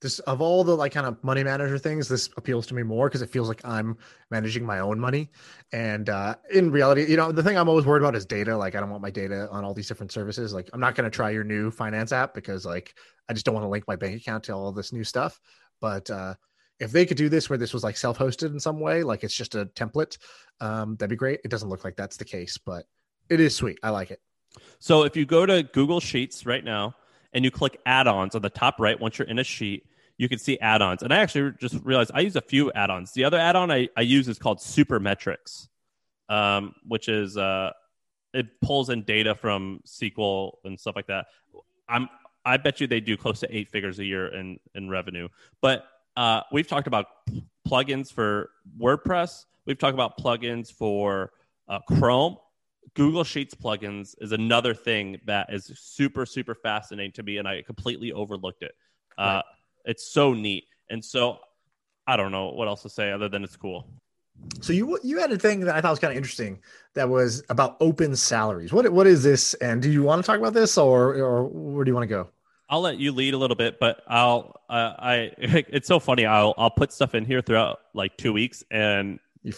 this 0.00 0.20
of 0.20 0.40
all 0.40 0.62
the 0.62 0.76
like 0.76 0.92
kind 0.92 1.06
of 1.06 1.22
money 1.24 1.42
manager 1.42 1.78
things, 1.78 2.08
this 2.08 2.30
appeals 2.36 2.66
to 2.68 2.74
me 2.74 2.82
more 2.82 3.08
because 3.08 3.22
it 3.22 3.30
feels 3.30 3.48
like 3.48 3.64
I'm 3.64 3.96
managing 4.30 4.64
my 4.64 4.78
own 4.78 4.98
money. 4.98 5.28
And 5.72 6.08
uh, 6.08 6.36
in 6.52 6.70
reality, 6.70 7.04
you 7.08 7.16
know, 7.16 7.32
the 7.32 7.42
thing 7.42 7.58
I'm 7.58 7.68
always 7.68 7.84
worried 7.84 8.02
about 8.02 8.14
is 8.14 8.24
data. 8.24 8.56
Like, 8.56 8.74
I 8.74 8.80
don't 8.80 8.90
want 8.90 9.02
my 9.02 9.10
data 9.10 9.48
on 9.50 9.64
all 9.64 9.74
these 9.74 9.88
different 9.88 10.12
services. 10.12 10.52
Like, 10.52 10.70
I'm 10.72 10.80
not 10.80 10.94
going 10.94 11.10
to 11.10 11.14
try 11.14 11.30
your 11.30 11.44
new 11.44 11.70
finance 11.70 12.12
app 12.12 12.32
because 12.32 12.64
like 12.64 12.94
I 13.28 13.32
just 13.32 13.44
don't 13.44 13.54
want 13.54 13.64
to 13.64 13.68
link 13.68 13.86
my 13.88 13.96
bank 13.96 14.20
account 14.20 14.44
to 14.44 14.52
all 14.52 14.70
this 14.72 14.92
new 14.92 15.04
stuff. 15.04 15.40
But 15.80 16.08
uh, 16.10 16.34
if 16.78 16.92
they 16.92 17.04
could 17.04 17.16
do 17.16 17.28
this 17.28 17.50
where 17.50 17.58
this 17.58 17.74
was 17.74 17.82
like 17.82 17.96
self-hosted 17.96 18.52
in 18.52 18.60
some 18.60 18.78
way, 18.78 19.02
like 19.02 19.24
it's 19.24 19.34
just 19.34 19.54
a 19.54 19.66
template, 19.66 20.18
um, 20.60 20.96
that'd 20.96 21.10
be 21.10 21.16
great. 21.16 21.40
It 21.44 21.50
doesn't 21.50 21.68
look 21.68 21.84
like 21.84 21.96
that's 21.96 22.16
the 22.16 22.24
case, 22.24 22.56
but 22.56 22.86
it 23.28 23.40
is 23.40 23.54
sweet. 23.54 23.78
I 23.82 23.90
like 23.90 24.10
it. 24.10 24.20
So 24.78 25.02
if 25.02 25.16
you 25.16 25.26
go 25.26 25.44
to 25.44 25.62
Google 25.62 26.00
Sheets 26.00 26.46
right 26.46 26.64
now 26.64 26.94
and 27.32 27.44
you 27.44 27.50
click 27.50 27.80
add-ons 27.86 28.34
on 28.34 28.42
the 28.42 28.50
top 28.50 28.80
right, 28.80 28.98
once 28.98 29.18
you're 29.18 29.28
in 29.28 29.38
a 29.38 29.44
sheet, 29.44 29.84
you 30.16 30.28
can 30.28 30.38
see 30.38 30.58
add-ons. 30.58 31.02
And 31.02 31.12
I 31.12 31.18
actually 31.18 31.52
just 31.60 31.76
realized 31.84 32.10
I 32.14 32.20
use 32.20 32.36
a 32.36 32.40
few 32.40 32.72
add-ons. 32.72 33.12
The 33.12 33.24
other 33.24 33.38
add-on 33.38 33.70
I, 33.70 33.88
I 33.96 34.00
use 34.02 34.28
is 34.28 34.38
called 34.38 34.58
Supermetrics, 34.58 35.68
um, 36.28 36.74
which 36.86 37.08
is 37.08 37.36
uh, 37.36 37.72
it 38.34 38.60
pulls 38.60 38.90
in 38.90 39.02
data 39.02 39.34
from 39.34 39.80
SQL 39.86 40.52
and 40.64 40.78
stuff 40.78 40.96
like 40.96 41.06
that. 41.06 41.26
I'm 41.88 42.08
I 42.44 42.56
bet 42.56 42.80
you 42.80 42.86
they 42.86 43.00
do 43.00 43.16
close 43.16 43.40
to 43.40 43.56
eight 43.56 43.68
figures 43.68 43.98
a 43.98 44.04
year 44.04 44.28
in 44.28 44.58
in 44.74 44.88
revenue. 44.88 45.28
But 45.60 45.86
uh, 46.16 46.42
we've 46.50 46.66
talked 46.66 46.86
about 46.86 47.06
plugins 47.66 48.12
for 48.12 48.50
WordPress. 48.80 49.44
We've 49.66 49.78
talked 49.78 49.94
about 49.94 50.18
plugins 50.18 50.72
for 50.72 51.30
uh, 51.68 51.80
Chrome. 51.80 52.38
Google 52.94 53.24
Sheets 53.24 53.54
plugins 53.54 54.14
is 54.20 54.32
another 54.32 54.74
thing 54.74 55.20
that 55.26 55.52
is 55.52 55.72
super 55.76 56.26
super 56.26 56.54
fascinating 56.54 57.12
to 57.12 57.22
me, 57.22 57.38
and 57.38 57.48
I 57.48 57.62
completely 57.62 58.12
overlooked 58.12 58.62
it. 58.62 58.72
Uh, 59.16 59.22
right. 59.22 59.44
It's 59.84 60.12
so 60.12 60.34
neat, 60.34 60.64
and 60.90 61.04
so 61.04 61.38
I 62.06 62.16
don't 62.16 62.32
know 62.32 62.50
what 62.50 62.68
else 62.68 62.82
to 62.82 62.90
say 62.90 63.12
other 63.12 63.28
than 63.28 63.44
it's 63.44 63.56
cool. 63.56 63.88
So 64.60 64.72
you 64.72 64.98
you 65.02 65.18
had 65.18 65.32
a 65.32 65.38
thing 65.38 65.60
that 65.60 65.74
I 65.74 65.80
thought 65.80 65.90
was 65.90 65.98
kind 65.98 66.12
of 66.12 66.16
interesting 66.16 66.60
that 66.94 67.08
was 67.08 67.42
about 67.48 67.76
open 67.80 68.16
salaries. 68.16 68.72
What 68.72 68.90
what 68.92 69.06
is 69.06 69.22
this? 69.22 69.54
And 69.54 69.82
do 69.82 69.90
you 69.90 70.02
want 70.02 70.22
to 70.22 70.26
talk 70.26 70.38
about 70.38 70.54
this, 70.54 70.78
or 70.78 71.14
or 71.14 71.44
where 71.44 71.84
do 71.84 71.90
you 71.90 71.94
want 71.94 72.04
to 72.08 72.14
go? 72.14 72.28
I'll 72.70 72.82
let 72.82 72.98
you 72.98 73.12
lead 73.12 73.34
a 73.34 73.38
little 73.38 73.56
bit, 73.56 73.80
but 73.80 74.02
I'll 74.06 74.60
uh, 74.68 74.94
I 74.98 75.32
it's 75.38 75.88
so 75.88 75.98
funny. 75.98 76.26
I'll 76.26 76.54
I'll 76.58 76.70
put 76.70 76.92
stuff 76.92 77.14
in 77.14 77.24
here 77.24 77.40
throughout 77.40 77.80
like 77.94 78.16
two 78.16 78.32
weeks, 78.32 78.62
and 78.70 79.18
you 79.42 79.52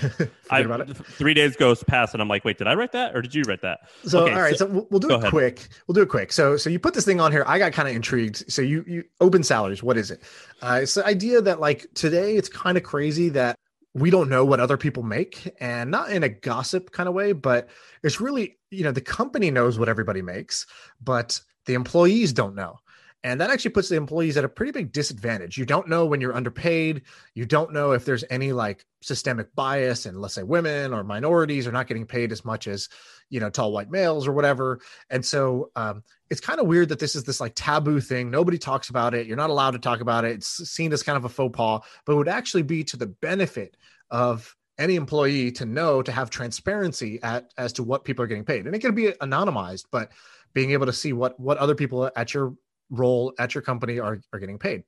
I, 0.50 0.60
about 0.60 0.88
it. 0.88 0.96
Three 0.96 1.34
days 1.34 1.56
goes 1.56 1.82
past, 1.84 2.14
and 2.14 2.22
I'm 2.22 2.28
like, 2.28 2.44
wait, 2.44 2.58
did 2.58 2.66
I 2.66 2.74
write 2.74 2.92
that, 2.92 3.14
or 3.14 3.22
did 3.22 3.34
you 3.34 3.42
write 3.42 3.62
that? 3.62 3.80
So 4.04 4.24
okay, 4.24 4.34
all 4.34 4.42
right, 4.42 4.56
so, 4.56 4.66
so 4.66 4.86
we'll, 4.90 5.00
do 5.00 5.10
it 5.10 5.14
ahead. 5.14 5.30
quick. 5.30 5.68
We'll 5.86 5.94
do 5.94 6.02
it 6.02 6.08
quick. 6.08 6.32
So 6.32 6.56
so 6.56 6.70
you 6.70 6.78
put 6.78 6.94
this 6.94 7.04
thing 7.04 7.20
on 7.20 7.32
here. 7.32 7.44
I 7.46 7.58
got 7.58 7.72
kind 7.72 7.88
of 7.88 7.94
intrigued. 7.94 8.50
So 8.50 8.62
you 8.62 8.84
you 8.86 9.04
open 9.20 9.42
salaries. 9.42 9.82
What 9.82 9.96
is 9.96 10.10
it? 10.10 10.22
Uh, 10.62 10.80
it's 10.82 10.94
the 10.94 11.06
idea 11.06 11.40
that 11.42 11.60
like 11.60 11.86
today 11.94 12.36
it's 12.36 12.48
kind 12.48 12.76
of 12.76 12.82
crazy 12.82 13.28
that 13.30 13.56
we 13.94 14.10
don't 14.10 14.28
know 14.28 14.44
what 14.44 14.60
other 14.60 14.76
people 14.76 15.02
make 15.02 15.52
and 15.60 15.90
not 15.90 16.10
in 16.10 16.22
a 16.22 16.28
gossip 16.28 16.92
kind 16.92 17.08
of 17.08 17.14
way 17.16 17.32
but 17.32 17.68
it's 18.04 18.20
really 18.20 18.56
you 18.70 18.84
know 18.84 18.92
the 18.92 19.00
company 19.00 19.50
knows 19.50 19.80
what 19.80 19.88
everybody 19.88 20.22
makes 20.22 20.64
but 21.00 21.40
the 21.66 21.74
employees 21.74 22.32
don't 22.32 22.54
know. 22.54 22.78
And 23.22 23.40
that 23.40 23.50
actually 23.50 23.72
puts 23.72 23.90
the 23.90 23.96
employees 23.96 24.38
at 24.38 24.44
a 24.44 24.48
pretty 24.48 24.72
big 24.72 24.92
disadvantage. 24.92 25.58
You 25.58 25.66
don't 25.66 25.88
know 25.88 26.06
when 26.06 26.22
you're 26.22 26.34
underpaid. 26.34 27.02
You 27.34 27.44
don't 27.44 27.72
know 27.72 27.92
if 27.92 28.06
there's 28.06 28.24
any 28.30 28.52
like 28.52 28.86
systemic 29.02 29.54
bias 29.54 30.06
and 30.06 30.20
let's 30.20 30.34
say 30.34 30.42
women 30.42 30.94
or 30.94 31.04
minorities 31.04 31.66
are 31.66 31.72
not 31.72 31.86
getting 31.86 32.06
paid 32.06 32.32
as 32.32 32.44
much 32.46 32.66
as, 32.66 32.88
you 33.28 33.38
know, 33.38 33.50
tall 33.50 33.72
white 33.72 33.90
males 33.90 34.26
or 34.26 34.32
whatever. 34.32 34.80
And 35.10 35.24
so 35.24 35.70
um, 35.76 36.02
it's 36.30 36.40
kind 36.40 36.60
of 36.60 36.66
weird 36.66 36.88
that 36.88 36.98
this 36.98 37.14
is 37.14 37.24
this 37.24 37.40
like 37.40 37.52
taboo 37.54 38.00
thing. 38.00 38.30
Nobody 38.30 38.56
talks 38.56 38.88
about 38.88 39.12
it. 39.12 39.26
You're 39.26 39.36
not 39.36 39.50
allowed 39.50 39.72
to 39.72 39.78
talk 39.78 40.00
about 40.00 40.24
it. 40.24 40.32
It's 40.32 40.70
seen 40.70 40.90
as 40.92 41.02
kind 41.02 41.18
of 41.18 41.26
a 41.26 41.28
faux 41.28 41.54
pas, 41.54 41.82
but 42.06 42.14
it 42.14 42.16
would 42.16 42.28
actually 42.28 42.62
be 42.62 42.84
to 42.84 42.96
the 42.96 43.06
benefit 43.06 43.76
of 44.10 44.56
any 44.78 44.96
employee 44.96 45.52
to 45.52 45.66
know 45.66 46.00
to 46.00 46.10
have 46.10 46.30
transparency 46.30 47.22
at 47.22 47.52
as 47.58 47.74
to 47.74 47.82
what 47.82 48.04
people 48.04 48.24
are 48.24 48.28
getting 48.28 48.46
paid. 48.46 48.64
And 48.64 48.74
it 48.74 48.78
can 48.78 48.94
be 48.94 49.08
anonymized, 49.20 49.84
but 49.92 50.10
being 50.54 50.70
able 50.70 50.86
to 50.86 50.92
see 50.92 51.12
what 51.12 51.38
what 51.38 51.58
other 51.58 51.74
people 51.74 52.10
at 52.16 52.32
your 52.32 52.54
role 52.90 53.32
at 53.38 53.54
your 53.54 53.62
company 53.62 53.98
are 53.98 54.20
are 54.32 54.38
getting 54.38 54.58
paid. 54.58 54.84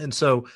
And 0.00 0.12
so 0.12 0.46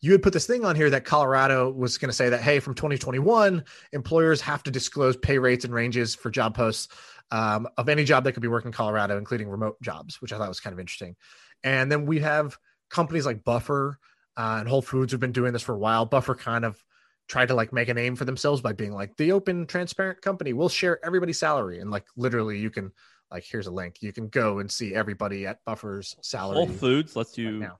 you 0.00 0.12
had 0.12 0.22
put 0.22 0.32
this 0.32 0.46
thing 0.46 0.64
on 0.64 0.74
here 0.74 0.90
that 0.90 1.04
Colorado 1.04 1.70
was 1.70 1.96
going 1.96 2.08
to 2.08 2.16
say 2.16 2.28
that 2.28 2.40
hey, 2.42 2.58
from 2.60 2.74
2021, 2.74 3.64
employers 3.92 4.40
have 4.40 4.62
to 4.64 4.70
disclose 4.70 5.16
pay 5.16 5.38
rates 5.38 5.64
and 5.64 5.72
ranges 5.72 6.14
for 6.14 6.30
job 6.30 6.54
posts 6.54 6.88
um, 7.30 7.68
of 7.78 7.88
any 7.88 8.04
job 8.04 8.24
that 8.24 8.32
could 8.32 8.42
be 8.42 8.48
working 8.48 8.68
in 8.68 8.72
Colorado, 8.72 9.16
including 9.16 9.48
remote 9.48 9.80
jobs, 9.80 10.20
which 10.20 10.32
I 10.32 10.38
thought 10.38 10.48
was 10.48 10.60
kind 10.60 10.74
of 10.74 10.80
interesting. 10.80 11.16
And 11.64 11.90
then 11.90 12.04
we 12.04 12.18
have 12.20 12.58
companies 12.90 13.24
like 13.24 13.44
Buffer 13.44 13.98
uh, 14.36 14.56
and 14.60 14.68
Whole 14.68 14.82
Foods 14.82 15.12
have 15.12 15.20
been 15.20 15.32
doing 15.32 15.52
this 15.52 15.62
for 15.62 15.74
a 15.74 15.78
while. 15.78 16.04
Buffer 16.04 16.34
kind 16.34 16.64
of 16.64 16.82
tried 17.28 17.48
to 17.48 17.54
like 17.54 17.72
make 17.72 17.88
a 17.88 17.94
name 17.94 18.16
for 18.16 18.24
themselves 18.24 18.60
by 18.60 18.72
being 18.72 18.92
like 18.92 19.16
the 19.16 19.32
open, 19.32 19.66
transparent 19.66 20.20
company. 20.20 20.52
We'll 20.52 20.68
share 20.68 21.04
everybody's 21.04 21.38
salary, 21.38 21.80
and 21.80 21.90
like 21.90 22.04
literally, 22.16 22.58
you 22.58 22.70
can 22.70 22.92
like 23.32 23.44
here's 23.44 23.66
a 23.66 23.70
link 23.70 24.02
you 24.02 24.12
can 24.12 24.28
go 24.28 24.58
and 24.58 24.70
see 24.70 24.94
everybody 24.94 25.46
at 25.46 25.64
buffer's 25.64 26.16
salary 26.20 26.56
whole 26.56 26.66
foods 26.66 27.16
lets 27.16 27.36
you 27.36 27.60
right 27.60 27.70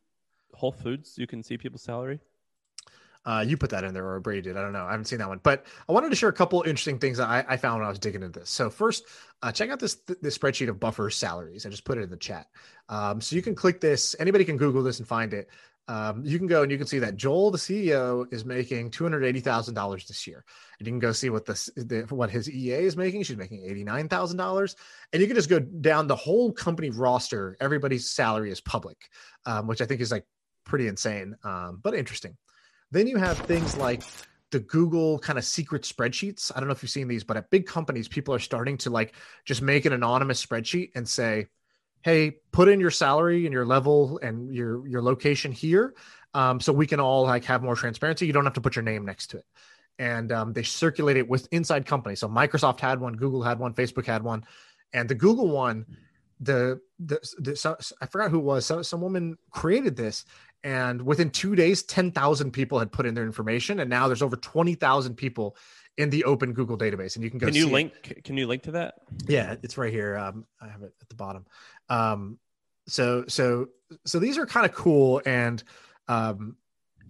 whole 0.54 0.72
foods 0.72 1.14
you 1.16 1.26
can 1.26 1.42
see 1.42 1.56
people's 1.56 1.82
salary 1.82 2.20
uh, 3.24 3.44
you 3.46 3.56
put 3.56 3.70
that 3.70 3.84
in 3.84 3.94
there 3.94 4.04
or 4.04 4.18
Brady 4.20 4.42
did. 4.42 4.56
I 4.56 4.62
don't 4.62 4.72
know. 4.72 4.84
I 4.84 4.90
haven't 4.90 5.04
seen 5.04 5.20
that 5.20 5.28
one, 5.28 5.40
but 5.42 5.64
I 5.88 5.92
wanted 5.92 6.10
to 6.10 6.16
share 6.16 6.28
a 6.28 6.32
couple 6.32 6.60
interesting 6.62 6.98
things 6.98 7.18
that 7.18 7.28
I, 7.28 7.44
I 7.48 7.56
found 7.56 7.78
when 7.78 7.86
I 7.86 7.88
was 7.88 8.00
digging 8.00 8.22
into 8.22 8.40
this. 8.40 8.50
So 8.50 8.68
first, 8.68 9.04
uh, 9.42 9.52
check 9.52 9.70
out 9.70 9.78
this 9.78 9.94
this 10.20 10.36
spreadsheet 10.36 10.68
of 10.68 10.80
Buffer's 10.80 11.14
salaries. 11.14 11.64
I 11.64 11.68
just 11.68 11.84
put 11.84 11.98
it 11.98 12.02
in 12.02 12.10
the 12.10 12.16
chat. 12.16 12.48
Um, 12.88 13.20
so 13.20 13.36
you 13.36 13.42
can 13.42 13.54
click 13.54 13.80
this. 13.80 14.16
Anybody 14.18 14.44
can 14.44 14.56
Google 14.56 14.82
this 14.82 14.98
and 14.98 15.06
find 15.06 15.32
it 15.34 15.48
um, 15.88 16.24
you 16.24 16.38
can 16.38 16.46
go 16.46 16.62
and 16.62 16.70
you 16.70 16.78
can 16.78 16.86
see 16.86 17.00
that 17.00 17.16
Joel, 17.16 17.50
the 17.50 17.58
CEO, 17.58 18.32
is 18.32 18.44
making 18.44 18.90
two 18.90 19.04
hundred 19.04 19.24
eighty 19.24 19.40
thousand 19.40 19.74
dollars 19.74 20.06
this 20.06 20.26
year, 20.26 20.44
and 20.78 20.86
you 20.86 20.92
can 20.92 21.00
go 21.00 21.12
see 21.12 21.30
what 21.30 21.44
the, 21.44 22.06
what 22.10 22.30
his 22.30 22.48
EA 22.48 22.84
is 22.84 22.96
making. 22.96 23.24
She's 23.24 23.36
making 23.36 23.64
eighty 23.64 23.82
nine 23.82 24.08
thousand 24.08 24.36
dollars, 24.38 24.76
and 25.12 25.20
you 25.20 25.26
can 25.26 25.36
just 25.36 25.50
go 25.50 25.58
down 25.58 26.06
the 26.06 26.16
whole 26.16 26.52
company 26.52 26.90
roster. 26.90 27.56
Everybody's 27.60 28.10
salary 28.10 28.50
is 28.50 28.60
public, 28.60 29.08
um, 29.44 29.66
which 29.66 29.80
I 29.80 29.86
think 29.86 30.00
is 30.00 30.12
like 30.12 30.24
pretty 30.64 30.86
insane, 30.86 31.36
um, 31.42 31.80
but 31.82 31.94
interesting. 31.94 32.36
Then 32.92 33.06
you 33.06 33.16
have 33.16 33.38
things 33.38 33.76
like 33.76 34.02
the 34.52 34.60
Google 34.60 35.18
kind 35.18 35.38
of 35.38 35.44
secret 35.44 35.82
spreadsheets. 35.82 36.52
I 36.54 36.60
don't 36.60 36.68
know 36.68 36.74
if 36.74 36.82
you've 36.82 36.90
seen 36.90 37.08
these, 37.08 37.24
but 37.24 37.36
at 37.36 37.50
big 37.50 37.66
companies, 37.66 38.06
people 38.06 38.34
are 38.34 38.38
starting 38.38 38.76
to 38.78 38.90
like 38.90 39.14
just 39.44 39.62
make 39.62 39.86
an 39.86 39.94
anonymous 39.94 40.44
spreadsheet 40.44 40.90
and 40.94 41.08
say 41.08 41.46
hey, 42.02 42.36
put 42.52 42.68
in 42.68 42.80
your 42.80 42.90
salary 42.90 43.46
and 43.46 43.52
your 43.52 43.66
level 43.66 44.18
and 44.22 44.54
your 44.54 44.86
your 44.86 45.02
location 45.02 45.52
here, 45.52 45.94
um, 46.34 46.60
so 46.60 46.72
we 46.72 46.86
can 46.86 47.00
all 47.00 47.24
like 47.24 47.44
have 47.44 47.62
more 47.62 47.76
transparency. 47.76 48.26
You 48.26 48.32
don't 48.32 48.44
have 48.44 48.54
to 48.54 48.60
put 48.60 48.76
your 48.76 48.82
name 48.82 49.04
next 49.04 49.28
to 49.28 49.38
it. 49.38 49.44
And 49.98 50.32
um, 50.32 50.52
they 50.52 50.62
circulate 50.62 51.16
it 51.16 51.28
with 51.28 51.48
inside 51.52 51.86
companies. 51.86 52.20
So 52.20 52.28
Microsoft 52.28 52.80
had 52.80 53.00
one, 53.00 53.14
Google 53.14 53.42
had 53.42 53.58
one, 53.58 53.74
Facebook 53.74 54.06
had 54.06 54.22
one, 54.22 54.44
and 54.92 55.08
the 55.08 55.14
Google 55.14 55.48
one, 55.48 55.86
the 56.40 56.80
the, 56.98 57.18
the 57.38 57.56
so, 57.56 57.76
I 58.00 58.06
forgot 58.06 58.30
who 58.30 58.38
it 58.38 58.44
was. 58.44 58.66
So, 58.66 58.82
some 58.82 59.00
woman 59.00 59.38
created 59.50 59.96
this, 59.96 60.24
and 60.64 61.02
within 61.02 61.30
two 61.30 61.54
days, 61.54 61.82
ten 61.82 62.10
thousand 62.10 62.52
people 62.52 62.78
had 62.78 62.90
put 62.90 63.06
in 63.06 63.14
their 63.14 63.24
information, 63.24 63.80
and 63.80 63.88
now 63.88 64.08
there's 64.08 64.22
over 64.22 64.36
twenty 64.36 64.74
thousand 64.74 65.16
people 65.16 65.56
in 65.98 66.10
the 66.10 66.24
open 66.24 66.52
Google 66.52 66.78
database, 66.78 67.16
and 67.16 67.24
you 67.24 67.30
can 67.30 67.38
go. 67.38 67.46
Can 67.46 67.54
you 67.54 67.68
link? 67.68 67.92
It. 68.10 68.24
Can 68.24 68.36
you 68.36 68.46
link 68.46 68.62
to 68.64 68.72
that? 68.72 68.94
Yeah, 69.26 69.56
it's 69.62 69.76
right 69.76 69.92
here. 69.92 70.16
Um, 70.16 70.46
I 70.60 70.68
have 70.68 70.82
it 70.82 70.92
at 71.00 71.08
the 71.08 71.14
bottom. 71.14 71.46
Um, 71.88 72.38
so 72.86 73.24
so 73.28 73.68
so 74.04 74.18
these 74.18 74.38
are 74.38 74.46
kind 74.46 74.66
of 74.66 74.72
cool, 74.74 75.20
and 75.26 75.62
um, 76.08 76.56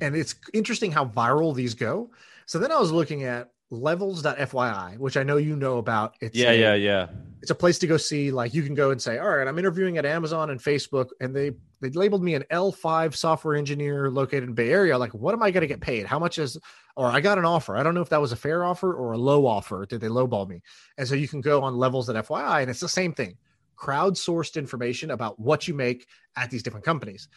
and 0.00 0.16
it's 0.16 0.34
interesting 0.52 0.90
how 0.90 1.06
viral 1.06 1.54
these 1.54 1.74
go. 1.74 2.10
So 2.46 2.58
then 2.58 2.72
I 2.72 2.78
was 2.78 2.90
looking 2.90 3.24
at 3.24 3.50
levels.fyi, 3.72 4.98
which 4.98 5.16
I 5.16 5.22
know 5.22 5.38
you 5.38 5.56
know 5.56 5.78
about. 5.78 6.14
It's 6.20 6.36
yeah, 6.36 6.50
a, 6.50 6.60
yeah, 6.60 6.74
yeah. 6.74 7.06
It's 7.40 7.50
a 7.50 7.54
place 7.54 7.78
to 7.80 7.86
go 7.88 7.96
see, 7.96 8.30
like 8.30 8.54
you 8.54 8.62
can 8.62 8.74
go 8.74 8.92
and 8.92 9.02
say, 9.02 9.18
all 9.18 9.30
right, 9.30 9.48
I'm 9.48 9.58
interviewing 9.58 9.98
at 9.98 10.04
Amazon 10.04 10.50
and 10.50 10.60
Facebook, 10.60 11.08
and 11.20 11.34
they 11.34 11.52
they 11.80 11.90
labeled 11.90 12.22
me 12.22 12.34
an 12.34 12.44
L5 12.52 13.16
software 13.16 13.56
engineer 13.56 14.10
located 14.10 14.44
in 14.44 14.52
Bay 14.52 14.70
Area. 14.70 14.96
Like, 14.96 15.14
what 15.14 15.34
am 15.34 15.42
I 15.42 15.50
going 15.50 15.62
to 15.62 15.66
get 15.66 15.80
paid? 15.80 16.06
How 16.06 16.18
much 16.18 16.38
is 16.38 16.58
or 16.94 17.06
I 17.06 17.20
got 17.20 17.38
an 17.38 17.46
offer. 17.46 17.76
I 17.76 17.82
don't 17.82 17.94
know 17.94 18.02
if 18.02 18.10
that 18.10 18.20
was 18.20 18.32
a 18.32 18.36
fair 18.36 18.64
offer 18.64 18.92
or 18.92 19.12
a 19.12 19.18
low 19.18 19.46
offer. 19.46 19.86
Did 19.86 20.02
they 20.02 20.08
lowball 20.08 20.46
me? 20.46 20.60
And 20.98 21.08
so 21.08 21.14
you 21.14 21.26
can 21.26 21.40
go 21.40 21.62
on 21.62 21.76
levels.fyi, 21.76 22.60
and 22.60 22.70
it's 22.70 22.80
the 22.80 22.88
same 22.88 23.14
thing. 23.14 23.36
Crowdsourced 23.76 24.56
information 24.56 25.10
about 25.10 25.40
what 25.40 25.66
you 25.66 25.74
make 25.74 26.06
at 26.36 26.50
these 26.50 26.62
different 26.62 26.84
companies. 26.84 27.28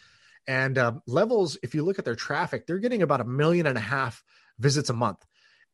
And 0.46 0.78
um, 0.78 1.02
levels, 1.06 1.56
if 1.62 1.74
you 1.74 1.82
look 1.82 1.98
at 1.98 2.04
their 2.04 2.14
traffic, 2.14 2.66
they're 2.66 2.78
getting 2.78 3.02
about 3.02 3.22
a 3.22 3.24
million 3.24 3.66
and 3.66 3.78
a 3.78 3.80
half 3.80 4.22
visits 4.58 4.90
a 4.90 4.92
month 4.92 5.24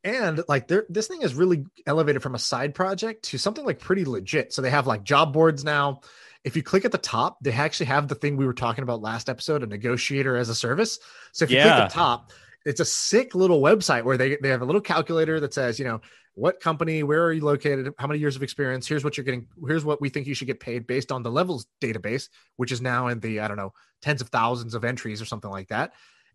and 0.04 0.42
like 0.48 0.68
this 0.68 1.06
thing 1.06 1.22
is 1.22 1.34
really 1.34 1.64
elevated 1.86 2.22
from 2.22 2.34
a 2.34 2.38
side 2.38 2.74
project 2.74 3.24
to 3.24 3.38
something 3.38 3.64
like 3.64 3.78
pretty 3.78 4.04
legit 4.04 4.52
so 4.52 4.62
they 4.62 4.70
have 4.70 4.86
like 4.86 5.04
job 5.04 5.32
boards 5.32 5.64
now 5.64 6.00
if 6.44 6.56
you 6.56 6.62
click 6.62 6.84
at 6.84 6.92
the 6.92 6.98
top 6.98 7.38
they 7.42 7.52
actually 7.52 7.86
have 7.86 8.08
the 8.08 8.14
thing 8.14 8.36
we 8.36 8.46
were 8.46 8.54
talking 8.54 8.82
about 8.82 9.00
last 9.00 9.28
episode 9.28 9.62
a 9.62 9.66
negotiator 9.66 10.36
as 10.36 10.48
a 10.48 10.54
service 10.54 10.98
so 11.32 11.44
if 11.44 11.50
you 11.50 11.58
yeah. 11.58 11.76
click 11.76 11.88
the 11.88 11.94
top 11.94 12.32
it's 12.64 12.80
a 12.80 12.84
sick 12.84 13.34
little 13.34 13.60
website 13.60 14.04
where 14.04 14.16
they, 14.16 14.36
they 14.36 14.48
have 14.48 14.62
a 14.62 14.64
little 14.64 14.80
calculator 14.80 15.40
that 15.40 15.54
says 15.54 15.78
you 15.78 15.84
know 15.84 16.00
what 16.34 16.60
company, 16.60 17.02
where 17.02 17.24
are 17.24 17.32
you 17.32 17.44
located, 17.44 17.92
how 17.98 18.06
many 18.06 18.18
years 18.18 18.36
of 18.36 18.42
experience, 18.42 18.86
here's 18.86 19.04
what 19.04 19.16
you're 19.16 19.24
getting, 19.24 19.46
here's 19.66 19.84
what 19.84 20.00
we 20.00 20.08
think 20.08 20.26
you 20.26 20.34
should 20.34 20.46
get 20.46 20.60
paid 20.60 20.86
based 20.86 21.12
on 21.12 21.22
the 21.22 21.30
levels 21.30 21.66
database, 21.80 22.28
which 22.56 22.72
is 22.72 22.80
now 22.80 23.08
in 23.08 23.20
the, 23.20 23.40
I 23.40 23.48
don't 23.48 23.58
know, 23.58 23.74
tens 24.00 24.22
of 24.22 24.28
thousands 24.28 24.74
of 24.74 24.84
entries 24.84 25.20
or 25.20 25.26
something 25.26 25.50
like 25.50 25.68
that. 25.68 25.92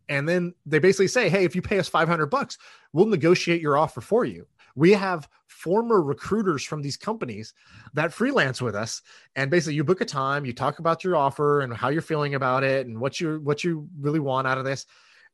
And 0.09 0.27
then 0.27 0.53
they 0.65 0.79
basically 0.79 1.07
say, 1.07 1.29
hey, 1.29 1.43
if 1.43 1.55
you 1.55 1.61
pay 1.61 1.79
us 1.79 1.89
500 1.89 2.27
bucks, 2.27 2.57
we'll 2.93 3.07
negotiate 3.07 3.61
your 3.61 3.77
offer 3.77 4.01
for 4.01 4.25
you. 4.25 4.47
We 4.75 4.91
have 4.93 5.27
former 5.47 6.01
recruiters 6.01 6.63
from 6.63 6.81
these 6.81 6.97
companies 6.97 7.53
that 7.93 8.13
freelance 8.13 8.61
with 8.61 8.75
us, 8.75 9.01
and 9.35 9.49
basically 9.49 9.73
you 9.73 9.83
book 9.83 10.01
a 10.01 10.05
time, 10.05 10.45
you 10.45 10.53
talk 10.53 10.77
about 10.77 11.03
your 11.03 11.15
offer 11.15 11.61
and 11.61 11.73
how 11.73 11.89
you're 11.89 12.03
feeling 12.03 12.35
about 12.35 12.63
it, 12.63 12.85
and 12.85 12.99
what 12.99 13.19
you 13.19 13.39
what 13.43 13.63
you 13.63 13.89
really 13.99 14.19
want 14.19 14.45
out 14.45 14.59
of 14.59 14.65
this, 14.65 14.85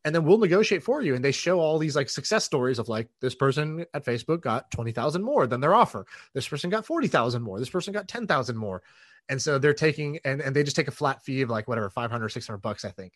and 0.05 0.15
then 0.15 0.23
we'll 0.23 0.37
negotiate 0.37 0.81
for 0.81 1.01
you. 1.01 1.13
And 1.13 1.23
they 1.23 1.33
show 1.33 1.59
all 1.59 1.77
these 1.77 1.95
like 1.95 2.09
success 2.09 2.45
stories 2.45 2.79
of 2.79 2.87
like 2.87 3.09
this 3.19 3.35
person 3.35 3.85
at 3.93 4.05
Facebook 4.05 4.39
got 4.39 4.71
twenty 4.71 4.93
thousand 4.93 5.23
more 5.23 5.45
than 5.45 5.59
their 5.59 5.75
offer. 5.75 6.05
This 6.33 6.47
person 6.47 6.69
got 6.69 6.85
forty 6.85 7.09
thousand 7.09 7.41
more. 7.43 7.59
This 7.59 7.69
person 7.69 7.91
got 7.93 8.07
ten 8.07 8.25
thousand 8.25 8.55
more. 8.55 8.81
And 9.27 9.41
so 9.41 9.57
they're 9.57 9.73
taking 9.73 10.19
and 10.23 10.41
and 10.41 10.55
they 10.55 10.63
just 10.63 10.75
take 10.77 10.87
a 10.87 10.91
flat 10.91 11.21
fee 11.23 11.41
of 11.41 11.49
like 11.49 11.67
whatever 11.67 11.89
500 11.89 12.29
600 12.29 12.57
bucks 12.59 12.85
I 12.85 12.91
think. 12.91 13.13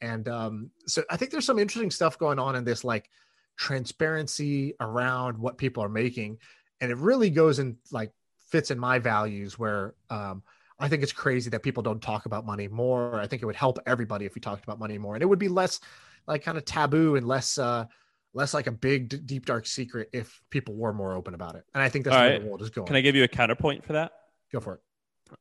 And 0.00 0.28
um, 0.28 0.70
so 0.86 1.02
I 1.10 1.16
think 1.16 1.30
there's 1.30 1.46
some 1.46 1.58
interesting 1.58 1.90
stuff 1.90 2.18
going 2.18 2.38
on 2.38 2.56
in 2.56 2.64
this 2.64 2.84
like 2.84 3.10
transparency 3.56 4.74
around 4.80 5.38
what 5.38 5.58
people 5.58 5.82
are 5.82 5.88
making. 5.88 6.38
And 6.80 6.90
it 6.90 6.98
really 6.98 7.30
goes 7.30 7.58
in 7.58 7.78
like 7.90 8.12
fits 8.48 8.70
in 8.70 8.78
my 8.78 8.98
values 8.98 9.58
where 9.58 9.94
um, 10.10 10.42
i 10.78 10.88
think 10.88 11.02
it's 11.02 11.12
crazy 11.12 11.50
that 11.50 11.62
people 11.62 11.82
don't 11.82 12.02
talk 12.02 12.26
about 12.26 12.44
money 12.44 12.68
more. 12.68 13.18
I 13.18 13.26
think 13.26 13.42
it 13.42 13.46
would 13.46 13.56
help 13.56 13.78
everybody 13.86 14.26
if 14.26 14.34
we 14.34 14.40
talked 14.40 14.62
about 14.62 14.78
money 14.78 14.98
more. 14.98 15.14
And 15.14 15.22
it 15.22 15.26
would 15.26 15.38
be 15.38 15.48
less 15.48 15.80
like 16.26 16.42
kind 16.42 16.58
of 16.58 16.64
taboo 16.64 17.16
and 17.16 17.26
less 17.26 17.58
uh 17.58 17.86
less 18.34 18.52
like 18.52 18.66
a 18.66 18.72
big 18.72 19.26
deep 19.26 19.46
dark 19.46 19.66
secret 19.66 20.10
if 20.12 20.42
people 20.50 20.74
were 20.74 20.92
more 20.92 21.14
open 21.14 21.32
about 21.32 21.54
it. 21.54 21.64
And 21.74 21.82
i 21.82 21.88
think 21.88 22.04
that's 22.04 22.16
All 22.16 22.22
where 22.22 22.32
right. 22.32 22.42
the 22.42 22.46
world 22.46 22.62
is 22.62 22.70
going. 22.70 22.86
Can 22.86 22.96
I 22.96 23.00
give 23.00 23.16
you 23.16 23.24
a 23.24 23.28
counterpoint 23.28 23.84
for 23.84 23.94
that? 23.94 24.12
go 24.52 24.60
for 24.60 24.74
it. 24.74 24.80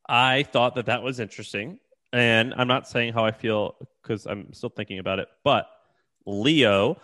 I 0.07 0.43
thought 0.43 0.75
that 0.75 0.87
that 0.87 1.03
was 1.03 1.19
interesting, 1.19 1.79
and 2.15 2.53
I'm 2.55 2.67
not 2.67 2.87
saying 2.87 3.13
how 3.13 3.25
I 3.25 3.31
feel 3.31 3.75
because 4.01 4.25
I'm 4.25 4.53
still 4.53 4.69
thinking 4.69 4.99
about 4.99 5.19
it. 5.19 5.27
But 5.43 5.67
Leo, 6.25 6.97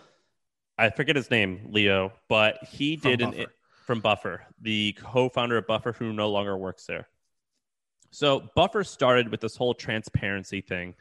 I 0.78 0.88
forget 0.88 1.16
his 1.16 1.30
name, 1.30 1.68
Leo, 1.68 2.12
but 2.28 2.64
he 2.64 2.96
From 2.96 3.10
did 3.10 3.20
an 3.20 3.46
from 3.84 4.00
Buffer, 4.00 4.42
the 4.60 4.96
co-founder 5.02 5.58
of 5.58 5.66
Buffer, 5.66 5.92
who 5.92 6.12
no 6.12 6.30
longer 6.30 6.56
works 6.56 6.86
there. 6.86 7.08
So 8.10 8.48
Buffer 8.54 8.84
started 8.84 9.30
with 9.30 9.40
this 9.40 9.56
whole 9.56 9.74
transparency 9.74 10.60
thing. 10.60 10.94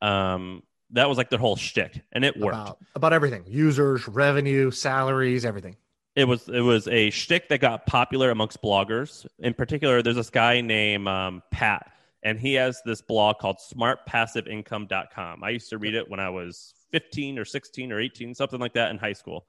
Um, 0.00 0.62
that 0.90 1.08
was 1.08 1.18
like 1.18 1.30
their 1.30 1.38
whole 1.38 1.56
shtick, 1.56 2.02
and 2.12 2.24
it 2.24 2.36
worked. 2.36 2.54
about 2.54 2.78
about 2.94 3.12
everything 3.12 3.44
users 3.48 4.06
revenue 4.06 4.70
salaries 4.70 5.44
everything 5.44 5.76
it 6.14 6.24
was 6.24 6.48
it 6.48 6.60
was 6.60 6.86
a 6.88 7.10
shtick 7.10 7.48
that 7.48 7.58
got 7.58 7.86
popular 7.86 8.30
amongst 8.30 8.62
bloggers. 8.62 9.26
In 9.38 9.54
particular, 9.54 10.02
there's 10.02 10.16
this 10.16 10.30
guy 10.30 10.60
named 10.60 11.08
um, 11.08 11.42
Pat, 11.50 11.90
and 12.22 12.38
he 12.38 12.54
has 12.54 12.80
this 12.84 13.02
blog 13.02 13.38
called 13.38 13.58
smartpassiveincome.com. 13.58 15.42
I 15.42 15.50
used 15.50 15.70
to 15.70 15.78
read 15.78 15.94
it 15.94 16.08
when 16.08 16.20
I 16.20 16.30
was 16.30 16.74
15 16.92 17.38
or 17.38 17.44
16 17.44 17.92
or 17.92 18.00
18, 18.00 18.34
something 18.34 18.60
like 18.60 18.74
that 18.74 18.90
in 18.90 18.98
high 18.98 19.12
school. 19.12 19.46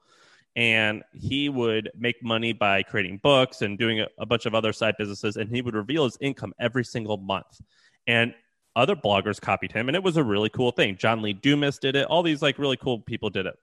And 0.56 1.04
he 1.14 1.50
would 1.50 1.92
make 1.98 2.24
money 2.24 2.54
by 2.54 2.84
creating 2.84 3.20
books 3.24 3.62
and 3.62 3.78
doing 3.78 4.06
a, 4.18 4.26
bunch 4.26 4.46
of 4.46 4.54
other 4.54 4.72
side 4.72 4.96
businesses, 4.98 5.36
and 5.36 5.50
he 5.50 5.62
would 5.62 5.74
reveal 5.74 6.04
his 6.04 6.18
income 6.22 6.54
every 6.60 6.86
single 6.86 7.18
month. 7.18 7.60
And 8.06 8.34
other 8.76 8.96
bloggers 8.96 9.42
copied 9.42 9.72
him, 9.72 9.88
and 9.88 9.96
it 9.96 10.04
was 10.04 10.18
a 10.18 10.24
really 10.24 10.50
cool 10.50 10.72
thing. 10.72 10.96
John 10.98 11.22
Lee 11.22 11.34
Dumas 11.34 11.80
did 11.80 11.96
it. 11.96 12.06
All 12.06 12.24
these 12.24 12.42
like 12.42 12.60
really 12.60 12.78
cool 12.78 13.00
people 13.00 13.30
did 13.30 13.46
it. 13.46 13.56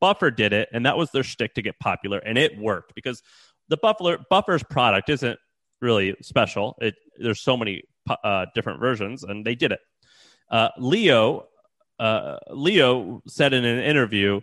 Buffer 0.00 0.30
did 0.30 0.52
it, 0.52 0.68
and 0.72 0.86
that 0.86 0.96
was 0.96 1.10
their 1.10 1.22
shtick 1.22 1.54
to 1.54 1.62
get 1.62 1.78
popular, 1.78 2.18
and 2.18 2.38
it 2.38 2.58
worked 2.58 2.94
because 2.94 3.22
the 3.68 3.76
Buffalo 3.76 4.18
Buffer's 4.30 4.62
product 4.62 5.10
isn't 5.10 5.38
really 5.80 6.16
special. 6.22 6.76
It 6.80 6.96
there's 7.18 7.40
so 7.40 7.56
many 7.56 7.82
uh, 8.08 8.46
different 8.54 8.80
versions, 8.80 9.22
and 9.24 9.44
they 9.44 9.54
did 9.54 9.72
it. 9.72 9.80
Uh, 10.50 10.68
Leo, 10.78 11.48
uh, 11.98 12.36
Leo 12.50 13.22
said 13.26 13.52
in 13.52 13.64
an 13.64 13.78
interview, 13.78 14.40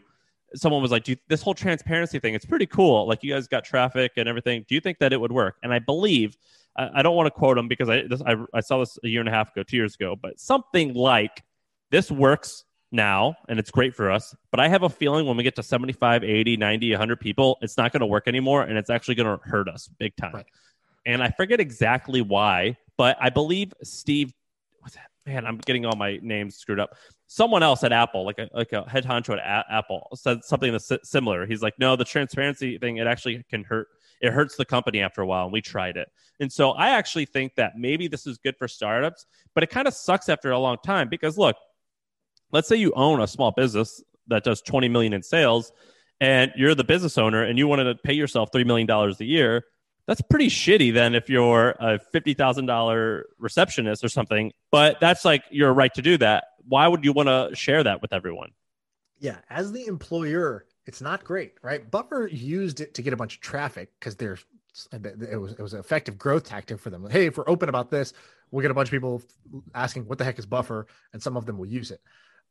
someone 0.56 0.82
was 0.82 0.92
like, 0.92 1.04
Do 1.04 1.12
you, 1.14 1.18
"This 1.28 1.42
whole 1.42 1.54
transparency 1.54 2.20
thing, 2.20 2.34
it's 2.34 2.46
pretty 2.46 2.66
cool. 2.68 3.08
Like 3.08 3.24
you 3.24 3.34
guys 3.34 3.48
got 3.48 3.64
traffic 3.66 4.14
and 4.18 4.28
everything. 4.30 4.66
Do 4.68 4.76
you 4.76 4.82
think 4.82 5.00
that 5.00 5.12
it 5.14 5.20
would 5.20 5.32
work?" 5.32 5.56
And 5.64 5.74
I 5.74 5.80
believe, 5.80 6.38
I, 6.78 7.00
I 7.00 7.02
don't 7.02 7.16
want 7.16 7.28
to 7.28 7.32
quote 7.32 7.58
him 7.58 7.68
because 7.68 7.90
I, 7.90 8.04
this, 8.08 8.22
I 8.26 8.36
I 8.54 8.62
saw 8.62 8.80
this 8.80 8.98
a 9.04 9.08
year 9.08 9.20
and 9.20 9.30
a 9.30 9.34
half 9.34 9.52
ago, 9.52 9.64
two 9.64 9.78
years 9.78 9.96
ago, 9.96 10.16
but 10.16 10.40
something 10.40 10.94
like 10.94 11.44
this 11.92 12.10
works 12.12 12.64
now 12.90 13.36
and 13.50 13.60
it's 13.60 13.70
great 13.70 13.94
for 13.94 14.10
us 14.10 14.34
but 14.50 14.62
i 14.62 14.68
have 14.70 14.82
a 14.84 14.88
feeling 14.88 15.26
when 15.26 15.36
we 15.36 15.44
get 15.44 15.58
to 15.58 15.62
75 15.62 16.24
80 16.24 16.56
90 16.56 16.92
100 16.92 17.20
people 17.20 17.58
it's 17.62 17.76
not 17.76 17.92
going 17.92 18.00
to 18.00 18.06
work 18.06 18.30
anymore 18.30 18.62
and 18.64 18.78
it's 18.78 18.90
actually 18.90 19.16
going 19.16 19.38
to 19.38 19.44
hurt 19.46 19.68
us 19.68 19.90
big 20.00 20.16
time 20.16 20.32
Right. 20.36 20.46
and 21.06 21.22
i 21.22 21.30
forget 21.30 21.60
exactly 21.60 22.22
why 22.22 22.78
but 22.98 23.18
i 23.20 23.30
believe 23.30 23.74
steve 23.84 24.34
man 25.28 25.46
i'm 25.46 25.58
getting 25.58 25.86
all 25.86 25.96
my 25.96 26.18
names 26.22 26.56
screwed 26.56 26.80
up. 26.80 26.96
Someone 27.28 27.62
else 27.62 27.84
at 27.84 27.92
apple 27.92 28.26
like 28.26 28.40
a, 28.40 28.50
like 28.54 28.72
a 28.72 28.90
head 28.90 29.06
honcho 29.06 29.38
at 29.38 29.66
apple 29.70 30.08
said 30.16 30.44
something 30.44 30.72
that's 30.72 30.92
similar. 31.04 31.46
He's 31.46 31.62
like 31.62 31.78
no 31.78 31.96
the 31.96 32.06
transparency 32.06 32.78
thing 32.80 32.98
it 32.98 33.06
actually 33.06 33.44
can 33.50 33.64
hurt 33.64 33.90
it 34.22 34.34
hurts 34.34 34.56
the 34.56 34.66
company 34.66 35.02
after 35.02 35.22
a 35.22 35.28
while 35.28 35.44
and 35.44 35.54
we 35.54 35.62
tried 35.62 35.98
it. 35.98 36.10
And 36.40 36.52
so 36.52 36.72
i 36.72 36.90
actually 36.92 37.26
think 37.26 37.56
that 37.56 37.74
maybe 37.78 38.08
this 38.08 38.26
is 38.26 38.38
good 38.38 38.56
for 38.58 38.68
startups 38.68 39.26
but 39.54 39.64
it 39.64 39.70
kind 39.70 39.88
of 39.88 39.94
sucks 39.94 40.30
after 40.30 40.52
a 40.52 40.60
long 40.60 40.78
time 40.84 41.10
because 41.10 41.38
look 41.38 41.58
let's 42.52 42.68
say 42.68 42.78
you 42.78 42.94
own 42.96 43.22
a 43.22 43.28
small 43.28 43.52
business 43.52 44.02
that 44.28 44.44
does 44.44 44.62
20 44.62 44.88
million 44.88 45.14
in 45.14 45.22
sales 45.22 45.72
and 46.20 46.52
you're 46.56 46.76
the 46.76 46.84
business 46.84 47.18
owner 47.18 47.44
and 47.44 47.60
you 47.60 47.68
wanted 47.68 47.84
to 47.84 47.96
pay 47.96 48.14
yourself 48.14 48.52
$3 48.52 48.66
million 48.66 48.90
a 48.90 49.24
year 49.24 49.66
that's 50.08 50.22
pretty 50.22 50.48
shitty 50.48 50.94
then 50.94 51.14
if 51.14 51.30
you're 51.30 51.72
a 51.80 52.00
$50000 52.14 53.24
receptionist 53.38 54.04
or 54.04 54.10
something 54.10 54.52
but 54.72 55.00
that's 55.00 55.24
like 55.26 55.44
your 55.52 55.74
right 55.74 55.94
to 55.94 56.02
do 56.02 56.18
that 56.18 56.46
why 56.68 56.88
would 56.88 57.06
you 57.06 57.14
want 57.14 57.28
to 57.28 57.56
share 57.56 57.84
that 57.84 58.02
with 58.02 58.14
everyone 58.14 58.52
Yeah, 59.20 59.38
as 59.50 59.72
the 59.72 59.88
employer, 59.88 60.66
it's 60.86 61.02
not 61.02 61.24
great, 61.24 61.54
right? 61.62 61.90
Buffer 61.90 62.28
used 62.28 62.82
it 62.82 62.94
to 62.96 63.02
get 63.02 63.14
a 63.14 63.18
bunch 63.18 63.36
of 63.36 63.42
traffic 63.42 63.90
because 64.00 64.16
there's 64.16 64.46
it 64.92 65.40
was 65.40 65.54
it 65.54 65.60
was 65.60 65.74
an 65.74 65.80
effective 65.80 66.18
growth 66.18 66.44
tactic 66.44 66.80
for 66.80 66.90
them. 66.90 67.08
Hey, 67.10 67.26
if 67.26 67.38
we're 67.38 67.50
open 67.50 67.68
about 67.68 67.90
this, 67.90 68.14
we'll 68.52 68.62
get 68.62 68.70
a 68.70 68.76
bunch 68.76 68.90
of 68.90 68.92
people 68.92 69.22
asking 69.74 70.08
what 70.08 70.20
the 70.20 70.24
heck 70.24 70.38
is 70.38 70.46
Buffer, 70.46 70.88
and 71.14 71.22
some 71.22 71.36
of 71.36 71.46
them 71.46 71.58
will 71.58 71.66
use 71.66 71.90
it. 71.90 72.02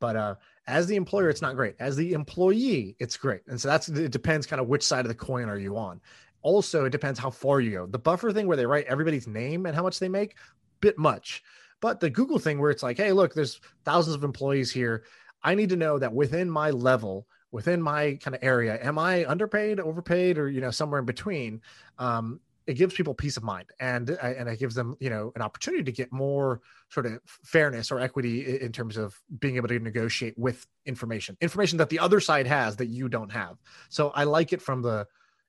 But 0.00 0.16
uh, 0.16 0.34
as 0.66 0.86
the 0.86 0.96
employer, 0.96 1.30
it's 1.30 1.40
not 1.40 1.54
great. 1.54 1.76
As 1.78 1.96
the 1.96 2.12
employee, 2.12 2.96
it's 2.98 3.16
great, 3.16 3.42
and 3.46 3.60
so 3.60 3.68
that's 3.68 3.88
it. 3.88 4.10
Depends 4.10 4.46
kind 4.46 4.60
of 4.60 4.66
which 4.66 4.82
side 4.82 5.04
of 5.04 5.08
the 5.08 5.14
coin 5.14 5.48
are 5.48 5.58
you 5.58 5.76
on. 5.76 6.00
Also, 6.46 6.84
it 6.84 6.90
depends 6.90 7.18
how 7.18 7.28
far 7.28 7.60
you 7.60 7.72
go. 7.72 7.86
The 7.86 7.98
Buffer 7.98 8.30
thing, 8.30 8.46
where 8.46 8.56
they 8.56 8.66
write 8.66 8.86
everybody's 8.86 9.26
name 9.26 9.66
and 9.66 9.74
how 9.74 9.82
much 9.82 9.98
they 9.98 10.08
make, 10.08 10.36
bit 10.80 10.96
much. 10.96 11.42
But 11.80 11.98
the 11.98 12.08
Google 12.08 12.38
thing, 12.38 12.60
where 12.60 12.70
it's 12.70 12.84
like, 12.84 12.98
hey, 12.98 13.10
look, 13.10 13.34
there's 13.34 13.60
thousands 13.84 14.14
of 14.14 14.22
employees 14.22 14.70
here. 14.70 15.02
I 15.42 15.56
need 15.56 15.70
to 15.70 15.76
know 15.76 15.98
that 15.98 16.14
within 16.14 16.48
my 16.48 16.70
level, 16.70 17.26
within 17.50 17.82
my 17.82 18.16
kind 18.22 18.36
of 18.36 18.44
area, 18.44 18.78
am 18.80 18.96
I 18.96 19.28
underpaid, 19.28 19.80
overpaid, 19.80 20.38
or 20.38 20.48
you 20.48 20.60
know 20.60 20.70
somewhere 20.70 21.00
in 21.00 21.04
between? 21.04 21.62
Um, 21.98 22.38
it 22.68 22.74
gives 22.74 22.94
people 22.94 23.12
peace 23.12 23.36
of 23.36 23.42
mind, 23.42 23.66
and 23.80 24.08
uh, 24.08 24.14
and 24.22 24.48
it 24.48 24.60
gives 24.60 24.76
them 24.76 24.96
you 25.00 25.10
know 25.10 25.32
an 25.34 25.42
opportunity 25.42 25.82
to 25.82 25.90
get 25.90 26.12
more 26.12 26.60
sort 26.90 27.06
of 27.06 27.18
fairness 27.26 27.90
or 27.90 27.98
equity 27.98 28.60
in 28.60 28.70
terms 28.70 28.96
of 28.96 29.20
being 29.40 29.56
able 29.56 29.66
to 29.66 29.80
negotiate 29.80 30.38
with 30.38 30.64
information, 30.84 31.36
information 31.40 31.78
that 31.78 31.88
the 31.88 31.98
other 31.98 32.20
side 32.20 32.46
has 32.46 32.76
that 32.76 32.86
you 32.86 33.08
don't 33.08 33.32
have. 33.32 33.56
So 33.88 34.10
I 34.10 34.22
like 34.22 34.52
it 34.52 34.62
from 34.62 34.82
the 34.82 35.08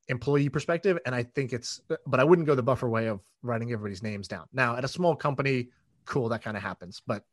employee 0.10 0.50
perspective, 0.50 0.98
and 1.06 1.14
I 1.14 1.24
think 1.24 1.54
it's, 1.54 1.82
but 2.06 2.20
I 2.20 2.24
wouldn't 2.24 2.48
go 2.48 2.56
the 2.56 2.64
buffer 2.64 2.90
way 2.90 3.08
of 3.08 3.22
writing 3.42 3.72
everybody's 3.72 4.04
names 4.04 4.28
down. 4.28 4.46
Now 4.54 4.76
at 4.78 4.86
a 4.86 4.88
small 4.88 5.16
company, 5.16 5.70
cool, 6.06 6.30
that 6.30 6.44
kind 6.44 6.56
of 6.56 6.64
happens, 6.64 7.02
but 7.06 7.24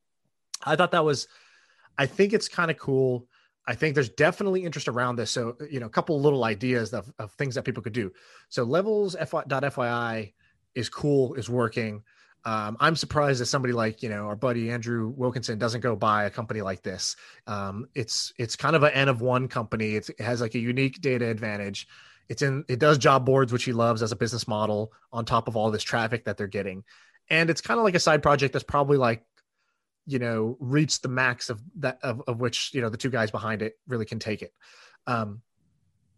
I 0.65 0.77
thought 0.77 0.93
that 0.93 1.05
was 1.05 1.29
I 1.99 2.07
think 2.07 2.33
it's 2.33 2.49
kind 2.49 2.71
of 2.71 2.79
cool. 2.79 3.27
I 3.67 3.75
think 3.75 3.95
there's 3.95 4.11
definitely 4.11 4.65
interest 4.65 4.89
around 4.89 5.17
this. 5.17 5.31
So, 5.31 5.57
you 5.71 5.81
know, 5.81 5.87
a 5.87 5.91
couple 5.91 6.21
little 6.21 6.45
ideas 6.45 6.93
of, 6.93 7.11
of 7.19 7.33
things 7.33 7.55
that 7.55 7.65
people 7.65 7.83
could 7.83 7.93
do. 7.93 8.13
So, 8.49 8.65
levels 8.65 9.17
FY, 9.17 10.33
is 10.75 10.89
cool, 10.89 11.35
is 11.35 11.49
working. 11.49 12.03
Um, 12.47 12.77
I'm 12.79 12.95
surprised 12.95 13.41
that 13.41 13.47
somebody 13.47 13.73
like 13.73 14.03
you 14.03 14.11
know 14.11 14.27
our 14.27 14.37
buddy 14.37 14.71
Andrew 14.71 15.09
Wilkinson 15.17 15.59
doesn't 15.59 15.81
go 15.81 15.97
buy 15.97 16.25
a 16.25 16.31
company 16.31 16.61
like 16.61 16.83
this. 16.83 17.17
Um, 17.47 17.87
it's 17.95 18.35
it's 18.39 18.55
kind 18.55 18.77
of 18.77 18.83
an 18.83 18.93
N 18.93 19.09
of 19.09 19.23
one 19.23 19.49
company. 19.49 19.95
It's, 19.95 20.11
it 20.11 20.21
has 20.21 20.43
like 20.43 20.55
a 20.55 20.59
unique 20.59 21.01
data 21.01 21.27
advantage. 21.27 21.89
It's 22.29 22.43
in 22.43 22.65
it 22.69 22.79
does 22.79 22.99
job 22.99 23.27
boards, 23.27 23.53
which 23.53 23.65
he 23.65 23.73
loves 23.73 24.03
as 24.03 24.13
a 24.13 24.17
business 24.17 24.49
model, 24.49 24.93
on 25.13 25.25
top 25.25 25.49
of 25.49 25.57
all 25.57 25.71
this 25.71 25.83
traffic 25.83 26.25
that 26.25 26.37
they're 26.37 26.47
getting, 26.47 26.85
and 27.31 27.51
it's 27.51 27.61
kind 27.61 27.79
of 27.79 27.85
like 27.85 27.95
a 27.95 28.01
side 28.01 28.23
project 28.23 28.53
that's 28.53 28.65
probably 28.65 28.97
like 28.97 29.23
you 30.07 30.19
know 30.19 30.57
reach 30.61 31.01
the 31.01 31.09
max 31.09 31.51
of 31.51 31.63
that 31.77 31.99
of, 32.03 32.23
of 32.27 32.41
which 32.41 32.73
you 32.75 32.81
know 32.81 32.89
the 32.89 32.97
two 32.97 33.11
guys 33.11 33.31
behind 33.31 33.63
it 33.63 33.79
really 33.87 34.07
can 34.07 34.19
take 34.19 34.43
it. 34.43 34.53
Um 35.07 35.43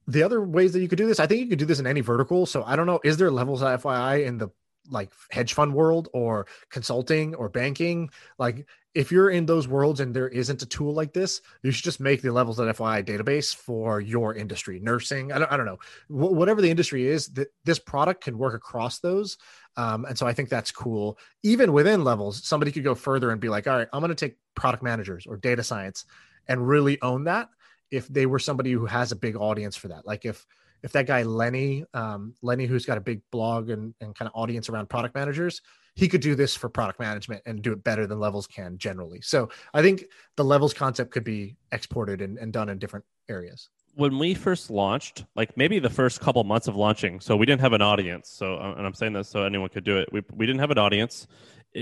the 0.09 0.23
other 0.23 0.41
ways 0.41 0.73
that 0.73 0.81
you 0.81 0.87
could 0.87 0.99
do 0.99 1.09
this 1.09 1.19
i 1.19 1.27
think 1.27 1.41
you 1.41 1.49
could 1.49 1.59
do 1.59 1.65
this 1.65 1.81
in 1.81 1.87
any 1.87 2.01
vertical. 2.01 2.47
So 2.47 2.63
i 2.65 2.77
don't 2.77 2.87
know 2.87 3.01
is 3.03 3.17
there 3.17 3.31
levels 3.31 3.61
fyi 3.61 4.25
in 4.25 4.39
the 4.39 4.51
like 4.91 5.13
hedge 5.31 5.55
fund 5.55 5.75
world 5.75 6.09
or 6.13 6.47
consulting 6.71 7.35
or 7.35 7.49
banking 7.49 8.11
like 8.39 8.67
if 8.95 9.13
you're 9.13 9.31
in 9.31 9.45
those 9.45 9.69
worlds 9.69 10.01
and 10.01 10.15
there 10.15 10.29
isn't 10.29 10.63
a 10.63 10.67
tool 10.67 10.93
like 10.93 11.13
this 11.13 11.41
you 11.63 11.71
should 11.71 11.85
just 11.85 12.01
make 12.01 12.23
the 12.23 12.33
levels 12.33 12.59
of 12.59 12.77
fyi 12.77 13.05
database 13.05 13.55
for 13.55 14.01
your 14.01 14.35
industry 14.35 14.81
nursing 14.81 15.33
i 15.33 15.39
don't, 15.39 15.53
I 15.53 15.57
don't 15.57 15.67
know 15.67 15.79
Wh- 16.09 16.33
whatever 16.33 16.61
the 16.61 16.71
industry 16.71 17.07
is 17.07 17.29
th- 17.29 17.49
this 17.65 17.79
product 17.79 18.25
can 18.25 18.39
work 18.39 18.55
across 18.55 18.99
those 18.99 19.39
um, 19.77 20.05
and 20.07 20.17
so 20.17 20.27
i 20.27 20.33
think 20.33 20.49
that's 20.49 20.71
cool. 20.71 21.19
Even 21.43 21.73
within 21.73 22.03
levels 22.05 22.45
somebody 22.45 22.73
could 22.73 22.85
go 22.85 22.95
further 22.95 23.31
and 23.31 23.41
be 23.41 23.49
like 23.49 23.67
all 23.67 23.77
right 23.77 23.89
i'm 23.93 24.01
going 24.01 24.09
to 24.09 24.15
take 24.15 24.37
product 24.55 24.83
managers 24.83 25.27
or 25.27 25.37
data 25.37 25.63
science 25.63 26.05
and 26.49 26.67
really 26.67 27.01
own 27.03 27.25
that 27.25 27.49
if 27.91 28.09
they 28.09 28.27
were 28.27 28.39
somebody 28.39 28.73
who 28.73 28.87
has 28.87 29.13
a 29.13 29.17
big 29.17 29.37
audience 29.37 29.77
for 29.77 29.89
that. 29.89 30.07
Like 30.07 30.25
if 30.25 30.45
if 30.83 30.93
that 30.93 31.07
guy 31.07 31.23
Lenny, 31.23 31.85
um, 31.95 32.35
Lenny, 32.43 32.67
who's 32.67 32.87
got 32.87 32.99
a 32.99 33.01
big 33.01 33.21
blog 33.31 33.71
and, 33.71 33.95
and 34.01 34.15
kind 34.15 34.29
of 34.29 34.33
audience 34.35 34.69
around 34.69 34.89
product 34.89 35.15
managers, 35.15 35.61
he 35.95 36.09
could 36.09 36.21
do 36.21 36.35
this 36.35 36.55
for 36.55 36.69
product 36.69 37.01
management 37.01 37.43
and 37.47 37.63
do 37.63 37.73
it 37.73 37.83
better 37.83 38.07
than 38.07 38.21
levels 38.21 38.47
can 38.47 38.77
generally. 38.79 39.21
So 39.23 39.49
I 39.73 39.83
think 39.83 40.05
the 40.37 40.45
levels 40.45 40.75
concept 40.75 41.11
could 41.11 41.25
be 41.25 41.57
exported 41.73 42.21
and, 42.21 42.39
and 42.39 42.53
done 42.53 42.69
in 42.69 42.79
different 42.79 43.05
areas. 43.29 43.71
When 43.95 44.19
we 44.19 44.35
first 44.35 44.71
launched, 44.71 45.25
like 45.35 45.57
maybe 45.57 45.79
the 45.79 45.89
first 45.89 46.21
couple 46.21 46.45
months 46.45 46.69
of 46.69 46.77
launching, 46.77 47.19
so 47.19 47.35
we 47.35 47.47
didn't 47.47 47.63
have 47.63 47.73
an 47.73 47.81
audience. 47.81 48.29
So, 48.29 48.57
uh, 48.57 48.75
and 48.77 48.87
I'm 48.87 48.93
saying 48.93 49.15
this 49.15 49.29
so 49.29 49.43
anyone 49.43 49.71
could 49.71 49.85
do 49.85 49.97
it. 49.97 50.13
We, 50.13 50.23
we 50.35 50.45
didn't 50.45 50.61
have 50.61 50.71
an 50.71 50.79
audience. 50.79 51.27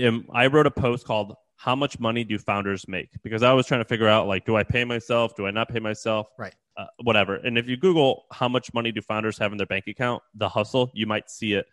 Um, 0.01 0.25
I 0.31 0.47
wrote 0.47 0.65
a 0.65 0.71
post 0.71 1.05
called 1.05 1.35
"How 1.55 1.75
much 1.75 1.99
money 1.99 2.23
do 2.23 2.37
founders 2.37 2.87
make?" 2.87 3.09
Because 3.23 3.43
I 3.43 3.53
was 3.53 3.65
trying 3.65 3.81
to 3.81 3.85
figure 3.85 4.07
out 4.07 4.27
like, 4.27 4.45
do 4.45 4.55
I 4.55 4.63
pay 4.63 4.83
myself? 4.83 5.35
Do 5.35 5.47
I 5.47 5.51
not 5.51 5.69
pay 5.69 5.79
myself? 5.79 6.27
Right 6.37 6.53
uh, 6.77 6.85
whatever. 7.03 7.35
And 7.35 7.57
if 7.57 7.67
you 7.67 7.77
Google 7.77 8.25
how 8.31 8.47
much 8.47 8.73
money 8.73 8.91
do 8.91 9.01
founders 9.01 9.37
have 9.37 9.51
in 9.51 9.57
their 9.57 9.67
bank 9.67 9.87
account, 9.87 10.23
the 10.33 10.49
hustle, 10.49 10.91
you 10.93 11.05
might 11.05 11.29
see 11.29 11.53
it. 11.53 11.67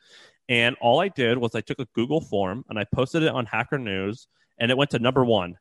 And 0.49 0.77
all 0.81 1.01
I 1.01 1.09
did 1.09 1.39
was 1.39 1.55
I 1.55 1.61
took 1.61 1.79
a 1.79 1.87
Google 1.95 2.21
form 2.21 2.65
and 2.69 2.79
I 2.79 2.85
posted 2.85 3.23
it 3.23 3.29
on 3.29 3.47
Hacker 3.47 3.79
News, 3.79 4.29
and 4.59 4.71
it 4.71 4.77
went 4.77 4.91
to 4.91 4.99
number 4.99 5.25
one. 5.25 5.59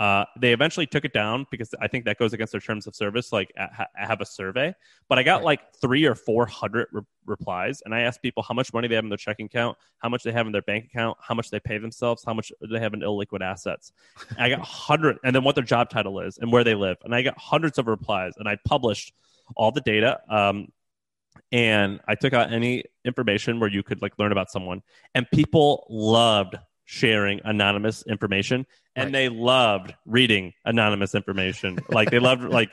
Uh, 0.00 0.24
they 0.38 0.54
eventually 0.54 0.86
took 0.86 1.04
it 1.04 1.12
down 1.12 1.46
because 1.50 1.74
I 1.78 1.86
think 1.86 2.06
that 2.06 2.16
goes 2.16 2.32
against 2.32 2.52
their 2.52 2.60
terms 2.60 2.86
of 2.86 2.96
service. 2.96 3.34
Like, 3.34 3.52
I 3.58 3.86
have 3.94 4.22
a 4.22 4.24
survey, 4.24 4.74
but 5.10 5.18
I 5.18 5.22
got 5.22 5.36
right. 5.36 5.44
like 5.44 5.74
three 5.78 6.06
or 6.06 6.14
four 6.14 6.46
hundred 6.46 6.88
re- 6.90 7.02
replies, 7.26 7.82
and 7.84 7.94
I 7.94 8.00
asked 8.00 8.22
people 8.22 8.42
how 8.42 8.54
much 8.54 8.72
money 8.72 8.88
they 8.88 8.94
have 8.94 9.04
in 9.04 9.10
their 9.10 9.18
checking 9.18 9.44
account, 9.44 9.76
how 9.98 10.08
much 10.08 10.22
they 10.22 10.32
have 10.32 10.46
in 10.46 10.52
their 10.52 10.62
bank 10.62 10.86
account, 10.86 11.18
how 11.20 11.34
much 11.34 11.50
they 11.50 11.60
pay 11.60 11.76
themselves, 11.76 12.24
how 12.24 12.32
much 12.32 12.50
they 12.62 12.80
have 12.80 12.94
in 12.94 13.00
illiquid 13.00 13.42
assets. 13.42 13.92
I 14.38 14.48
got 14.48 14.60
hundred, 14.66 15.18
and 15.22 15.36
then 15.36 15.44
what 15.44 15.54
their 15.54 15.64
job 15.64 15.90
title 15.90 16.18
is 16.20 16.38
and 16.38 16.50
where 16.50 16.64
they 16.64 16.74
live, 16.74 16.96
and 17.04 17.14
I 17.14 17.20
got 17.20 17.36
hundreds 17.36 17.76
of 17.76 17.86
replies, 17.86 18.32
and 18.38 18.48
I 18.48 18.56
published 18.64 19.12
all 19.54 19.70
the 19.70 19.82
data. 19.82 20.20
Um, 20.30 20.68
and 21.52 22.00
I 22.08 22.14
took 22.14 22.32
out 22.32 22.54
any 22.54 22.84
information 23.04 23.60
where 23.60 23.68
you 23.68 23.82
could 23.82 24.00
like 24.00 24.18
learn 24.18 24.32
about 24.32 24.50
someone, 24.50 24.80
and 25.14 25.30
people 25.30 25.86
loved 25.90 26.56
sharing 26.90 27.40
anonymous 27.44 28.02
information. 28.08 28.66
And 28.96 29.06
right. 29.06 29.12
they 29.12 29.28
loved 29.28 29.94
reading 30.06 30.52
anonymous 30.64 31.14
information. 31.14 31.78
Like 31.88 32.10
they 32.10 32.18
loved 32.18 32.42
like 32.50 32.70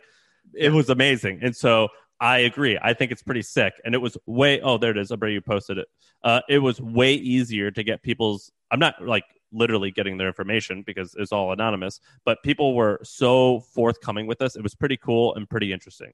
it 0.55 0.73
was 0.73 0.89
amazing. 0.89 1.39
And 1.43 1.55
so 1.55 1.89
i 2.19 2.39
agree. 2.39 2.79
I 2.81 2.93
think 2.93 3.11
it's 3.11 3.21
pretty 3.21 3.43
sick. 3.43 3.73
And 3.85 3.93
it 3.93 3.99
was 3.99 4.17
way 4.25 4.59
oh 4.61 4.79
there 4.79 4.89
it 4.89 4.97
is. 4.97 5.11
I 5.11 5.27
you 5.27 5.39
posted 5.39 5.77
it. 5.77 5.87
Uh, 6.23 6.41
it 6.49 6.57
was 6.57 6.81
way 6.81 7.13
easier 7.13 7.69
to 7.69 7.83
get 7.83 8.01
people's 8.01 8.51
i'm 8.71 8.79
not 8.79 8.95
like 9.05 9.23
literally 9.51 9.91
getting 9.91 10.17
their 10.17 10.27
information 10.27 10.81
because 10.81 11.15
it's 11.19 11.31
all 11.31 11.51
anonymous 11.53 12.01
but 12.25 12.41
people 12.43 12.75
were 12.75 12.99
so 13.03 13.59
forthcoming 13.59 14.25
with 14.25 14.41
us. 14.41 14.55
It 14.55 14.63
was 14.63 14.73
pretty 14.73 14.97
cool 14.97 15.35
and 15.35 15.47
pretty 15.47 15.71
interesting. 15.71 16.11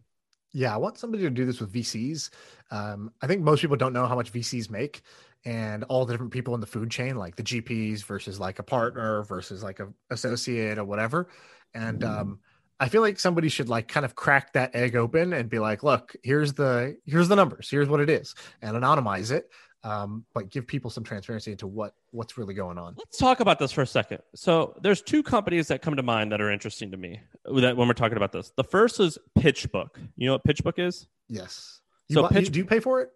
Yeah, 0.51 0.73
I 0.73 0.77
want 0.77 0.99
somebody 0.99 1.23
to 1.23 1.31
do 1.31 1.45
this 1.45 1.59
with 1.59 1.73
VCs. 1.73 2.29
Um, 2.69 3.11
I 3.21 3.27
think 3.27 3.41
most 3.41 3.61
people 3.61 3.75
don't 3.77 3.93
know 3.93 4.05
how 4.05 4.15
much 4.15 4.31
VCs 4.31 4.69
make 4.69 5.01
and 5.45 5.83
all 5.85 6.05
the 6.05 6.13
different 6.13 6.31
people 6.31 6.53
in 6.55 6.61
the 6.61 6.67
food 6.67 6.89
chain, 6.89 7.15
like 7.15 7.35
the 7.35 7.43
GPs 7.43 8.03
versus 8.03 8.39
like 8.39 8.59
a 8.59 8.63
partner 8.63 9.23
versus 9.23 9.63
like 9.63 9.79
a 9.79 9.89
associate 10.09 10.77
or 10.77 10.85
whatever. 10.85 11.29
And 11.73 12.03
um, 12.03 12.39
I 12.79 12.87
feel 12.89 13.01
like 13.01 13.19
somebody 13.19 13.49
should 13.49 13.69
like 13.69 13.87
kind 13.87 14.05
of 14.05 14.15
crack 14.15 14.53
that 14.53 14.75
egg 14.75 14.95
open 14.95 15.33
and 15.33 15.49
be 15.49 15.59
like, 15.59 15.83
look, 15.83 16.15
here's 16.23 16.53
the 16.53 16.97
here's 17.05 17.27
the 17.27 17.35
numbers, 17.35 17.69
here's 17.69 17.89
what 17.89 17.99
it 17.99 18.09
is, 18.09 18.35
and 18.61 18.75
anonymize 18.77 19.31
it 19.31 19.49
um, 19.83 20.25
but 20.33 20.49
give 20.49 20.65
people 20.65 20.89
some 20.89 21.03
transparency 21.03 21.51
into 21.51 21.67
what 21.67 21.93
what's 22.11 22.37
really 22.37 22.53
going 22.53 22.77
on. 22.77 22.95
Let's 22.97 23.17
talk 23.17 23.41
about 23.41 23.59
this 23.59 23.71
for 23.71 23.81
a 23.81 23.87
second. 23.87 24.19
So 24.33 24.77
there's 24.81 25.01
two 25.01 25.23
companies 25.23 25.67
that 25.67 25.81
come 25.81 25.95
to 25.97 26.03
mind 26.03 26.31
that 26.31 26.41
are 26.41 26.49
interesting 26.49 26.91
to 26.91 26.97
me 26.97 27.19
that 27.45 27.75
when 27.75 27.87
we're 27.87 27.93
talking 27.93 28.17
about 28.17 28.31
this. 28.31 28.53
The 28.55 28.63
first 28.63 28.99
is 28.99 29.17
PitchBook. 29.37 29.89
You 30.15 30.27
know 30.27 30.33
what 30.33 30.45
PitchBook 30.45 30.79
is? 30.79 31.07
Yes. 31.27 31.81
You 32.07 32.15
so 32.15 32.27
Pitch- 32.27 32.51
do 32.51 32.59
you 32.59 32.65
pay 32.65 32.79
for 32.79 33.01
it? 33.01 33.09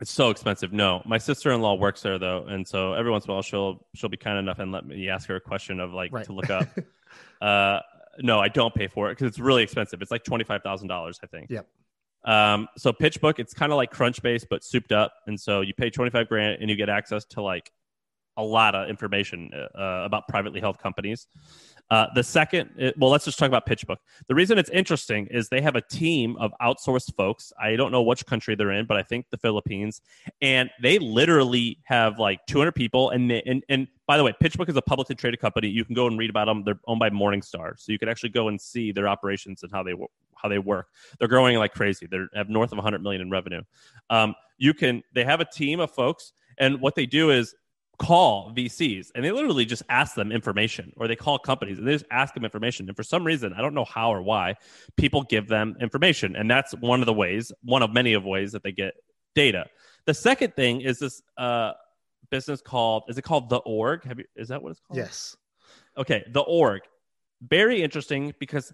It's 0.00 0.10
so 0.10 0.30
expensive. 0.30 0.72
No, 0.72 1.02
my 1.04 1.18
sister-in-law 1.18 1.74
works 1.74 2.02
there 2.02 2.18
though, 2.18 2.44
and 2.46 2.66
so 2.66 2.92
every 2.92 3.10
once 3.10 3.24
in 3.24 3.30
a 3.30 3.34
while 3.34 3.42
she'll 3.42 3.86
she'll 3.94 4.08
be 4.08 4.16
kind 4.16 4.38
enough 4.38 4.60
and 4.60 4.70
let 4.70 4.86
me 4.86 5.08
ask 5.08 5.28
her 5.28 5.36
a 5.36 5.40
question 5.40 5.80
of 5.80 5.92
like 5.92 6.12
right. 6.12 6.24
to 6.26 6.32
look 6.32 6.50
up. 6.50 6.68
uh, 7.40 7.80
no, 8.20 8.38
I 8.38 8.48
don't 8.48 8.74
pay 8.74 8.86
for 8.86 9.10
it 9.10 9.12
because 9.12 9.28
it's 9.28 9.38
really 9.38 9.62
expensive. 9.62 10.00
It's 10.00 10.10
like 10.10 10.24
twenty 10.24 10.44
five 10.44 10.62
thousand 10.62 10.88
dollars, 10.88 11.18
I 11.22 11.26
think. 11.26 11.50
Yep. 11.50 11.66
Um, 12.24 12.68
so 12.76 12.92
PitchBook, 12.92 13.38
it's 13.38 13.54
kind 13.54 13.72
of 13.72 13.76
like 13.76 13.92
Crunchbase, 13.92 14.46
but 14.48 14.62
souped 14.62 14.92
up. 14.92 15.14
And 15.26 15.40
so 15.40 15.60
you 15.60 15.72
pay 15.72 15.88
25 15.88 16.28
grand 16.28 16.58
and 16.60 16.68
you 16.68 16.76
get 16.76 16.88
access 16.88 17.24
to 17.26 17.42
like 17.42 17.70
a 18.36 18.42
lot 18.42 18.74
of 18.74 18.88
information 18.88 19.50
uh, 19.54 20.02
about 20.04 20.28
privately 20.28 20.60
held 20.60 20.78
companies. 20.78 21.26
Uh, 21.90 22.06
the 22.14 22.22
second, 22.22 22.70
it, 22.76 22.96
well, 22.98 23.10
let's 23.10 23.24
just 23.24 23.38
talk 23.38 23.48
about 23.48 23.66
PitchBook. 23.66 23.96
The 24.26 24.34
reason 24.34 24.58
it's 24.58 24.70
interesting 24.70 25.26
is 25.30 25.48
they 25.48 25.62
have 25.62 25.76
a 25.76 25.80
team 25.80 26.36
of 26.36 26.52
outsourced 26.60 27.14
folks. 27.16 27.52
I 27.60 27.76
don't 27.76 27.90
know 27.90 28.02
which 28.02 28.26
country 28.26 28.54
they're 28.54 28.72
in, 28.72 28.86
but 28.86 28.96
I 28.96 29.02
think 29.02 29.26
the 29.30 29.38
Philippines, 29.38 30.02
and 30.42 30.68
they 30.82 30.98
literally 30.98 31.78
have 31.84 32.18
like 32.18 32.40
200 32.46 32.72
people. 32.72 33.10
And 33.10 33.30
they, 33.30 33.42
and 33.46 33.64
and 33.68 33.88
by 34.06 34.16
the 34.16 34.24
way, 34.24 34.34
PitchBook 34.42 34.68
is 34.68 34.76
a 34.76 34.82
publicly 34.82 35.14
traded 35.14 35.40
company. 35.40 35.68
You 35.68 35.84
can 35.84 35.94
go 35.94 36.06
and 36.06 36.18
read 36.18 36.30
about 36.30 36.46
them. 36.46 36.62
They're 36.64 36.80
owned 36.86 37.00
by 37.00 37.10
Morningstar, 37.10 37.78
so 37.78 37.92
you 37.92 37.98
can 37.98 38.08
actually 38.08 38.30
go 38.30 38.48
and 38.48 38.60
see 38.60 38.92
their 38.92 39.08
operations 39.08 39.62
and 39.62 39.72
how 39.72 39.82
they 39.82 39.94
how 40.34 40.48
they 40.48 40.58
work. 40.58 40.88
They're 41.18 41.28
growing 41.28 41.56
like 41.58 41.72
crazy. 41.72 42.06
They 42.06 42.18
have 42.34 42.48
north 42.48 42.72
of 42.72 42.78
100 42.78 43.02
million 43.02 43.22
in 43.22 43.30
revenue. 43.30 43.62
Um, 44.10 44.34
you 44.58 44.74
can. 44.74 45.02
They 45.14 45.24
have 45.24 45.40
a 45.40 45.44
team 45.44 45.80
of 45.80 45.90
folks, 45.90 46.32
and 46.58 46.80
what 46.80 46.94
they 46.94 47.06
do 47.06 47.30
is 47.30 47.54
call 47.98 48.52
VCs 48.52 49.10
and 49.14 49.24
they 49.24 49.32
literally 49.32 49.64
just 49.64 49.82
ask 49.88 50.14
them 50.14 50.30
information 50.30 50.92
or 50.96 51.08
they 51.08 51.16
call 51.16 51.38
companies 51.38 51.78
and 51.78 51.86
they 51.86 51.92
just 51.92 52.04
ask 52.10 52.32
them 52.32 52.44
information. 52.44 52.88
And 52.88 52.96
for 52.96 53.02
some 53.02 53.24
reason, 53.24 53.52
I 53.52 53.60
don't 53.60 53.74
know 53.74 53.84
how 53.84 54.12
or 54.12 54.22
why, 54.22 54.54
people 54.96 55.22
give 55.24 55.48
them 55.48 55.76
information. 55.80 56.36
And 56.36 56.50
that's 56.50 56.72
one 56.76 57.00
of 57.00 57.06
the 57.06 57.12
ways, 57.12 57.52
one 57.62 57.82
of 57.82 57.92
many 57.92 58.14
of 58.14 58.24
ways 58.24 58.52
that 58.52 58.62
they 58.62 58.72
get 58.72 58.94
data. 59.34 59.66
The 60.06 60.14
second 60.14 60.54
thing 60.54 60.80
is 60.80 61.00
this 61.00 61.22
uh, 61.36 61.72
business 62.30 62.60
called, 62.60 63.04
is 63.08 63.18
it 63.18 63.22
called 63.22 63.50
The 63.50 63.58
Org? 63.58 64.04
Have 64.04 64.18
you, 64.18 64.24
is 64.36 64.48
that 64.48 64.62
what 64.62 64.70
it's 64.70 64.80
called? 64.80 64.96
Yes. 64.96 65.36
Okay. 65.96 66.24
The 66.32 66.40
Org. 66.40 66.82
Very 67.42 67.82
interesting 67.82 68.32
because 68.38 68.72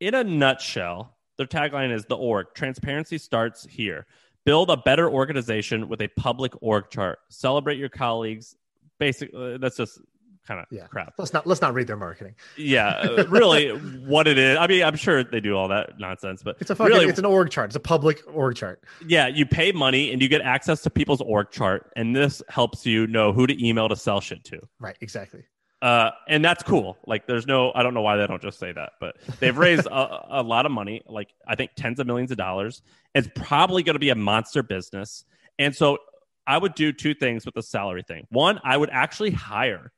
in 0.00 0.14
a 0.14 0.24
nutshell, 0.24 1.16
their 1.38 1.46
tagline 1.46 1.92
is 1.92 2.04
The 2.06 2.16
Org. 2.16 2.48
Transparency 2.54 3.18
starts 3.18 3.64
here. 3.68 4.06
Build 4.46 4.70
a 4.70 4.76
better 4.78 5.10
organization 5.10 5.88
with 5.88 6.00
a 6.00 6.08
public 6.08 6.52
org 6.62 6.88
chart. 6.88 7.18
Celebrate 7.28 7.76
your 7.76 7.90
colleagues. 7.90 8.56
Basically, 8.98 9.54
uh, 9.54 9.58
that's 9.58 9.76
just 9.76 10.00
kind 10.46 10.60
of 10.60 10.66
yeah. 10.70 10.86
crap. 10.86 11.14
Let's 11.18 11.32
not 11.32 11.46
let's 11.46 11.60
not 11.60 11.74
read 11.74 11.86
their 11.86 11.96
marketing. 11.96 12.34
Yeah, 12.56 12.88
uh, 12.90 13.26
really, 13.28 13.70
what 13.70 14.26
it 14.26 14.38
is. 14.38 14.56
I 14.56 14.66
mean, 14.66 14.82
I'm 14.82 14.96
sure 14.96 15.24
they 15.24 15.40
do 15.40 15.56
all 15.56 15.68
that 15.68 15.98
nonsense, 15.98 16.42
but 16.42 16.56
it's 16.60 16.70
a 16.70 16.74
fucking, 16.74 16.92
really, 16.92 17.06
it's 17.06 17.18
an 17.18 17.24
org 17.24 17.50
chart. 17.50 17.70
It's 17.70 17.76
a 17.76 17.80
public 17.80 18.22
org 18.32 18.56
chart. 18.56 18.82
Yeah, 19.06 19.26
you 19.26 19.44
pay 19.44 19.72
money 19.72 20.12
and 20.12 20.22
you 20.22 20.28
get 20.28 20.42
access 20.42 20.82
to 20.82 20.90
people's 20.90 21.20
org 21.20 21.50
chart, 21.50 21.90
and 21.96 22.14
this 22.14 22.42
helps 22.48 22.86
you 22.86 23.06
know 23.06 23.32
who 23.32 23.46
to 23.46 23.66
email 23.66 23.88
to 23.88 23.96
sell 23.96 24.20
shit 24.20 24.44
to. 24.44 24.60
Right. 24.78 24.96
Exactly. 25.00 25.42
Uh, 25.86 26.10
and 26.26 26.44
that's 26.44 26.64
cool. 26.64 26.98
Like, 27.06 27.28
there's 27.28 27.46
no, 27.46 27.70
I 27.72 27.84
don't 27.84 27.94
know 27.94 28.02
why 28.02 28.16
they 28.16 28.26
don't 28.26 28.42
just 28.42 28.58
say 28.58 28.72
that, 28.72 28.94
but 28.98 29.18
they've 29.38 29.56
raised 29.56 29.86
a, 29.86 30.40
a, 30.40 30.42
lot 30.42 30.66
of 30.66 30.72
money, 30.72 31.02
like 31.06 31.28
I 31.46 31.54
think 31.54 31.76
tens 31.76 32.00
of 32.00 32.08
millions 32.08 32.32
of 32.32 32.36
dollars. 32.36 32.82
It's 33.14 33.28
probably 33.36 33.84
going 33.84 33.94
to 33.94 34.00
be 34.00 34.10
a 34.10 34.16
monster 34.16 34.64
business. 34.64 35.24
And 35.60 35.72
so 35.76 35.98
I 36.44 36.58
would 36.58 36.74
do 36.74 36.92
two 36.92 37.14
things 37.14 37.46
with 37.46 37.54
the 37.54 37.62
salary 37.62 38.02
thing. 38.02 38.26
One, 38.30 38.58
I 38.64 38.76
would 38.76 38.90
actually 38.90 39.30
hire 39.30 39.92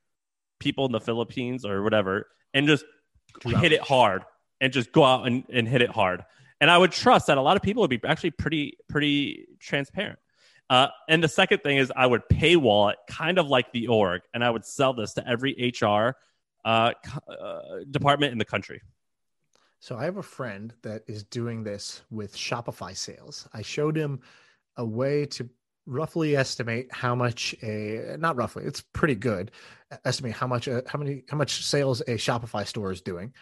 people 0.59 0.84
in 0.84 0.93
the 0.93 1.01
Philippines 1.01 1.64
or 1.64 1.82
whatever 1.82 2.26
and 2.53 2.66
just 2.66 2.84
hit 3.43 3.72
it 3.72 3.80
hard 3.80 4.24
and 4.61 4.74
just 4.74 4.93
go 4.93 5.05
out 5.05 5.26
and, 5.26 5.45
and 5.51 5.66
hit 5.66 5.80
it 5.80 5.89
hard. 5.89 6.22
And 6.61 6.70
I 6.70 6.76
would 6.76 6.93
trust 6.93 7.28
that 7.28 7.39
a 7.39 7.43
lot 7.43 7.57
of 7.57 7.62
people 7.62 7.80
would 7.80 7.89
be 7.89 8.01
actually 8.07 8.32
pretty, 8.32 8.76
pretty 8.91 9.47
transparent. 9.59 10.18
Uh, 10.71 10.89
and 11.09 11.23
the 11.23 11.29
second 11.29 11.62
thing 11.62 11.79
is 11.79 11.91
I 11.97 12.07
would 12.07 12.23
paywall 12.31 12.93
it 12.93 12.99
kind 13.09 13.39
of 13.39 13.49
like 13.49 13.73
the 13.73 13.89
org, 13.89 14.23
and 14.35 14.45
I 14.45 14.51
would 14.51 14.64
sell 14.64 14.93
this 14.93 15.14
to 15.14 15.27
every 15.27 15.73
HR 15.81 16.16
uh, 16.64 16.93
uh, 17.29 17.61
department 17.91 18.33
in 18.33 18.39
the 18.39 18.45
country. 18.45 18.83
So 19.81 19.97
I 19.97 20.05
have 20.05 20.16
a 20.16 20.23
friend 20.23 20.75
that 20.83 21.05
is 21.07 21.23
doing 21.25 21.62
this 21.62 22.03
with 22.11 22.37
Shopify 22.37 22.97
sales. 22.97 23.49
I 23.55 23.62
showed 23.62 23.97
him 23.97 24.21
a 24.77 24.85
way 24.85 25.25
to 25.27 25.49
roughly 25.87 26.37
estimate 26.37 26.93
how 26.93 27.14
much 27.14 27.55
a 27.62 28.16
not 28.19 28.37
roughly 28.37 28.62
it's 28.64 28.83
pretty 28.93 29.14
good 29.14 29.51
estimate 30.05 30.33
how 30.33 30.47
much 30.47 30.69
how 30.87 30.99
many 30.99 31.23
how 31.31 31.37
much 31.39 31.64
sales 31.64 32.03
a 32.03 32.16
Shopify 32.16 32.66
store 32.66 32.93
is 32.93 33.01
doing, 33.01 33.33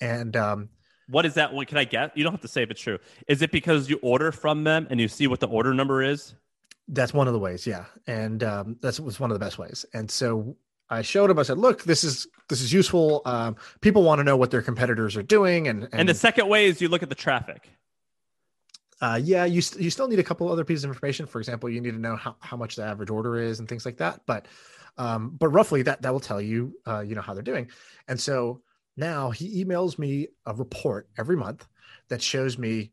and 0.00 0.34
um, 0.36 0.70
what 1.08 1.26
is 1.26 1.34
that? 1.34 1.52
What 1.52 1.68
can 1.68 1.76
I 1.76 1.84
get? 1.84 2.16
You 2.16 2.24
don't 2.24 2.32
have 2.32 2.40
to 2.42 2.48
say 2.48 2.62
if 2.62 2.70
it's 2.70 2.80
true. 2.80 2.98
Is 3.28 3.42
it 3.42 3.50
because 3.50 3.90
you 3.90 3.98
order 4.00 4.32
from 4.32 4.64
them 4.64 4.86
and 4.90 5.00
you 5.00 5.08
see 5.08 5.26
what 5.26 5.40
the 5.40 5.48
order 5.48 5.74
number 5.74 6.02
is? 6.02 6.34
That's 6.92 7.14
one 7.14 7.26
of 7.28 7.32
the 7.32 7.38
ways, 7.38 7.66
yeah, 7.66 7.84
and 8.06 8.42
um, 8.42 8.76
that's 8.82 8.98
was 8.98 9.20
one 9.20 9.30
of 9.30 9.34
the 9.38 9.44
best 9.44 9.58
ways. 9.58 9.86
And 9.94 10.10
so 10.10 10.56
I 10.88 11.02
showed 11.02 11.30
him. 11.30 11.38
I 11.38 11.44
said, 11.44 11.56
"Look, 11.58 11.84
this 11.84 12.02
is 12.02 12.26
this 12.48 12.60
is 12.60 12.72
useful. 12.72 13.22
Um, 13.24 13.56
people 13.80 14.02
want 14.02 14.18
to 14.18 14.24
know 14.24 14.36
what 14.36 14.50
their 14.50 14.62
competitors 14.62 15.16
are 15.16 15.22
doing." 15.22 15.68
And 15.68 15.84
and, 15.84 15.94
And 15.94 16.08
the 16.08 16.14
second 16.14 16.48
way 16.48 16.66
is 16.66 16.80
you 16.80 16.88
look 16.88 17.02
at 17.04 17.08
the 17.08 17.14
traffic. 17.14 17.70
uh, 19.00 19.20
yeah, 19.22 19.44
you 19.44 19.62
st- 19.62 19.82
you 19.82 19.88
still 19.90 20.08
need 20.08 20.18
a 20.18 20.24
couple 20.24 20.50
other 20.50 20.64
pieces 20.64 20.84
of 20.84 20.90
information. 20.90 21.26
For 21.26 21.38
example, 21.38 21.70
you 21.70 21.80
need 21.80 21.92
to 21.92 21.98
know 21.98 22.16
how, 22.16 22.36
how 22.40 22.56
much 22.56 22.76
the 22.76 22.84
average 22.84 23.10
order 23.10 23.36
is 23.38 23.60
and 23.60 23.68
things 23.68 23.86
like 23.86 23.98
that. 23.98 24.20
But 24.26 24.46
um, 24.98 25.30
but 25.38 25.48
roughly 25.48 25.82
that 25.82 26.02
that 26.02 26.12
will 26.12 26.20
tell 26.20 26.40
you 26.40 26.74
uh, 26.86 27.00
you 27.00 27.14
know 27.14 27.22
how 27.22 27.34
they're 27.34 27.42
doing. 27.42 27.70
And 28.08 28.20
so 28.20 28.62
now 28.96 29.30
he 29.30 29.64
emails 29.64 29.98
me 29.98 30.28
a 30.44 30.52
report 30.54 31.08
every 31.16 31.36
month 31.36 31.66
that 32.08 32.20
shows 32.20 32.58
me 32.58 32.90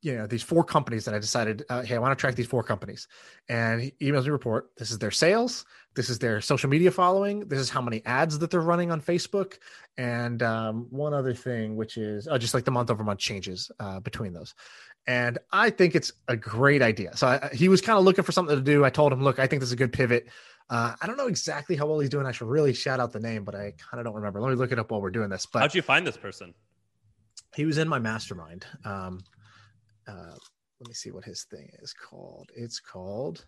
you 0.00 0.16
know 0.16 0.26
these 0.26 0.42
four 0.42 0.62
companies 0.62 1.04
that 1.04 1.14
I 1.14 1.18
decided 1.18 1.64
uh, 1.68 1.82
hey 1.82 1.96
I 1.96 1.98
want 1.98 2.16
to 2.16 2.20
track 2.20 2.34
these 2.34 2.46
four 2.46 2.62
companies. 2.62 3.08
And 3.48 3.80
he 3.80 3.94
emails 4.00 4.22
me 4.22 4.28
a 4.28 4.32
report. 4.32 4.70
This 4.76 4.90
is 4.90 4.98
their 4.98 5.10
sales. 5.10 5.64
This 5.94 6.10
is 6.10 6.18
their 6.18 6.40
social 6.40 6.70
media 6.70 6.90
following. 6.90 7.40
This 7.48 7.58
is 7.58 7.70
how 7.70 7.80
many 7.80 8.04
ads 8.06 8.38
that 8.38 8.50
they're 8.50 8.60
running 8.60 8.92
on 8.92 9.00
Facebook. 9.00 9.58
And 9.96 10.42
um, 10.42 10.86
one 10.90 11.14
other 11.14 11.34
thing 11.34 11.76
which 11.76 11.96
is 11.96 12.28
oh, 12.28 12.38
just 12.38 12.54
like 12.54 12.64
the 12.64 12.70
month 12.70 12.90
over 12.90 13.02
month 13.02 13.18
changes 13.18 13.70
uh, 13.80 14.00
between 14.00 14.32
those. 14.32 14.54
And 15.06 15.38
I 15.52 15.70
think 15.70 15.94
it's 15.94 16.12
a 16.28 16.36
great 16.36 16.82
idea. 16.82 17.16
So 17.16 17.26
I, 17.26 17.50
he 17.52 17.68
was 17.68 17.80
kind 17.80 17.98
of 17.98 18.04
looking 18.04 18.24
for 18.24 18.32
something 18.32 18.54
to 18.54 18.62
do. 18.62 18.84
I 18.84 18.90
told 18.90 19.12
him 19.12 19.22
look 19.22 19.38
I 19.38 19.46
think 19.46 19.60
this 19.60 19.68
is 19.68 19.72
a 19.72 19.76
good 19.76 19.92
pivot. 19.92 20.28
Uh, 20.70 20.94
I 21.00 21.06
don't 21.06 21.16
know 21.16 21.28
exactly 21.28 21.76
how 21.76 21.86
well 21.86 21.98
he's 21.98 22.10
doing. 22.10 22.26
I 22.26 22.32
should 22.32 22.48
really 22.48 22.74
shout 22.74 23.00
out 23.00 23.12
the 23.12 23.20
name 23.20 23.42
but 23.42 23.54
I 23.56 23.72
kind 23.78 23.98
of 23.98 24.04
don't 24.04 24.14
remember. 24.14 24.40
Let 24.40 24.50
me 24.50 24.56
look 24.56 24.70
it 24.70 24.78
up 24.78 24.92
while 24.92 25.00
we're 25.00 25.10
doing 25.10 25.30
this 25.30 25.46
but 25.46 25.60
How'd 25.60 25.74
you 25.74 25.82
find 25.82 26.06
this 26.06 26.16
person? 26.16 26.54
he 27.54 27.64
was 27.64 27.78
in 27.78 27.88
my 27.88 27.98
mastermind. 27.98 28.66
Um, 28.84 29.20
uh, 30.08 30.34
let 30.80 30.88
me 30.88 30.94
see 30.94 31.10
what 31.10 31.24
his 31.24 31.44
thing 31.44 31.68
is 31.82 31.92
called. 31.92 32.50
It's 32.56 32.80
called. 32.80 33.46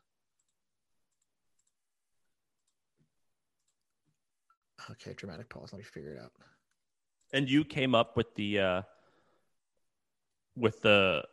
Okay, 4.90 5.14
dramatic 5.14 5.48
pause. 5.48 5.72
Let 5.72 5.78
me 5.78 5.84
figure 5.84 6.14
it 6.14 6.20
out. 6.20 6.32
And 7.32 7.48
you 7.48 7.64
came 7.64 7.94
up 7.94 8.16
with 8.16 8.34
the 8.34 8.58
uh 8.58 8.82
with 10.56 10.80
the 10.82 11.24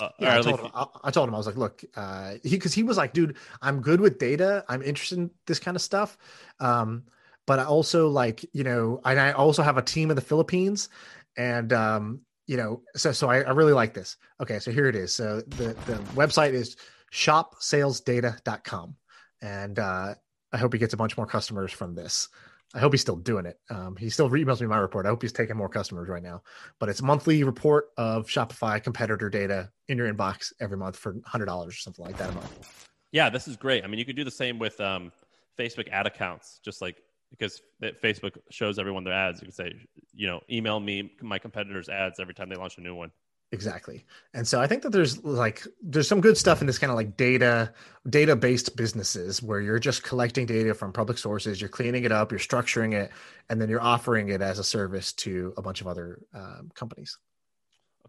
uh, 0.00 0.08
Yeah, 0.20 0.38
I 0.38 0.42
told 0.42 0.60
him. 0.60 0.70
I, 0.74 0.86
I 1.04 1.10
told 1.10 1.28
him 1.28 1.34
I 1.34 1.38
was 1.38 1.46
like, 1.46 1.56
look, 1.56 1.84
uh, 1.96 2.34
he 2.42 2.50
because 2.50 2.72
he 2.72 2.82
was 2.82 2.96
like, 2.96 3.12
dude, 3.12 3.36
I'm 3.60 3.80
good 3.80 4.00
with 4.00 4.18
data. 4.18 4.64
I'm 4.68 4.82
interested 4.82 5.18
in 5.18 5.30
this 5.46 5.58
kind 5.58 5.76
of 5.76 5.82
stuff. 5.82 6.16
Um, 6.60 7.04
but 7.46 7.58
I 7.58 7.64
also 7.64 8.08
like, 8.08 8.44
you 8.52 8.62
know, 8.62 9.00
and 9.04 9.18
I 9.18 9.32
also 9.32 9.62
have 9.62 9.76
a 9.76 9.82
team 9.82 10.10
in 10.10 10.16
the 10.16 10.22
Philippines, 10.22 10.88
and 11.36 11.72
um, 11.72 12.20
you 12.48 12.56
know, 12.56 12.82
so 12.96 13.12
so 13.12 13.30
I, 13.30 13.42
I 13.42 13.50
really 13.50 13.74
like 13.74 13.94
this. 13.94 14.16
Okay, 14.40 14.58
so 14.58 14.72
here 14.72 14.86
it 14.86 14.96
is. 14.96 15.14
So 15.14 15.42
the 15.42 15.76
the 15.86 16.02
website 16.16 16.54
is 16.54 16.76
shopsalesdata.com, 17.12 18.96
and 19.42 19.78
uh, 19.78 20.14
I 20.52 20.56
hope 20.56 20.72
he 20.72 20.78
gets 20.78 20.94
a 20.94 20.96
bunch 20.96 21.16
more 21.16 21.26
customers 21.26 21.70
from 21.70 21.94
this. 21.94 22.28
I 22.74 22.80
hope 22.80 22.92
he's 22.92 23.02
still 23.02 23.16
doing 23.16 23.46
it. 23.46 23.58
Um, 23.70 23.96
he 23.96 24.10
still 24.10 24.28
emails 24.30 24.60
me 24.60 24.66
my 24.66 24.78
report. 24.78 25.06
I 25.06 25.10
hope 25.10 25.22
he's 25.22 25.32
taking 25.32 25.56
more 25.56 25.68
customers 25.68 26.08
right 26.08 26.22
now. 26.22 26.42
But 26.78 26.88
it's 26.88 27.00
monthly 27.00 27.44
report 27.44 27.88
of 27.96 28.26
Shopify 28.26 28.82
competitor 28.82 29.30
data 29.30 29.70
in 29.88 29.96
your 29.96 30.12
inbox 30.12 30.52
every 30.60 30.76
month 30.76 30.96
for 30.96 31.16
hundred 31.24 31.46
dollars 31.46 31.74
or 31.74 31.78
something 31.78 32.04
like 32.04 32.16
that 32.18 32.30
a 32.30 32.32
month. 32.32 32.88
Yeah, 33.12 33.30
this 33.30 33.46
is 33.46 33.56
great. 33.56 33.84
I 33.84 33.86
mean, 33.86 33.98
you 33.98 34.04
could 34.04 34.16
do 34.16 34.24
the 34.24 34.30
same 34.30 34.58
with 34.58 34.80
um, 34.80 35.12
Facebook 35.58 35.88
ad 35.90 36.06
accounts, 36.06 36.60
just 36.64 36.80
like 36.80 37.02
because 37.30 37.60
Facebook 37.82 38.38
shows 38.50 38.78
everyone 38.78 39.04
their 39.04 39.14
ads. 39.14 39.40
You 39.40 39.46
can 39.46 39.54
say, 39.54 39.74
you 40.12 40.26
know, 40.26 40.40
email 40.50 40.80
me 40.80 41.12
my 41.20 41.38
competitors' 41.38 41.88
ads 41.88 42.20
every 42.20 42.34
time 42.34 42.48
they 42.48 42.56
launch 42.56 42.78
a 42.78 42.80
new 42.80 42.94
one. 42.94 43.10
Exactly. 43.50 44.04
And 44.34 44.46
so 44.46 44.60
I 44.60 44.66
think 44.66 44.82
that 44.82 44.90
there's 44.90 45.24
like 45.24 45.66
there's 45.82 46.06
some 46.06 46.20
good 46.20 46.36
stuff 46.36 46.60
in 46.60 46.66
this 46.66 46.78
kind 46.78 46.90
of 46.90 46.96
like 46.96 47.16
data 47.16 47.72
data 48.08 48.36
based 48.36 48.76
businesses 48.76 49.42
where 49.42 49.60
you're 49.60 49.78
just 49.78 50.02
collecting 50.02 50.44
data 50.44 50.74
from 50.74 50.92
public 50.92 51.16
sources, 51.16 51.58
you're 51.58 51.70
cleaning 51.70 52.04
it 52.04 52.12
up, 52.12 52.30
you're 52.30 52.38
structuring 52.38 52.92
it, 52.92 53.10
and 53.48 53.60
then 53.60 53.70
you're 53.70 53.80
offering 53.80 54.28
it 54.28 54.42
as 54.42 54.58
a 54.58 54.64
service 54.64 55.14
to 55.14 55.54
a 55.56 55.62
bunch 55.62 55.80
of 55.80 55.86
other 55.86 56.20
um, 56.34 56.70
companies. 56.74 57.18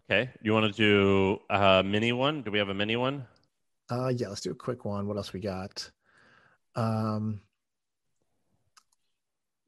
Okay, 0.04 0.30
you 0.42 0.52
want 0.52 0.74
to 0.74 0.76
do 0.76 1.40
a 1.48 1.82
mini 1.82 2.12
one? 2.12 2.42
Do 2.42 2.50
we 2.50 2.58
have 2.58 2.68
a 2.68 2.74
mini 2.74 2.96
one? 2.96 3.26
Uh, 3.90 4.08
yeah, 4.08 4.28
let's 4.28 4.42
do 4.42 4.50
a 4.50 4.54
quick 4.54 4.84
one. 4.84 5.08
What 5.08 5.16
else 5.16 5.32
we 5.32 5.40
got? 5.40 5.90
Um, 6.76 7.40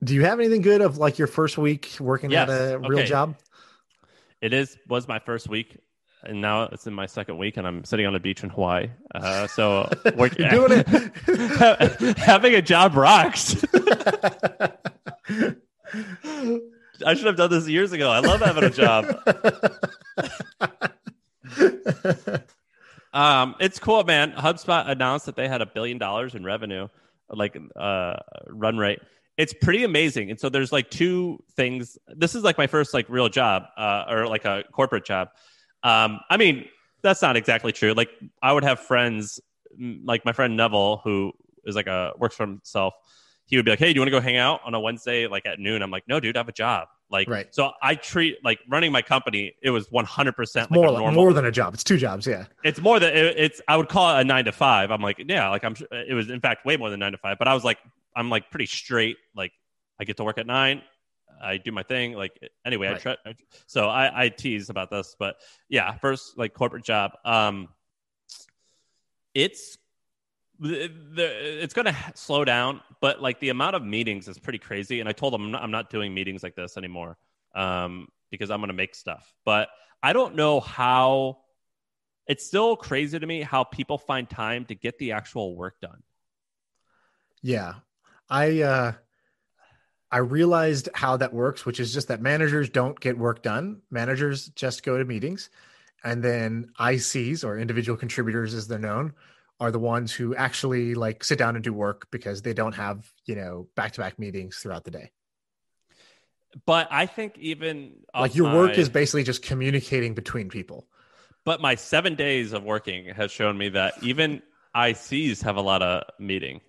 do 0.04 0.14
you 0.14 0.24
have 0.24 0.38
anything 0.40 0.62
good 0.62 0.80
of 0.80 0.98
like 0.98 1.18
your 1.18 1.28
first 1.28 1.58
week 1.58 1.90
working 2.00 2.30
Yes. 2.30 2.48
at 2.48 2.74
a 2.74 2.78
real 2.78 2.98
Okay. 3.00 3.08
job? 3.08 3.36
It 4.40 4.52
is 4.52 4.76
was 4.88 5.06
my 5.06 5.18
first 5.20 5.48
week, 5.48 5.76
and 6.24 6.40
now 6.40 6.64
it's 6.64 6.86
in 6.86 6.94
my 6.94 7.06
second 7.06 7.38
week, 7.38 7.56
and 7.56 7.66
I'm 7.66 7.84
sitting 7.84 8.06
on 8.06 8.14
a 8.14 8.20
beach 8.20 8.42
in 8.42 8.50
Hawaii. 8.50 8.88
Uh, 9.14 9.46
so 9.46 9.88
You're 10.04 10.28
doing 10.50 10.84
it. 10.86 10.88
Having 12.18 12.54
a 12.56 12.62
job 12.62 12.94
rocks. 12.96 13.64
I 17.04 17.14
should 17.14 17.26
have 17.26 17.36
done 17.36 17.50
this 17.50 17.68
years 17.68 17.92
ago. 17.92 18.10
I 18.10 18.20
love 18.20 18.40
having 18.40 18.64
a 18.64 18.70
job. 18.70 19.06
Um, 23.12 23.54
it's 23.60 23.78
cool, 23.78 24.02
man. 24.04 24.32
HubSpot 24.32 24.88
announced 24.88 25.26
that 25.26 25.36
they 25.36 25.46
had 25.48 25.60
a 25.60 25.66
billion 25.66 25.98
dollars 25.98 26.34
in 26.34 26.44
revenue, 26.44 26.88
like 27.28 27.58
uh, 27.76 28.16
run 28.48 28.78
rate. 28.78 29.00
It's 29.38 29.54
pretty 29.54 29.82
amazing. 29.84 30.30
And 30.30 30.38
so 30.38 30.48
there's 30.48 30.72
like 30.72 30.90
two 30.90 31.42
things. 31.56 31.96
This 32.08 32.34
is 32.34 32.42
like 32.44 32.58
my 32.58 32.66
first 32.66 32.92
like 32.92 33.08
real 33.08 33.28
job, 33.28 33.64
uh, 33.76 34.04
or 34.08 34.26
like 34.26 34.44
a 34.44 34.64
corporate 34.72 35.04
job. 35.04 35.28
Um, 35.82 36.20
I 36.30 36.36
mean, 36.36 36.66
that's 37.02 37.22
not 37.22 37.36
exactly 37.36 37.72
true. 37.72 37.92
Like 37.94 38.10
I 38.42 38.52
would 38.52 38.62
have 38.64 38.78
friends, 38.80 39.40
like 40.04 40.24
my 40.24 40.32
friend 40.32 40.56
Neville, 40.56 41.00
who 41.02 41.32
is 41.64 41.74
like 41.74 41.86
a 41.86 42.12
works 42.18 42.36
for 42.36 42.46
himself. 42.46 42.94
He 43.46 43.56
would 43.56 43.64
be 43.64 43.72
like, 43.72 43.78
"Hey, 43.80 43.92
do 43.92 43.94
you 43.96 44.00
want 44.00 44.06
to 44.08 44.12
go 44.12 44.20
hang 44.20 44.36
out 44.36 44.60
on 44.64 44.74
a 44.74 44.80
Wednesday, 44.80 45.26
like 45.26 45.44
at 45.46 45.58
noon?" 45.58 45.82
I'm 45.82 45.90
like, 45.90 46.04
"No, 46.06 46.20
dude, 46.20 46.36
I 46.36 46.40
have 46.40 46.48
a 46.48 46.52
job." 46.52 46.88
Like, 47.10 47.28
Right. 47.28 47.54
so 47.54 47.72
I 47.82 47.94
treat 47.96 48.38
like 48.44 48.60
running 48.70 48.92
my 48.92 49.02
company. 49.02 49.54
It 49.62 49.70
was 49.70 49.90
100 49.90 50.32
percent 50.36 50.70
more 50.70 50.90
like 50.90 51.00
normal 51.00 51.24
more 51.24 51.32
than 51.32 51.44
a 51.44 51.50
job. 51.50 51.74
It's 51.74 51.84
two 51.84 51.96
jobs. 51.98 52.26
Yeah. 52.26 52.44
it's 52.64 52.80
more 52.80 53.00
than 53.00 53.14
it, 53.14 53.34
it's 53.36 53.60
i 53.68 53.76
would 53.76 53.88
call 53.88 54.16
it 54.16 54.20
a 54.20 54.24
nine 54.24 54.44
to 54.46 54.52
five 54.52 54.90
i'm 54.90 55.02
like 55.02 55.22
yeah 55.28 55.48
like 55.50 55.64
i'm 55.64 55.74
it 55.90 56.14
was 56.14 56.30
in 56.30 56.40
fact 56.40 56.64
way 56.64 56.76
more 56.78 56.88
than 56.88 57.00
nine 57.00 57.12
to 57.12 57.18
five 57.18 57.36
but 57.38 57.48
i 57.48 57.52
was 57.54 57.64
like 57.64 57.78
i'm 58.16 58.30
like 58.30 58.50
pretty 58.50 58.66
straight 58.66 59.16
like 59.34 59.52
i 60.00 60.04
get 60.04 60.16
to 60.16 60.24
work 60.24 60.38
at 60.38 60.46
nine 60.46 60.82
i 61.42 61.56
do 61.56 61.72
my 61.72 61.82
thing 61.82 62.12
like 62.12 62.38
anyway 62.64 62.88
I 62.88 62.94
try 62.94 63.16
I 63.24 63.34
so 63.66 63.88
i 63.88 64.24
i 64.24 64.28
tease 64.28 64.70
about 64.70 64.90
this 64.90 65.16
but 65.18 65.36
yeah 65.68 65.92
first 65.98 66.38
like 66.38 66.54
corporate 66.54 66.84
job 66.84 67.12
um 67.24 67.68
it's 69.34 69.78
the, 70.60 70.92
the, 71.14 71.62
it's 71.62 71.74
going 71.74 71.86
to 71.86 71.96
slow 72.14 72.44
down 72.44 72.80
but 73.00 73.20
like 73.20 73.40
the 73.40 73.48
amount 73.48 73.74
of 73.74 73.82
meetings 73.82 74.28
is 74.28 74.38
pretty 74.38 74.58
crazy 74.58 75.00
and 75.00 75.08
i 75.08 75.12
told 75.12 75.32
them 75.32 75.44
i'm 75.44 75.50
not, 75.50 75.62
I'm 75.62 75.70
not 75.70 75.90
doing 75.90 76.14
meetings 76.14 76.42
like 76.42 76.54
this 76.54 76.76
anymore 76.76 77.16
um 77.54 78.08
because 78.30 78.50
i'm 78.50 78.60
going 78.60 78.68
to 78.68 78.74
make 78.74 78.94
stuff 78.94 79.34
but 79.44 79.68
i 80.02 80.12
don't 80.12 80.36
know 80.36 80.60
how 80.60 81.38
it's 82.26 82.46
still 82.46 82.76
crazy 82.76 83.18
to 83.18 83.26
me 83.26 83.42
how 83.42 83.64
people 83.64 83.98
find 83.98 84.28
time 84.28 84.64
to 84.66 84.74
get 84.74 84.98
the 84.98 85.12
actual 85.12 85.56
work 85.56 85.80
done. 85.80 86.02
Yeah. 87.42 87.74
I 88.32 88.62
uh 88.62 88.92
I 90.10 90.18
realized 90.18 90.88
how 90.94 91.18
that 91.18 91.32
works, 91.32 91.64
which 91.64 91.78
is 91.78 91.92
just 91.92 92.08
that 92.08 92.20
managers 92.20 92.68
don't 92.68 92.98
get 92.98 93.16
work 93.16 93.42
done. 93.42 93.82
Managers 93.90 94.48
just 94.48 94.82
go 94.82 94.98
to 94.98 95.04
meetings. 95.04 95.50
And 96.04 96.22
then 96.22 96.70
ICs 96.80 97.44
or 97.44 97.58
individual 97.58 97.96
contributors 97.96 98.54
as 98.54 98.68
they're 98.68 98.78
known 98.78 99.12
are 99.60 99.70
the 99.70 99.78
ones 99.78 100.12
who 100.12 100.34
actually 100.34 100.94
like 100.94 101.22
sit 101.22 101.38
down 101.38 101.54
and 101.54 101.64
do 101.64 101.72
work 101.72 102.08
because 102.10 102.42
they 102.42 102.52
don't 102.52 102.74
have, 102.74 103.08
you 103.24 103.36
know, 103.36 103.68
back-to-back 103.76 104.18
meetings 104.18 104.58
throughout 104.58 104.84
the 104.84 104.90
day. 104.90 105.12
But 106.66 106.88
I 106.90 107.06
think 107.06 107.38
even 107.38 108.00
like 108.14 108.34
your 108.34 108.52
work 108.52 108.72
my- 108.72 108.82
is 108.82 108.88
basically 108.88 109.22
just 109.22 109.42
communicating 109.42 110.14
between 110.14 110.48
people. 110.48 110.88
But 111.44 111.60
my 111.60 111.74
seven 111.74 112.16
days 112.16 112.52
of 112.52 112.64
working 112.64 113.06
has 113.06 113.30
shown 113.30 113.56
me 113.56 113.70
that 113.70 113.94
even 114.02 114.42
ICs 114.74 115.42
have 115.42 115.56
a 115.56 115.62
lot 115.62 115.82
of 115.82 116.04
meeting. 116.18 116.60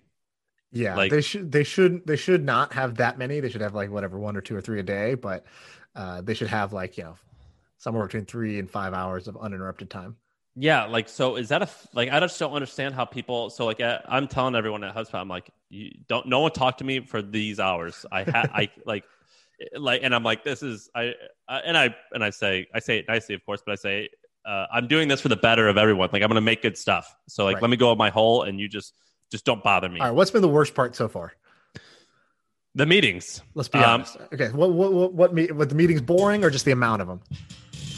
Yeah, 0.74 0.96
Like- 0.96 1.10
they 1.10 1.20
should 1.22 1.50
they 1.52 1.64
should 1.64 2.06
they 2.06 2.16
should 2.16 2.44
not 2.44 2.72
have 2.74 2.96
that 2.96 3.16
many. 3.16 3.40
They 3.40 3.48
should 3.48 3.60
have 3.60 3.74
like 3.74 3.90
whatever 3.90 4.18
one 4.18 4.36
or 4.36 4.40
two 4.40 4.56
or 4.56 4.60
three 4.60 4.80
a 4.80 4.82
day, 4.82 5.14
but 5.14 5.44
uh, 5.94 6.20
they 6.20 6.34
should 6.34 6.48
have 6.48 6.72
like 6.72 6.98
you 6.98 7.04
know 7.04 7.16
somewhere 7.78 8.04
between 8.06 8.24
three 8.26 8.58
and 8.58 8.68
five 8.70 8.92
hours 8.92 9.28
of 9.28 9.36
uninterrupted 9.36 9.88
time. 9.88 10.16
Yeah, 10.56 10.84
like 10.86 11.08
so 11.08 11.36
is 11.36 11.48
that 11.48 11.62
a 11.62 11.68
like 11.94 12.10
I 12.10 12.20
just 12.20 12.38
don't 12.38 12.52
understand 12.52 12.94
how 12.94 13.04
people 13.04 13.50
so 13.50 13.64
like 13.66 13.80
I'm 13.80 14.28
telling 14.28 14.54
everyone 14.54 14.84
at 14.84 14.94
HubSpot 14.94 15.20
I'm 15.20 15.28
like 15.28 15.50
you 15.70 15.92
don't 16.08 16.26
no 16.26 16.40
one 16.40 16.50
talk 16.52 16.78
to 16.78 16.84
me 16.84 17.00
for 17.00 17.22
these 17.22 17.58
hours. 17.60 18.04
I 18.12 18.24
ha- 18.24 18.48
I 18.52 18.68
like 18.84 19.04
like 19.76 20.02
and 20.02 20.14
I'm 20.14 20.22
like 20.24 20.44
this 20.44 20.62
is 20.62 20.90
I 20.94 21.14
uh, 21.48 21.60
and 21.64 21.76
I 21.78 21.94
and 22.12 22.22
I 22.24 22.30
say 22.30 22.66
I 22.74 22.80
say 22.80 22.98
it 22.98 23.06
nicely 23.08 23.34
of 23.34 23.44
course, 23.46 23.62
but 23.64 23.72
I 23.72 23.76
say 23.76 24.08
uh, 24.46 24.66
I'm 24.72 24.86
doing 24.88 25.08
this 25.08 25.20
for 25.20 25.28
the 25.28 25.36
better 25.36 25.68
of 25.68 25.78
everyone. 25.78 26.08
Like 26.12 26.22
I'm 26.22 26.28
going 26.28 26.34
to 26.34 26.40
make 26.42 26.60
good 26.62 26.76
stuff. 26.76 27.14
So 27.28 27.44
like 27.44 27.54
Right. 27.54 27.62
let 27.62 27.70
me 27.70 27.76
go 27.76 27.90
in 27.92 27.98
my 27.98 28.10
hole 28.10 28.42
and 28.42 28.60
you 28.60 28.68
just 28.68 28.92
just 29.30 29.44
don't 29.44 29.62
bother 29.62 29.88
me. 29.88 30.00
All 30.00 30.06
right, 30.06 30.14
what's 30.14 30.30
been 30.30 30.42
the 30.42 30.48
worst 30.48 30.74
part 30.74 30.94
so 30.96 31.08
far? 31.08 31.32
The 32.76 32.86
meetings, 32.86 33.40
Let's 33.54 33.68
be 33.68 33.78
Um, 33.78 33.84
honest. 34.00 34.16
Okay, 34.32 34.48
what 34.50 34.72
what 34.72 34.92
what 34.92 35.12
what, 35.14 35.34
me, 35.34 35.46
what 35.52 35.68
the 35.68 35.76
meetings 35.76 36.00
boring 36.00 36.42
or 36.44 36.50
just 36.50 36.64
the 36.64 36.72
amount 36.72 37.02
of 37.02 37.08
them? 37.08 37.20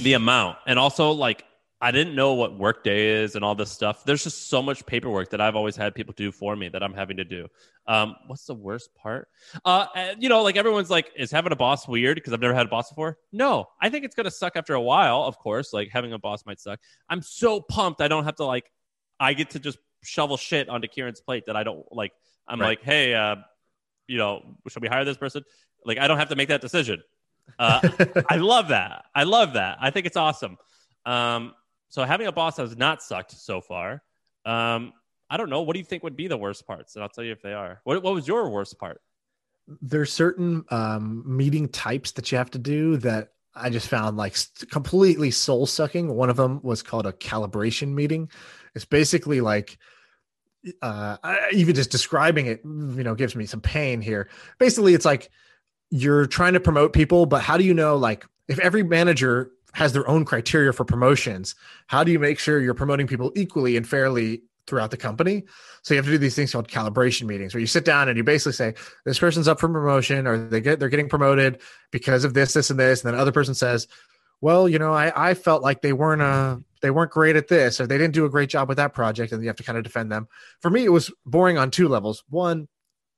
the 0.03 0.13
amount, 0.13 0.59
and 0.67 0.79
also 0.79 1.13
like 1.13 1.45
I 1.81 1.91
didn't 1.91 2.15
know 2.15 2.35
what 2.35 2.59
workday 2.59 3.23
is 3.23 3.37
and 3.37 3.45
all 3.45 3.55
this 3.55 3.71
stuff. 3.71 4.05
There's 4.05 4.25
just 4.25 4.49
so 4.49 4.63
much 4.63 4.85
paperwork 4.87 5.31
that 5.31 5.41
I've 5.43 5.57
always 5.57 5.77
had 5.77 5.95
people 5.95 6.15
do 6.17 6.33
for 6.33 6.57
me 6.57 6.69
that 6.71 6.83
I'm 6.83 6.95
having 6.95 7.19
to 7.19 7.25
do. 7.25 7.49
Um, 7.87 8.17
what's 8.27 8.47
the 8.47 8.55
worst 8.55 8.95
part? 8.95 9.29
Uh, 9.65 9.87
you 10.19 10.31
know, 10.31 10.43
like 10.43 10.57
everyone's 10.57 10.89
like, 10.91 11.11
is 11.17 11.31
having 11.31 11.53
a 11.53 11.57
boss 11.57 11.87
weird 11.87 12.17
because 12.17 12.33
I've 12.33 12.41
never 12.41 12.55
had 12.55 12.67
a 12.67 12.69
boss 12.71 12.89
before? 12.91 13.19
No, 13.33 13.69
I 13.81 13.91
think 13.91 14.05
it's 14.07 14.15
gonna 14.15 14.31
suck 14.31 14.57
after 14.57 14.75
a 14.75 14.81
while. 14.81 15.23
Of 15.23 15.39
course, 15.39 15.73
like 15.73 15.89
having 15.91 16.13
a 16.13 16.19
boss 16.19 16.45
might 16.47 16.61
suck. 16.61 16.81
I'm 17.09 17.23
so 17.23 17.61
pumped 17.61 18.01
I 18.01 18.09
don't 18.09 18.25
have 18.25 18.37
to 18.37 18.45
like, 18.45 18.71
I 19.21 19.35
get 19.35 19.51
to 19.51 19.59
just 19.59 19.79
shovel 20.03 20.37
shit 20.37 20.69
onto 20.69 20.89
Kieran's 20.89 21.21
plate 21.21 21.45
that 21.47 21.57
I 21.57 21.63
don't 21.63 21.85
like. 21.93 22.13
I'm 22.49 22.61
Right. 22.61 22.69
like, 22.69 22.83
hey, 22.83 23.15
uh, 23.15 23.37
you 24.07 24.19
know, 24.19 24.57
should 24.69 24.83
we 24.83 24.89
hire 24.89 25.05
this 25.05 25.17
person? 25.17 25.43
Like, 25.85 25.99
I 25.99 26.07
don't 26.09 26.19
have 26.19 26.29
to 26.29 26.37
make 26.37 26.49
that 26.49 26.61
decision. 26.61 27.03
Uh, 27.59 27.81
I 28.29 28.37
love 28.37 28.69
that. 28.69 29.05
I 29.15 29.25
love 29.25 29.55
that. 29.55 29.79
I 29.81 29.91
think 29.91 30.07
it's 30.07 30.17
awesome. 30.17 30.57
Um, 31.05 31.55
so 31.89 32.05
having 32.05 32.27
a 32.27 32.33
boss 32.33 32.57
has 32.59 32.77
not 32.77 33.03
sucked 33.03 33.33
so 33.33 33.61
far. 33.61 34.03
Um, 34.45 34.93
I 35.29 35.37
don't 35.37 35.51
know. 35.51 35.63
What 35.63 35.73
do 35.75 35.81
you 35.81 35.85
think 35.85 36.03
would 36.05 36.17
be 36.17 36.29
the 36.29 36.37
worst 36.37 36.67
parts? 36.67 36.95
And 36.95 37.03
I'll 37.03 37.09
tell 37.09 37.25
you 37.25 37.33
if 37.33 37.43
they 37.43 37.53
are. 37.53 37.81
What, 37.85 38.03
what 38.03 38.15
was 38.15 38.27
your 38.29 38.49
worst 38.51 38.79
part? 38.79 39.01
there's 39.83 40.13
certain 40.13 40.65
um, 40.71 41.25
meeting 41.27 41.69
types 41.69 42.13
that 42.13 42.31
you 42.31 42.39
have 42.39 42.49
to 42.53 42.59
do 42.59 42.97
that 42.99 43.31
I 43.57 43.71
just 43.71 43.89
found 43.89 44.17
like 44.17 44.37
completely 44.71 45.31
soul 45.31 45.67
sucking. 45.67 46.15
One 46.15 46.31
of 46.31 46.37
them 46.37 46.61
was 46.63 46.83
called 46.83 47.07
a 47.07 47.13
calibration 47.13 47.95
meeting. 47.95 48.31
It's 48.75 48.85
basically 48.85 49.41
like, 49.41 49.79
uh, 50.83 51.17
I, 51.23 51.49
even 51.53 51.75
just 51.75 51.91
describing 51.91 52.47
it, 52.47 52.61
you 52.65 53.03
know, 53.03 53.15
gives 53.15 53.35
me 53.35 53.47
some 53.47 53.61
pain 53.61 54.01
here. 54.01 54.29
Basically, 54.59 54.95
it's 54.95 55.07
like 55.07 55.31
you're 55.91 56.27
trying 56.27 56.53
to 56.53 56.61
promote 56.61 56.93
people, 56.93 57.25
but 57.25 57.41
how 57.41 57.57
do 57.57 57.65
you 57.65 57.73
know, 57.73 57.97
like, 57.97 58.27
if 58.49 58.59
every 58.59 58.83
manager 58.83 59.51
has 59.73 59.93
their 59.93 60.09
own 60.09 60.25
criteria 60.25 60.73
for 60.73 60.85
promotions, 60.85 61.55
how 61.87 62.05
do 62.05 62.13
you 62.13 62.19
make 62.19 62.39
sure 62.39 62.61
you're 62.61 62.75
promoting 62.75 63.07
people 63.07 63.33
equally 63.35 63.77
and 63.77 63.89
fairly 63.89 64.43
throughout 64.67 64.91
the 64.91 64.97
company? 64.97 65.45
So 65.83 65.95
you 65.95 65.99
have 65.99 66.07
to 66.07 66.11
do 66.11 66.19
these 66.19 66.35
things 66.35 66.53
called 66.53 66.69
calibration 66.69 67.25
meetings 67.27 67.55
where 67.55 67.61
you 67.61 67.67
sit 67.67 67.85
down 67.85 68.09
and 68.09 68.17
you 68.17 68.25
basically 68.25 68.53
say, 68.53 68.75
this 69.05 69.19
person's 69.19 69.49
up 69.49 69.61
for 69.61 69.69
promotion 69.69 70.27
or 70.27 70.49
they 70.49 70.61
get 70.61 70.81
they're 70.81 70.89
getting 70.89 71.09
promoted 71.09 71.61
because 71.91 72.25
of 72.25 72.35
this, 72.35 72.53
this, 72.53 72.71
and 72.71 72.79
this. 72.79 73.03
And 73.05 73.13
then 73.13 73.21
other 73.21 73.33
person 73.33 73.55
says, 73.55 73.87
Well, 74.41 74.69
you 74.69 74.79
know, 74.79 74.93
I, 74.93 75.31
I 75.31 75.35
felt 75.35 75.63
like 75.63 75.83
they 75.83 75.93
weren't 75.93 76.23
uh 76.23 76.59
they 76.83 76.91
weren't 76.91 77.11
great 77.11 77.37
at 77.37 77.49
this 77.49 77.81
or 77.81 77.87
they 77.87 77.99
didn't 77.99 78.15
do 78.15 78.27
a 78.27 78.31
great 78.31 78.51
job 78.51 78.69
with 78.69 78.77
that 78.77 78.95
project, 78.95 79.33
and 79.33 79.43
you 79.43 79.49
have 79.49 79.57
to 79.57 79.63
kind 79.63 79.79
of 79.79 79.85
defend 79.85 80.13
them. 80.13 80.29
For 80.61 80.71
me, 80.71 80.85
it 80.85 80.93
was 80.93 81.11
boring 81.25 81.59
on 81.59 81.71
two 81.71 81.89
levels. 81.89 82.25
One, 82.29 82.69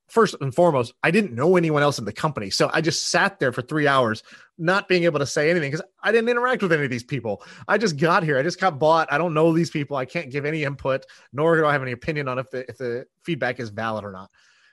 first 0.08 0.34
and 0.40 0.54
foremost, 0.54 0.94
I 1.02 1.10
didn't 1.10 1.34
know 1.34 1.56
anyone 1.56 1.82
else 1.82 1.98
in 1.98 2.04
the 2.04 2.12
company. 2.12 2.50
So 2.50 2.70
I 2.72 2.80
just 2.80 3.08
sat 3.08 3.38
there 3.38 3.52
for 3.52 3.62
three 3.62 3.86
hours, 3.86 4.22
not 4.56 4.88
being 4.88 5.04
able 5.04 5.18
to 5.18 5.26
say 5.26 5.50
anything 5.50 5.70
because 5.70 5.86
I 6.02 6.12
didn't 6.12 6.28
interact 6.28 6.62
with 6.62 6.72
any 6.72 6.84
of 6.84 6.90
these 6.90 7.04
people. 7.04 7.42
I 7.66 7.78
just 7.78 7.96
got 7.96 8.22
here. 8.22 8.38
I 8.38 8.42
just 8.42 8.60
got 8.60 8.78
bought. 8.78 9.12
I 9.12 9.18
don't 9.18 9.34
know 9.34 9.52
these 9.52 9.70
people. 9.70 9.96
I 9.96 10.06
can't 10.06 10.30
give 10.30 10.44
any 10.44 10.64
input, 10.64 11.04
nor 11.32 11.56
do 11.56 11.66
I 11.66 11.72
have 11.72 11.82
any 11.82 11.92
opinion 11.92 12.28
on 12.28 12.38
if 12.38 12.50
the 12.50 12.68
if 12.68 12.78
the 12.78 13.06
feedback 13.22 13.60
is 13.60 13.70
valid 13.70 14.04
or 14.04 14.12
not. 14.12 14.30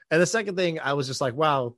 And 0.09 0.21
the 0.21 0.25
second 0.25 0.55
thing, 0.55 0.79
I 0.79 0.93
was 0.93 1.07
just 1.07 1.21
like, 1.21 1.33
wow, 1.33 1.75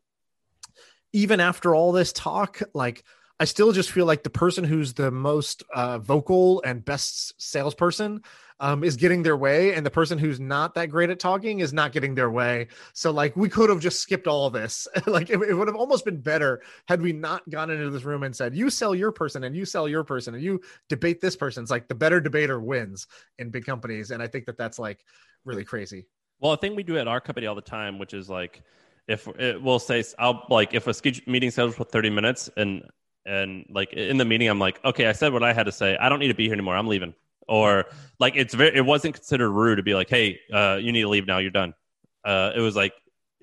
even 1.14 1.40
after 1.40 1.74
all 1.74 1.92
this 1.92 2.14
talk, 2.14 2.62
like 2.74 3.04
I 3.40 3.46
still 3.46 3.72
just 3.72 3.92
feel 3.92 4.06
like 4.06 4.24
the 4.24 4.30
person 4.30 4.64
who's 4.64 4.94
the 4.94 5.12
most 5.12 5.64
uh, 5.74 6.00
vocal 6.00 6.62
and 6.64 6.84
best 6.84 7.40
salesperson 7.42 8.24
um, 8.60 8.84
is 8.84 8.96
getting 8.96 9.24
their 9.24 9.38
way, 9.38 9.74
and 9.74 9.86
the 9.86 9.92
person 9.92 10.18
who's 10.18 10.40
not 10.40 10.74
that 10.76 10.88
great 10.88 11.10
at 11.10 11.20
talking 11.20 11.60
is 11.60 11.74
not 11.74 11.92
getting 11.92 12.16
their 12.16 12.32
way. 12.32 12.68
So, 12.94 13.12
like, 13.12 13.36
we 13.36 13.50
could 13.50 13.70
have 13.70 13.80
just 13.80 14.00
skipped 14.00 14.28
all 14.28 14.50
this. 14.50 14.88
like, 15.08 15.30
it, 15.30 15.40
it 15.42 15.54
would 15.54 15.68
have 15.68 15.76
almost 15.78 16.06
been 16.06 16.20
better 16.20 16.62
had 16.88 17.02
we 17.02 17.14
not 17.14 17.48
gone 17.50 17.70
into 17.70 17.90
this 17.90 18.04
room 18.04 18.24
and 18.24 18.36
said, 18.36 18.56
"You 18.56 18.70
sell 18.70 18.96
your 18.96 19.12
person, 19.12 19.44
and 19.44 19.56
you 19.56 19.66
sell 19.66 19.88
your 19.88 20.04
person, 20.04 20.34
and 20.34 20.44
you 20.44 20.62
debate 20.90 21.22
this 21.22 21.36
person." 21.36 21.64
It's 21.64 21.72
like 21.72 21.88
the 21.88 21.96
better 21.96 22.20
debater 22.20 22.60
wins 22.60 23.08
in 23.38 23.50
big 23.50 23.66
companies, 23.66 24.12
and 24.12 24.22
I 24.24 24.28
think 24.28 24.46
that 24.46 24.58
that's 24.58 24.80
like 24.80 25.04
really 25.46 25.64
crazy. 25.64 26.06
Well, 26.40 26.54
a 26.54 26.58
thing 26.58 26.76
we 26.76 26.84
do 26.84 26.98
at 26.98 27.08
our 27.08 27.20
company 27.20 27.48
all 27.48 27.56
the 27.56 27.62
time, 27.62 27.98
which 27.98 28.14
is 28.14 28.30
like, 28.30 28.62
if 29.08 29.28
it, 29.40 29.62
we'll 29.62 29.80
say, 29.80 30.04
I'll 30.20 30.46
like, 30.50 30.74
if 30.74 30.88
a 30.88 30.94
meeting 31.26 31.50
scheduled 31.50 31.76
for 31.76 31.84
30 31.84 32.10
minutes 32.10 32.50
and, 32.58 32.84
and 33.26 33.66
like 33.70 33.94
in 33.94 34.18
the 34.18 34.26
meeting, 34.26 34.48
I'm 34.48 34.60
like, 34.60 34.84
okay, 34.86 35.08
I 35.08 35.14
said 35.14 35.34
what 35.34 35.44
I 35.44 35.54
had 35.54 35.66
to 35.66 35.72
say. 35.72 35.98
I 35.98 36.10
don't 36.10 36.20
need 36.20 36.28
to 36.28 36.36
be 36.36 36.46
here 36.46 36.54
anymore. 36.54 36.76
I'm 36.76 36.88
leaving. 36.88 37.14
Or 37.48 37.86
like, 38.20 38.36
it's 38.36 38.54
very, 38.54 38.76
it 38.76 38.86
wasn't 38.86 39.16
considered 39.16 39.50
rude 39.50 39.78
to 39.78 39.84
be 39.84 39.94
like, 39.94 40.10
hey, 40.10 40.40
uh, 40.54 40.78
you 40.82 40.92
need 40.92 41.02
to 41.02 41.10
leave 41.10 41.28
now. 41.28 41.38
You're 41.38 41.52
done. 41.52 41.74
Uh, 42.24 42.52
it 42.56 42.60
was 42.60 42.76
like 42.76 42.94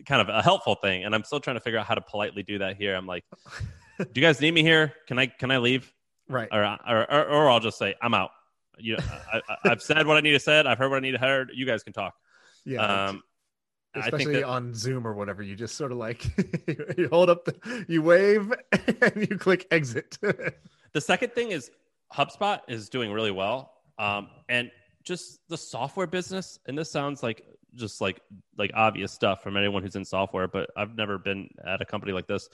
kind 0.06 0.20
of 0.20 0.28
a 0.28 0.42
helpful 0.42 0.74
thing. 0.74 1.04
And 1.04 1.14
I'm 1.14 1.24
still 1.24 1.40
trying 1.40 1.56
to 1.56 1.60
figure 1.60 1.78
out 1.78 1.86
how 1.86 1.94
to 1.94 2.00
politely 2.00 2.42
do 2.42 2.58
that 2.58 2.76
here. 2.76 2.94
I'm 2.94 3.06
like, 3.06 3.24
do 3.98 4.06
you 4.14 4.22
guys 4.22 4.40
need 4.40 4.52
me 4.52 4.62
here? 4.62 4.94
Can 5.06 5.18
I, 5.18 5.26
can 5.26 5.50
I 5.50 5.58
leave? 5.58 5.92
Right. 6.28 6.48
Or, 6.52 6.64
or, 6.64 7.10
or, 7.10 7.24
or 7.26 7.50
I'll 7.50 7.60
just 7.60 7.78
say, 7.78 7.94
I'm 8.02 8.14
out. 8.14 8.30
You 8.78 8.96
know, 8.96 9.04
I, 9.32 9.40
I, 9.48 9.70
I've 9.70 9.82
said 9.82 10.06
what 10.06 10.16
I 10.16 10.20
need 10.20 10.32
to 10.32 10.40
said. 10.40 10.66
I've 10.66 10.78
heard 10.78 10.90
what 10.90 10.96
I 10.96 11.00
need 11.00 11.12
to 11.12 11.18
heard. 11.18 11.52
You 11.54 11.64
guys 11.64 11.82
can 11.82 11.92
talk. 11.92 12.14
Yeah. 12.64 13.06
Um, 13.06 13.22
especially 13.94 14.34
that, 14.34 14.44
on 14.44 14.74
Zoom 14.74 15.06
or 15.06 15.14
whatever. 15.14 15.42
You 15.42 15.54
just 15.54 15.76
sort 15.76 15.92
of 15.92 15.98
like 15.98 16.24
you 16.98 17.08
hold 17.10 17.30
up, 17.30 17.44
the, 17.44 17.84
you 17.88 18.02
wave, 18.02 18.52
and 18.72 19.28
you 19.28 19.38
click 19.38 19.66
exit. 19.70 20.18
the 20.20 21.00
second 21.00 21.32
thing 21.32 21.50
is 21.50 21.70
HubSpot 22.12 22.60
is 22.68 22.88
doing 22.88 23.12
really 23.12 23.30
well, 23.30 23.72
um, 23.98 24.28
and 24.48 24.70
just 25.02 25.40
the 25.48 25.56
software 25.56 26.06
business. 26.06 26.58
And 26.66 26.76
this 26.76 26.90
sounds 26.90 27.22
like 27.22 27.44
just 27.74 28.00
like 28.00 28.20
like 28.56 28.70
obvious 28.74 29.12
stuff 29.12 29.42
from 29.42 29.56
anyone 29.56 29.82
who's 29.82 29.96
in 29.96 30.04
software, 30.04 30.48
but 30.48 30.70
I've 30.76 30.96
never 30.96 31.18
been 31.18 31.48
at 31.64 31.80
a 31.80 31.84
company 31.84 32.12
like 32.12 32.26
this. 32.26 32.48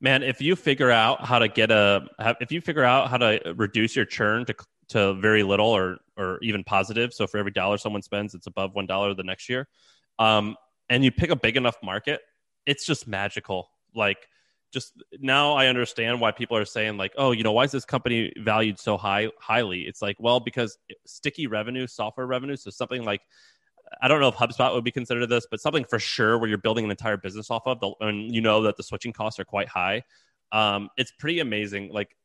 Man, 0.00 0.22
if 0.22 0.40
you 0.40 0.56
figure 0.56 0.90
out 0.90 1.24
how 1.24 1.38
to 1.38 1.48
get 1.48 1.70
a, 1.70 2.06
if 2.40 2.50
you 2.52 2.60
figure 2.60 2.84
out 2.84 3.10
how 3.10 3.18
to 3.18 3.54
reduce 3.56 3.94
your 3.94 4.06
churn 4.06 4.46
to 4.46 4.54
to 4.88 5.14
very 5.14 5.42
little 5.42 5.68
or 5.68 5.98
or 6.16 6.38
even 6.42 6.64
positive, 6.64 7.12
so 7.12 7.26
for 7.26 7.38
every 7.38 7.52
dollar 7.52 7.78
someone 7.78 8.02
spends, 8.02 8.34
it's 8.34 8.46
above 8.46 8.74
one 8.74 8.86
dollar 8.86 9.14
the 9.14 9.22
next 9.22 9.48
year, 9.48 9.68
um, 10.18 10.56
and 10.88 11.04
you 11.04 11.10
pick 11.10 11.30
a 11.30 11.36
big 11.36 11.56
enough 11.56 11.76
market, 11.82 12.20
it's 12.66 12.86
just 12.86 13.06
magical. 13.06 13.68
Like 13.94 14.26
just 14.72 15.02
now 15.18 15.52
I 15.52 15.66
understand 15.66 16.20
why 16.20 16.32
people 16.32 16.56
are 16.56 16.64
saying 16.64 16.96
like, 16.96 17.12
oh, 17.16 17.32
you 17.32 17.42
know, 17.42 17.52
why 17.52 17.64
is 17.64 17.72
this 17.72 17.84
company 17.84 18.32
valued 18.38 18.78
so 18.78 18.96
high 18.96 19.28
highly? 19.38 19.80
It's 19.80 20.00
like, 20.00 20.16
well, 20.18 20.40
because 20.40 20.78
sticky 21.06 21.46
revenue, 21.46 21.86
software 21.86 22.26
revenue, 22.26 22.56
so 22.56 22.70
something 22.70 23.04
like 23.04 23.22
I 24.00 24.08
don't 24.08 24.20
know 24.20 24.28
if 24.28 24.36
HubSpot 24.36 24.72
would 24.72 24.84
be 24.84 24.92
considered 24.92 25.26
this, 25.26 25.46
but 25.50 25.60
something 25.60 25.84
for 25.84 25.98
sure 25.98 26.38
where 26.38 26.48
you're 26.48 26.58
building 26.58 26.84
an 26.84 26.90
entire 26.90 27.16
business 27.16 27.50
off 27.50 27.62
of, 27.66 27.80
the, 27.80 27.92
and 28.00 28.32
you 28.32 28.40
know 28.40 28.62
that 28.62 28.76
the 28.76 28.82
switching 28.82 29.12
costs 29.12 29.40
are 29.40 29.44
quite 29.44 29.68
high. 29.68 30.02
Um, 30.52 30.88
it's 30.96 31.12
pretty 31.18 31.40
amazing. 31.40 31.90
Like 31.92 32.16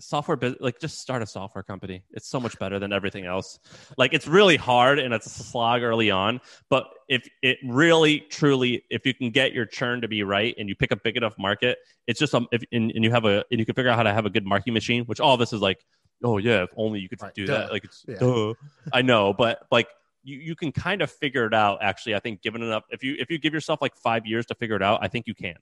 software, 0.00 0.38
like 0.60 0.80
just 0.80 0.98
start 0.98 1.22
a 1.22 1.26
software 1.26 1.62
company. 1.62 2.02
It's 2.12 2.28
so 2.28 2.40
much 2.40 2.58
better 2.58 2.78
than 2.78 2.92
everything 2.92 3.24
else. 3.26 3.58
Like 3.96 4.12
it's 4.12 4.26
really 4.26 4.56
hard 4.56 4.98
and 4.98 5.14
it's 5.14 5.26
a 5.26 5.30
slog 5.30 5.82
early 5.82 6.10
on, 6.10 6.40
but 6.68 6.88
if 7.08 7.28
it 7.42 7.58
really, 7.64 8.20
truly, 8.20 8.84
if 8.90 9.06
you 9.06 9.14
can 9.14 9.30
get 9.30 9.52
your 9.52 9.66
churn 9.66 10.00
to 10.00 10.08
be 10.08 10.22
right 10.22 10.54
and 10.58 10.68
you 10.68 10.74
pick 10.74 10.90
a 10.90 10.96
big 10.96 11.16
enough 11.16 11.34
market, 11.38 11.78
it's 12.06 12.18
just 12.18 12.34
um, 12.34 12.48
if 12.52 12.62
and, 12.72 12.90
and 12.92 13.04
you 13.04 13.10
have 13.10 13.24
a 13.24 13.44
and 13.50 13.60
you 13.60 13.66
can 13.66 13.74
figure 13.74 13.90
out 13.90 13.96
how 13.96 14.02
to 14.02 14.12
have 14.12 14.26
a 14.26 14.30
good 14.30 14.44
marketing 14.44 14.74
machine, 14.74 15.04
which 15.04 15.20
all 15.20 15.36
this 15.36 15.52
is 15.52 15.60
like, 15.60 15.84
oh 16.22 16.38
yeah, 16.38 16.62
if 16.64 16.70
only 16.76 17.00
you 17.00 17.08
could 17.08 17.22
Right, 17.22 17.34
do 17.34 17.46
duh. 17.46 17.52
that. 17.58 17.70
Like 17.72 17.84
it's 17.84 18.04
Yeah. 18.08 18.18
duh. 18.18 18.54
I 18.92 19.02
know, 19.02 19.32
but 19.32 19.66
like 19.70 19.88
you, 20.22 20.38
you 20.38 20.56
can 20.56 20.72
kind 20.72 21.02
of 21.02 21.10
figure 21.10 21.46
it 21.46 21.54
out. 21.54 21.78
Actually, 21.82 22.14
I 22.14 22.18
think 22.20 22.42
given 22.42 22.62
enough, 22.62 22.84
if 22.90 23.02
you 23.04 23.16
if 23.18 23.30
you 23.30 23.38
give 23.38 23.52
yourself 23.52 23.80
like 23.82 23.94
five 23.96 24.26
years 24.26 24.46
to 24.46 24.54
figure 24.54 24.76
it 24.76 24.82
out, 24.82 25.00
I 25.02 25.08
think 25.08 25.26
you 25.26 25.34
can. 25.34 25.56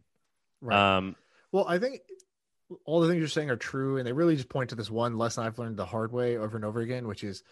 right. 0.61 0.97
Um, 0.97 1.17
Well, 1.51 1.67
I 1.69 1.79
think 1.79 2.01
all 2.85 3.01
the 3.01 3.09
things 3.09 3.19
you're 3.19 3.29
saying 3.29 3.51
are 3.51 3.57
true, 3.57 3.99
and 3.99 4.07
they 4.07 4.13
really 4.13 4.37
just 4.37 4.49
point 4.49 4.71
to 4.71 4.77
this 4.77 4.91
one 4.91 5.19
lesson 5.19 5.45
I've 5.45 5.59
learned 5.59 5.77
the 5.77 5.87
hard 5.87 6.13
way 6.13 6.37
over 6.37 6.57
and 6.57 6.65
over 6.65 6.81
again, 6.81 7.07
which 7.07 7.25
is 7.25 7.43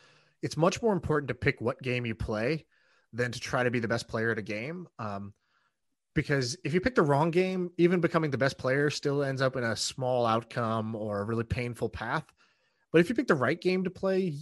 it's 0.43 0.57
much 0.57 0.83
more 0.83 0.93
important 0.93 1.29
to 1.29 1.35
pick 1.35 1.61
what 1.61 1.83
game 1.83 2.07
you 2.07 2.14
play 2.14 2.66
than 3.12 3.33
to 3.33 3.41
try 3.41 3.62
to 3.62 3.71
be 3.71 3.81
the 3.81 3.89
best 3.89 4.09
player 4.09 4.31
at 4.31 4.39
a 4.39 4.43
game. 4.43 4.87
Um, 4.99 5.33
because 6.14 6.57
if 6.64 6.75
you 6.75 6.81
pick 6.81 6.95
the 6.95 7.03
wrong 7.03 7.31
game, 7.31 7.71
even 7.79 8.01
becoming 8.01 8.31
the 8.31 8.39
best 8.39 8.59
player 8.59 8.91
still 8.91 9.23
ends 9.23 9.43
up 9.43 9.57
in 9.57 9.64
a 9.64 9.77
small 9.77 10.27
outcome 10.27 10.95
or 10.95 11.21
a 11.21 11.25
really 11.25 11.45
painful 11.45 11.89
path. 11.89 12.25
But 12.93 13.01
if 13.01 13.09
you 13.09 13.14
pick 13.14 13.29
the 13.29 13.35
right 13.35 13.61
game 13.61 13.85
to 13.85 13.91
play, 13.91 14.35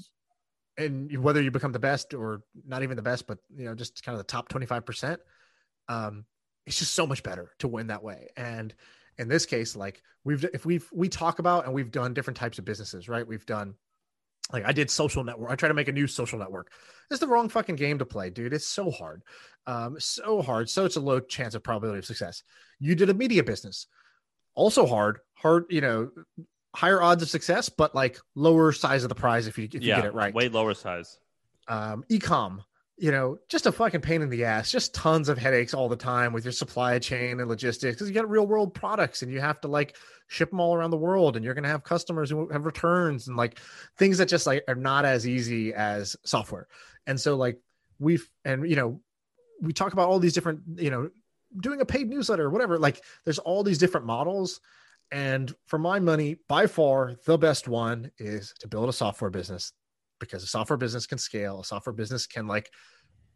and 0.78 1.14
whether 1.18 1.42
you 1.42 1.50
become 1.50 1.72
the 1.72 1.78
best 1.78 2.14
or 2.14 2.42
not 2.66 2.82
even 2.82 2.96
the 2.96 3.02
best, 3.02 3.26
but 3.26 3.38
you 3.54 3.64
know, 3.64 3.74
just 3.74 4.02
kind 4.02 4.14
of 4.14 4.20
the 4.20 4.30
top 4.30 4.48
25%, 4.48 5.18
um, 5.88 6.24
it's 6.66 6.78
just 6.78 6.94
so 6.94 7.06
much 7.06 7.22
better 7.22 7.50
to 7.58 7.68
win 7.68 7.88
that 7.88 8.02
way. 8.02 8.28
And 8.36 8.74
in 9.18 9.28
this 9.28 9.46
case, 9.46 9.76
like 9.76 10.02
we've 10.24 10.44
if 10.52 10.64
we've 10.64 10.88
we 10.92 11.08
talk 11.08 11.38
about 11.38 11.64
and 11.64 11.74
we've 11.74 11.90
done 11.90 12.14
different 12.14 12.36
types 12.36 12.58
of 12.58 12.64
businesses, 12.64 13.08
right? 13.08 13.26
We've 13.26 13.46
done 13.46 13.74
like 14.52 14.64
I 14.64 14.72
did 14.72 14.90
social 14.90 15.24
network. 15.24 15.50
I 15.50 15.56
try 15.56 15.68
to 15.68 15.74
make 15.74 15.88
a 15.88 15.92
new 15.92 16.06
social 16.06 16.38
network. 16.38 16.72
It's 17.10 17.20
the 17.20 17.26
wrong 17.26 17.48
fucking 17.48 17.76
game 17.76 17.98
to 17.98 18.06
play, 18.06 18.30
dude. 18.30 18.52
It's 18.52 18.66
so 18.66 18.90
hard. 18.90 19.22
Um, 19.66 19.96
so 19.98 20.40
hard. 20.42 20.70
So 20.70 20.84
it's 20.84 20.96
a 20.96 21.00
low 21.00 21.20
chance 21.20 21.54
of 21.54 21.62
probability 21.62 21.98
of 21.98 22.06
success. 22.06 22.42
You 22.78 22.94
did 22.94 23.10
a 23.10 23.14
media 23.14 23.44
business. 23.44 23.86
Also 24.54 24.86
hard, 24.86 25.18
hard, 25.34 25.64
you 25.68 25.80
know, 25.80 26.10
higher 26.74 27.02
odds 27.02 27.22
of 27.22 27.30
success, 27.30 27.68
but 27.68 27.94
like 27.94 28.18
lower 28.34 28.72
size 28.72 29.02
of 29.04 29.08
the 29.08 29.14
prize 29.14 29.46
if 29.46 29.58
you 29.58 29.64
if 29.64 29.74
you 29.74 29.94
get 29.94 30.04
it 30.04 30.14
right. 30.14 30.34
way 30.34 30.48
lower 30.48 30.74
size. 30.74 31.18
Um, 31.66 32.04
ecom, 32.10 32.60
you 32.98 33.12
know, 33.12 33.38
just 33.48 33.66
a 33.66 33.72
fucking 33.72 34.00
pain 34.00 34.22
in 34.22 34.28
the 34.28 34.44
ass, 34.44 34.72
just 34.72 34.92
tons 34.92 35.28
of 35.28 35.38
headaches 35.38 35.72
all 35.72 35.88
the 35.88 35.96
time 35.96 36.32
with 36.32 36.44
your 36.44 36.52
supply 36.52 36.98
chain 36.98 37.38
and 37.38 37.48
logistics 37.48 37.94
because 37.94 38.08
you 38.08 38.14
got 38.14 38.28
real 38.28 38.46
world 38.46 38.74
products 38.74 39.22
and 39.22 39.32
you 39.32 39.40
have 39.40 39.60
to 39.60 39.68
like 39.68 39.96
ship 40.26 40.50
them 40.50 40.58
all 40.58 40.74
around 40.74 40.90
the 40.90 40.96
world 40.96 41.36
and 41.36 41.44
you're 41.44 41.54
going 41.54 41.62
to 41.62 41.70
have 41.70 41.84
customers 41.84 42.28
who 42.28 42.48
have 42.48 42.66
returns 42.66 43.28
and 43.28 43.36
like 43.36 43.60
things 43.96 44.18
that 44.18 44.26
just 44.26 44.48
like 44.48 44.64
are 44.66 44.74
not 44.74 45.04
as 45.04 45.28
easy 45.28 45.72
as 45.72 46.16
software. 46.24 46.66
And 47.06 47.20
so 47.20 47.36
like 47.36 47.60
we've, 48.00 48.28
and 48.44 48.68
you 48.68 48.74
know, 48.74 49.00
we 49.60 49.72
talk 49.72 49.92
about 49.92 50.08
all 50.08 50.18
these 50.18 50.34
different, 50.34 50.60
you 50.76 50.90
know, 50.90 51.08
doing 51.60 51.80
a 51.80 51.86
paid 51.86 52.08
newsletter 52.08 52.46
or 52.46 52.50
whatever, 52.50 52.78
like 52.78 53.04
there's 53.24 53.38
all 53.38 53.62
these 53.62 53.78
different 53.78 54.06
models. 54.06 54.60
And 55.12 55.54
for 55.66 55.78
my 55.78 56.00
money, 56.00 56.36
by 56.48 56.66
far 56.66 57.14
the 57.26 57.38
best 57.38 57.68
one 57.68 58.10
is 58.18 58.54
to 58.58 58.66
build 58.66 58.88
a 58.88 58.92
software 58.92 59.30
business 59.30 59.72
because 60.18 60.42
a 60.42 60.46
software 60.46 60.76
business 60.76 61.06
can 61.06 61.18
scale 61.18 61.60
a 61.60 61.64
software 61.64 61.92
business 61.92 62.26
can 62.26 62.46
like 62.46 62.70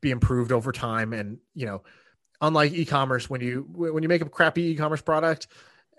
be 0.01 0.11
improved 0.11 0.53
over 0.53 0.73
time. 0.73 1.13
And 1.13 1.39
you 1.55 1.67
know 1.67 1.83
unlike 2.43 2.73
e-commerce 2.73 3.31
when 3.31 3.41
you 3.41 3.67
when 3.73 4.03
you 4.03 4.09
make 4.09 4.21
a 4.21 4.29
crappy 4.29 4.73
e-commerce 4.73 5.01
product 5.01 5.47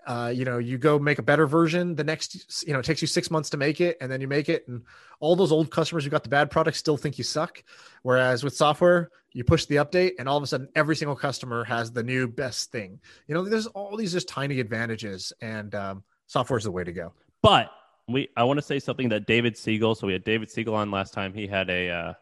uh, 0.06 0.30
you 0.34 0.44
know 0.44 0.58
you 0.58 0.76
go 0.76 0.98
make 0.98 1.18
a 1.18 1.22
better 1.22 1.46
version 1.46 1.94
the 1.94 2.04
next 2.04 2.62
you 2.66 2.72
know 2.72 2.78
it 2.78 2.84
takes 2.84 3.00
you 3.00 3.08
six 3.08 3.30
months 3.30 3.48
to 3.48 3.56
make 3.56 3.80
it 3.80 3.96
and 4.00 4.12
then 4.12 4.20
you 4.20 4.28
make 4.28 4.50
it 4.50 4.68
and 4.68 4.82
all 5.20 5.34
those 5.34 5.50
old 5.50 5.70
customers 5.70 6.04
who 6.04 6.10
got 6.10 6.22
the 6.22 6.28
bad 6.28 6.50
product 6.50 6.76
still 6.76 6.98
think 6.98 7.16
you 7.16 7.24
suck. 7.24 7.62
Whereas 8.02 8.44
with 8.44 8.54
software 8.54 9.10
you 9.32 9.42
push 9.42 9.64
the 9.64 9.76
update 9.76 10.12
and 10.18 10.28
all 10.28 10.36
of 10.36 10.42
a 10.42 10.46
sudden 10.46 10.68
every 10.76 10.94
single 10.94 11.16
customer 11.16 11.64
has 11.64 11.90
the 11.90 12.02
new 12.02 12.28
best 12.28 12.70
thing. 12.70 13.00
You 13.26 13.34
know 13.34 13.44
there's 13.44 13.66
all 13.68 13.96
these 13.96 14.12
just 14.12 14.28
tiny 14.28 14.60
advantages 14.60 15.32
and 15.40 15.74
um, 15.74 16.04
software 16.26 16.58
is 16.58 16.64
the 16.64 16.70
way 16.70 16.84
to 16.84 16.92
go. 16.92 17.14
But 17.40 17.70
we 18.08 18.28
I 18.36 18.44
want 18.44 18.58
to 18.58 18.62
say 18.62 18.78
something 18.78 19.08
that 19.10 19.26
David 19.26 19.54
Segal. 19.54 19.96
So 19.96 20.06
we 20.06 20.12
had 20.12 20.24
David 20.24 20.48
Segal 20.48 20.74
on 20.74 20.90
last 20.90 21.14
time. 21.14 21.32
He 21.32 21.46
had 21.46 21.70
a 21.70 21.90
uh, 21.90 22.14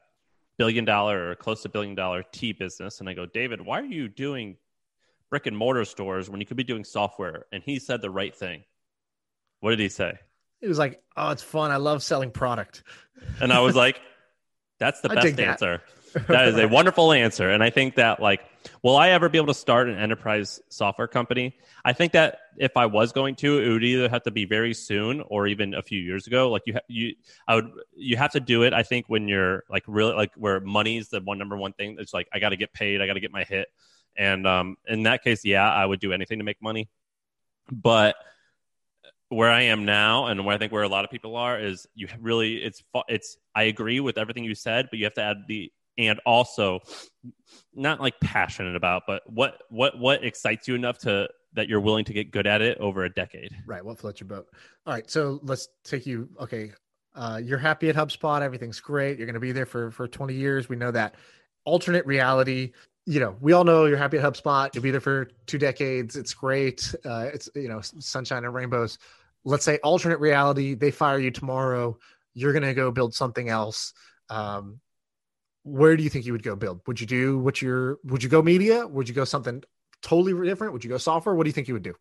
billion 0.58 0.84
dollar 0.84 1.30
or 1.30 1.34
close 1.34 1.62
to 1.62 1.68
billion 1.68 1.94
dollar 1.94 2.22
tea 2.32 2.52
business, 2.52 3.00
and 3.00 3.08
I 3.08 3.14
go, 3.14 3.26
David, 3.26 3.60
why 3.60 3.80
are 3.80 3.84
you 3.84 4.08
doing 4.08 4.56
brick 5.30 5.46
and 5.46 5.56
mortar 5.56 5.84
stores 5.84 6.28
when 6.30 6.40
you 6.40 6.46
could 6.46 6.56
be 6.56 6.64
doing 6.64 6.84
software? 6.84 7.46
And 7.52 7.62
he 7.62 7.78
said 7.78 8.02
the 8.02 8.10
right 8.10 8.34
thing. 8.34 8.64
What 9.60 9.70
did 9.70 9.80
he 9.80 9.88
say? 9.88 10.18
He 10.60 10.68
was 10.68 10.78
like, 10.78 11.02
"Oh, 11.16 11.30
it's 11.30 11.42
fun. 11.42 11.70
I 11.70 11.76
love 11.76 12.02
selling 12.02 12.30
product." 12.30 12.84
And 13.40 13.52
I 13.52 13.60
was 13.60 13.74
like, 13.74 14.00
"That's 14.78 15.00
the 15.00 15.08
best 15.10 15.40
answer." 15.40 15.78
that 15.78 16.01
is 16.14 16.58
a 16.58 16.66
wonderful 16.66 17.12
answer. 17.12 17.50
And 17.50 17.62
I 17.62 17.70
think 17.70 17.96
that 17.96 18.20
like, 18.20 18.42
will 18.82 18.96
I 18.96 19.10
ever 19.10 19.28
be 19.28 19.38
able 19.38 19.48
to 19.48 19.54
start 19.54 19.88
an 19.88 19.98
enterprise 19.98 20.60
software 20.68 21.08
company? 21.08 21.54
I 21.84 21.92
think 21.92 22.12
that 22.12 22.38
if 22.56 22.76
I 22.76 22.86
was 22.86 23.12
going 23.12 23.34
to, 23.36 23.58
it 23.58 23.68
would 23.70 23.84
either 23.84 24.08
have 24.08 24.22
to 24.24 24.30
be 24.30 24.44
very 24.44 24.74
soon 24.74 25.20
or 25.22 25.46
even 25.46 25.74
a 25.74 25.82
few 25.82 26.00
years 26.00 26.26
ago. 26.26 26.50
Like 26.50 26.62
you, 26.66 26.74
ha- 26.74 26.80
you, 26.88 27.14
I 27.48 27.56
would, 27.56 27.70
you 27.96 28.16
have 28.16 28.32
to 28.32 28.40
do 28.40 28.62
it. 28.62 28.72
I 28.72 28.82
think 28.82 29.06
when 29.08 29.28
you're 29.28 29.64
like 29.68 29.84
really 29.86 30.14
like 30.14 30.32
where 30.36 30.60
money's 30.60 31.08
the 31.08 31.20
one 31.20 31.38
number 31.38 31.56
one 31.56 31.72
thing. 31.72 31.96
It's 31.98 32.14
like 32.14 32.28
I 32.32 32.38
got 32.38 32.50
to 32.50 32.56
get 32.56 32.72
paid. 32.72 33.00
I 33.00 33.06
got 33.06 33.14
to 33.14 33.20
get 33.20 33.32
my 33.32 33.44
hit. 33.44 33.68
And 34.16 34.46
um, 34.46 34.76
in 34.86 35.04
that 35.04 35.24
case, 35.24 35.44
yeah, 35.44 35.70
I 35.70 35.84
would 35.84 36.00
do 36.00 36.12
anything 36.12 36.38
to 36.38 36.44
make 36.44 36.60
money. 36.62 36.88
But 37.70 38.16
where 39.28 39.50
I 39.50 39.62
am 39.62 39.86
now, 39.86 40.26
and 40.26 40.44
where 40.44 40.54
I 40.54 40.58
think 40.58 40.72
where 40.72 40.82
a 40.82 40.88
lot 40.88 41.04
of 41.04 41.10
people 41.10 41.36
are, 41.36 41.58
is 41.58 41.86
you 41.94 42.06
really 42.20 42.56
it's 42.56 42.82
it's. 43.08 43.38
I 43.54 43.64
agree 43.64 44.00
with 44.00 44.18
everything 44.18 44.44
you 44.44 44.54
said, 44.54 44.88
but 44.90 44.98
you 44.98 45.06
have 45.06 45.14
to 45.14 45.22
add 45.22 45.36
the 45.48 45.72
and 45.98 46.20
also 46.24 46.80
not 47.74 48.00
like 48.00 48.14
passionate 48.20 48.76
about, 48.76 49.02
but 49.06 49.22
what 49.26 49.62
what 49.70 49.98
what 49.98 50.24
excites 50.24 50.68
you 50.68 50.74
enough 50.74 50.98
to 50.98 51.28
that 51.54 51.68
you're 51.68 51.80
willing 51.80 52.04
to 52.04 52.12
get 52.12 52.30
good 52.30 52.46
at 52.46 52.62
it 52.62 52.78
over 52.78 53.04
a 53.04 53.12
decade. 53.12 53.54
Right. 53.66 53.84
What 53.84 53.98
floats 53.98 54.20
your 54.20 54.28
boat? 54.28 54.46
All 54.86 54.94
right. 54.94 55.08
So 55.10 55.40
let's 55.42 55.68
take 55.84 56.06
you. 56.06 56.28
Okay. 56.40 56.72
Uh, 57.14 57.40
you're 57.42 57.58
happy 57.58 57.90
at 57.90 57.96
HubSpot. 57.96 58.40
Everything's 58.40 58.80
great. 58.80 59.18
You're 59.18 59.26
going 59.26 59.34
to 59.34 59.40
be 59.40 59.52
there 59.52 59.66
for 59.66 59.90
for 59.90 60.08
20 60.08 60.34
years. 60.34 60.68
We 60.68 60.76
know 60.76 60.90
that. 60.90 61.14
Alternate 61.64 62.06
reality. 62.06 62.72
You 63.04 63.20
know, 63.20 63.36
we 63.40 63.52
all 63.52 63.64
know 63.64 63.86
you're 63.86 63.98
happy 63.98 64.18
at 64.18 64.24
HubSpot. 64.24 64.72
You'll 64.74 64.82
be 64.82 64.92
there 64.92 65.00
for 65.00 65.28
two 65.46 65.58
decades. 65.58 66.16
It's 66.16 66.32
great. 66.32 66.94
Uh, 67.04 67.30
it's 67.32 67.50
you 67.54 67.68
know, 67.68 67.80
sunshine 67.80 68.44
and 68.44 68.54
rainbows. 68.54 68.98
Let's 69.44 69.64
say 69.64 69.78
alternate 69.78 70.20
reality. 70.20 70.74
They 70.74 70.90
fire 70.90 71.18
you 71.18 71.32
tomorrow. 71.32 71.98
You're 72.34 72.52
going 72.52 72.62
to 72.62 72.74
go 72.74 72.90
build 72.90 73.12
something 73.12 73.48
else. 73.48 73.92
Um, 74.30 74.80
where 75.64 75.96
do 75.96 76.02
you 76.02 76.10
think 76.10 76.26
you 76.26 76.32
would 76.32 76.42
go 76.42 76.56
build? 76.56 76.80
Would 76.86 77.00
you 77.00 77.06
do 77.06 77.38
what 77.38 77.62
your 77.62 77.98
would 78.04 78.22
you 78.22 78.28
go 78.28 78.42
media? 78.42 78.86
Would 78.86 79.08
you 79.08 79.14
go 79.14 79.24
something 79.24 79.62
totally 80.02 80.32
different? 80.46 80.72
Would 80.72 80.84
you 80.84 80.90
go 80.90 80.98
software? 80.98 81.34
What 81.34 81.44
do 81.44 81.48
you 81.48 81.52
think 81.52 81.68
you 81.68 81.74
would 81.74 81.82
do? 81.82 81.94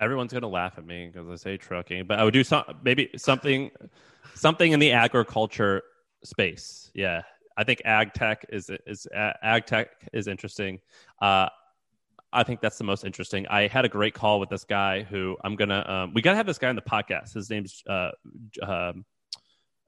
Everyone's 0.00 0.32
gonna 0.32 0.48
laugh 0.48 0.74
at 0.76 0.84
me 0.84 1.10
because 1.10 1.28
I 1.28 1.36
say 1.36 1.56
trucking, 1.56 2.06
but 2.06 2.18
I 2.18 2.24
would 2.24 2.34
do 2.34 2.44
some 2.44 2.64
maybe 2.82 3.10
something 3.16 3.70
something 4.34 4.72
in 4.72 4.80
the 4.80 4.92
agriculture 4.92 5.82
space. 6.24 6.90
Yeah, 6.94 7.22
I 7.56 7.64
think 7.64 7.82
ag 7.84 8.12
tech 8.12 8.44
is 8.48 8.70
is 8.86 9.06
ag 9.14 9.66
tech 9.66 9.90
is 10.12 10.26
interesting. 10.26 10.80
Uh, 11.22 11.48
I 12.32 12.42
think 12.42 12.60
that's 12.60 12.78
the 12.78 12.84
most 12.84 13.04
interesting. 13.04 13.46
I 13.46 13.68
had 13.68 13.84
a 13.84 13.88
great 13.88 14.12
call 14.12 14.40
with 14.40 14.48
this 14.48 14.64
guy 14.64 15.04
who 15.04 15.36
I'm 15.44 15.54
gonna. 15.54 15.84
Um, 15.86 16.14
we 16.14 16.20
gotta 16.20 16.36
have 16.36 16.46
this 16.46 16.58
guy 16.58 16.68
on 16.68 16.76
the 16.76 16.82
podcast. 16.82 17.32
His 17.32 17.48
name's 17.48 17.82
uh, 17.88 18.10
um, 18.60 19.04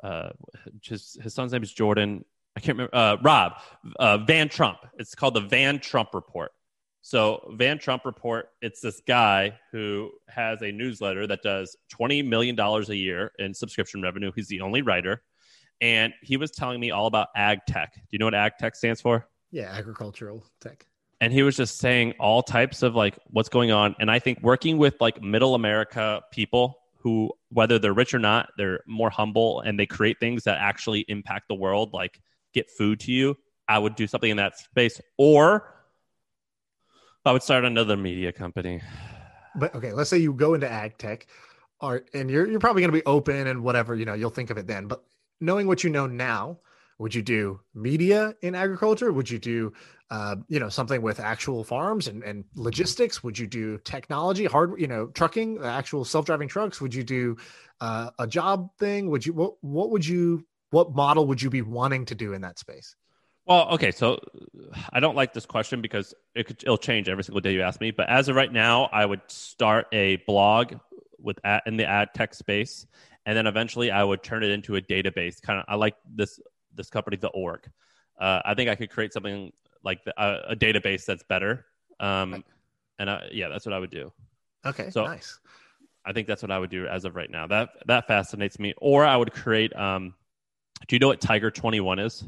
uh, 0.02 0.30
his 0.82 1.18
his 1.20 1.34
son's 1.34 1.52
name 1.52 1.64
is 1.64 1.72
Jordan. 1.72 2.24
I 2.56 2.60
can't 2.60 2.78
remember, 2.78 2.94
uh, 2.94 3.16
Rob, 3.22 3.52
uh, 3.98 4.18
Van 4.18 4.48
Trump. 4.48 4.78
It's 4.98 5.14
called 5.14 5.34
the 5.34 5.42
Van 5.42 5.78
Trump 5.78 6.14
Report. 6.14 6.52
So, 7.02 7.52
Van 7.54 7.78
Trump 7.78 8.04
Report, 8.04 8.48
it's 8.62 8.80
this 8.80 9.00
guy 9.06 9.56
who 9.70 10.10
has 10.28 10.62
a 10.62 10.72
newsletter 10.72 11.26
that 11.26 11.42
does 11.42 11.76
$20 11.96 12.26
million 12.26 12.58
a 12.58 12.80
year 12.94 13.30
in 13.38 13.54
subscription 13.54 14.02
revenue. 14.02 14.32
He's 14.34 14.48
the 14.48 14.62
only 14.62 14.82
writer. 14.82 15.22
And 15.80 16.14
he 16.22 16.36
was 16.38 16.50
telling 16.50 16.80
me 16.80 16.90
all 16.90 17.06
about 17.06 17.28
ag 17.36 17.60
tech. 17.68 17.94
Do 17.94 18.00
you 18.10 18.18
know 18.18 18.24
what 18.24 18.34
ag 18.34 18.52
tech 18.58 18.74
stands 18.74 19.00
for? 19.00 19.28
Yeah, 19.50 19.70
agricultural 19.72 20.44
tech. 20.60 20.86
And 21.20 21.32
he 21.32 21.42
was 21.42 21.56
just 21.56 21.78
saying 21.78 22.14
all 22.18 22.42
types 22.42 22.82
of 22.82 22.94
like 22.94 23.18
what's 23.28 23.50
going 23.50 23.70
on. 23.70 23.94
And 24.00 24.10
I 24.10 24.18
think 24.18 24.40
working 24.42 24.78
with 24.78 24.96
like 25.00 25.22
middle 25.22 25.54
America 25.54 26.22
people 26.32 26.78
who, 26.98 27.30
whether 27.50 27.78
they're 27.78 27.94
rich 27.94 28.14
or 28.14 28.18
not, 28.18 28.48
they're 28.56 28.80
more 28.86 29.10
humble 29.10 29.60
and 29.60 29.78
they 29.78 29.86
create 29.86 30.18
things 30.18 30.44
that 30.44 30.58
actually 30.58 31.04
impact 31.08 31.48
the 31.48 31.54
world, 31.54 31.92
like 31.92 32.20
get 32.56 32.70
food 32.70 33.00
to 33.00 33.12
you, 33.12 33.36
I 33.68 33.78
would 33.78 33.94
do 33.94 34.06
something 34.06 34.30
in 34.30 34.38
that 34.38 34.58
space. 34.58 35.00
Or 35.18 35.72
I 37.24 37.32
would 37.32 37.42
start 37.42 37.64
another 37.64 37.96
media 37.96 38.32
company. 38.32 38.80
But 39.54 39.74
okay, 39.74 39.92
let's 39.92 40.10
say 40.10 40.18
you 40.18 40.32
go 40.32 40.54
into 40.54 40.70
ag 40.70 40.98
tech, 40.98 41.26
or 41.80 42.04
and 42.14 42.30
you're 42.30 42.46
you're 42.46 42.60
probably 42.60 42.82
going 42.82 42.92
to 42.92 42.98
be 42.98 43.06
open 43.06 43.46
and 43.46 43.62
whatever 43.62 43.94
you 43.94 44.04
know 44.04 44.14
you'll 44.14 44.30
think 44.30 44.50
of 44.50 44.58
it 44.58 44.66
then. 44.66 44.86
But 44.86 45.02
knowing 45.40 45.66
what 45.66 45.82
you 45.82 45.90
know 45.90 46.06
now, 46.06 46.58
would 46.98 47.14
you 47.14 47.22
do 47.22 47.60
media 47.74 48.34
in 48.42 48.54
agriculture? 48.54 49.12
Would 49.12 49.30
you 49.30 49.38
do 49.38 49.72
uh, 50.10 50.36
you 50.48 50.60
know 50.60 50.68
something 50.68 51.02
with 51.02 51.18
actual 51.18 51.64
farms 51.64 52.06
and, 52.06 52.22
and 52.22 52.44
logistics? 52.54 53.24
Would 53.24 53.38
you 53.38 53.46
do 53.46 53.78
technology, 53.78 54.44
hard 54.44 54.78
you 54.78 54.86
know 54.86 55.06
trucking, 55.08 55.58
actual 55.64 56.04
self 56.04 56.26
driving 56.26 56.48
trucks? 56.48 56.80
Would 56.80 56.94
you 56.94 57.02
do 57.02 57.36
uh, 57.80 58.10
a 58.18 58.26
job 58.26 58.70
thing? 58.78 59.10
Would 59.10 59.26
you 59.26 59.32
what 59.32 59.54
what 59.62 59.90
would 59.90 60.06
you 60.06 60.44
what 60.70 60.94
model 60.94 61.26
would 61.26 61.40
you 61.40 61.50
be 61.50 61.62
wanting 61.62 62.06
to 62.06 62.14
do 62.14 62.32
in 62.32 62.40
that 62.42 62.58
space? 62.58 62.94
Well, 63.46 63.68
okay, 63.70 63.92
so 63.92 64.18
I 64.92 64.98
don't 64.98 65.14
like 65.14 65.32
this 65.32 65.46
question 65.46 65.80
because 65.80 66.14
it 66.34 66.46
could, 66.48 66.62
it'll 66.64 66.76
change 66.76 67.08
every 67.08 67.22
single 67.22 67.40
day 67.40 67.52
you 67.52 67.62
ask 67.62 67.80
me. 67.80 67.92
But 67.92 68.08
as 68.08 68.28
of 68.28 68.34
right 68.34 68.52
now, 68.52 68.86
I 68.92 69.06
would 69.06 69.20
start 69.28 69.86
a 69.92 70.16
blog 70.26 70.74
with 71.20 71.38
ad, 71.44 71.62
in 71.66 71.76
the 71.76 71.86
ag 71.86 72.08
tech 72.12 72.34
space, 72.34 72.86
and 73.24 73.36
then 73.36 73.46
eventually 73.46 73.92
I 73.92 74.02
would 74.02 74.24
turn 74.24 74.42
it 74.42 74.50
into 74.50 74.74
a 74.74 74.82
database. 74.82 75.40
Kind 75.40 75.60
of, 75.60 75.64
I 75.68 75.76
like 75.76 75.94
this 76.12 76.40
this 76.74 76.90
company, 76.90 77.16
the 77.16 77.28
org. 77.28 77.70
Uh, 78.18 78.42
I 78.44 78.54
think 78.54 78.68
I 78.68 78.74
could 78.74 78.90
create 78.90 79.12
something 79.12 79.52
like 79.84 80.04
the, 80.04 80.20
uh, 80.20 80.42
a 80.48 80.56
database 80.56 81.04
that's 81.04 81.22
better. 81.22 81.64
Um, 82.00 82.44
and 82.98 83.08
I, 83.08 83.28
yeah, 83.32 83.48
that's 83.48 83.64
what 83.64 83.72
I 83.72 83.78
would 83.78 83.90
do. 83.90 84.12
Okay, 84.64 84.90
so 84.90 85.04
nice. 85.04 85.38
I 86.04 86.12
think 86.12 86.26
that's 86.26 86.42
what 86.42 86.50
I 86.50 86.58
would 86.58 86.70
do 86.70 86.86
as 86.86 87.04
of 87.04 87.14
right 87.14 87.30
now. 87.30 87.46
That 87.46 87.70
that 87.86 88.08
fascinates 88.08 88.58
me. 88.58 88.74
Or 88.78 89.04
I 89.04 89.16
would 89.16 89.32
create 89.32 89.74
um, 89.76 90.14
do 90.86 90.96
you 90.96 90.98
know 90.98 91.08
what 91.08 91.20
Tiger 91.20 91.50
21 91.50 91.98
is? 91.98 92.24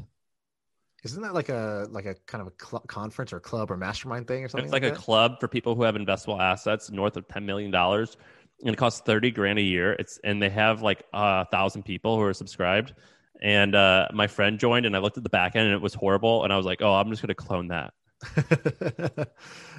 Isn't 1.03 1.21
that 1.21 1.33
like 1.33 1.47
a 1.47 1.87
like 1.91 2.05
a 2.05 2.15
kind 2.25 2.41
of 2.41 2.47
a 2.47 2.65
cl- 2.65 2.83
conference 2.87 3.31
or 3.31 3.39
club 3.39 3.71
or 3.71 3.77
mastermind 3.77 4.27
thing 4.27 4.43
or 4.43 4.49
something? 4.49 4.65
It's 4.65 4.73
like, 4.73 4.83
like 4.83 4.93
a 4.93 4.95
club 4.95 5.39
for 5.39 5.47
people 5.47 5.75
who 5.75 5.83
have 5.83 5.95
investable 5.95 6.39
assets 6.39 6.91
north 6.91 7.15
of 7.15 7.25
ten 7.27 7.45
million 7.45 7.71
dollars, 7.71 8.17
and 8.59 8.73
it 8.73 8.77
costs 8.77 8.99
thirty 9.01 9.31
grand 9.31 9.59
a 9.59 9.61
year. 9.61 9.93
It's 9.93 10.19
and 10.25 10.41
they 10.41 10.49
have 10.49 10.81
like 10.81 11.03
a 11.13 11.45
thousand 11.45 11.83
people 11.83 12.17
who 12.17 12.23
are 12.23 12.33
subscribed. 12.33 12.93
And 13.41 13.73
uh, 13.73 14.09
my 14.13 14.27
friend 14.27 14.59
joined, 14.59 14.85
and 14.85 14.93
I 14.93 14.99
looked 14.99 15.15
at 15.15 15.23
the 15.23 15.29
back 15.29 15.55
end, 15.55 15.67
and 15.67 15.73
it 15.73 15.81
was 15.81 15.93
horrible. 15.93 16.43
And 16.43 16.51
I 16.51 16.57
was 16.57 16.65
like, 16.65 16.81
"Oh, 16.81 16.93
I'm 16.93 17.09
just 17.09 17.21
going 17.21 17.29
to 17.29 17.35
clone 17.35 17.69
that." 17.69 17.93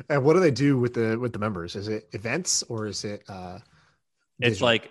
and 0.09 0.25
what 0.25 0.33
do 0.33 0.41
they 0.41 0.51
do 0.51 0.79
with 0.79 0.95
the 0.95 1.19
with 1.19 1.35
the 1.35 1.39
members? 1.39 1.77
Is 1.77 1.89
it 1.89 2.09
events 2.13 2.63
or 2.65 2.87
is 2.87 3.05
it? 3.05 3.23
Uh, 3.29 3.59
it's 4.39 4.63
like 4.63 4.91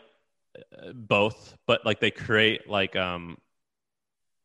uh, 0.55 0.91
both, 0.93 1.57
but 1.65 1.83
like 1.83 1.99
they 1.99 2.11
create 2.11 2.69
like 2.69 2.95
um 2.95 3.39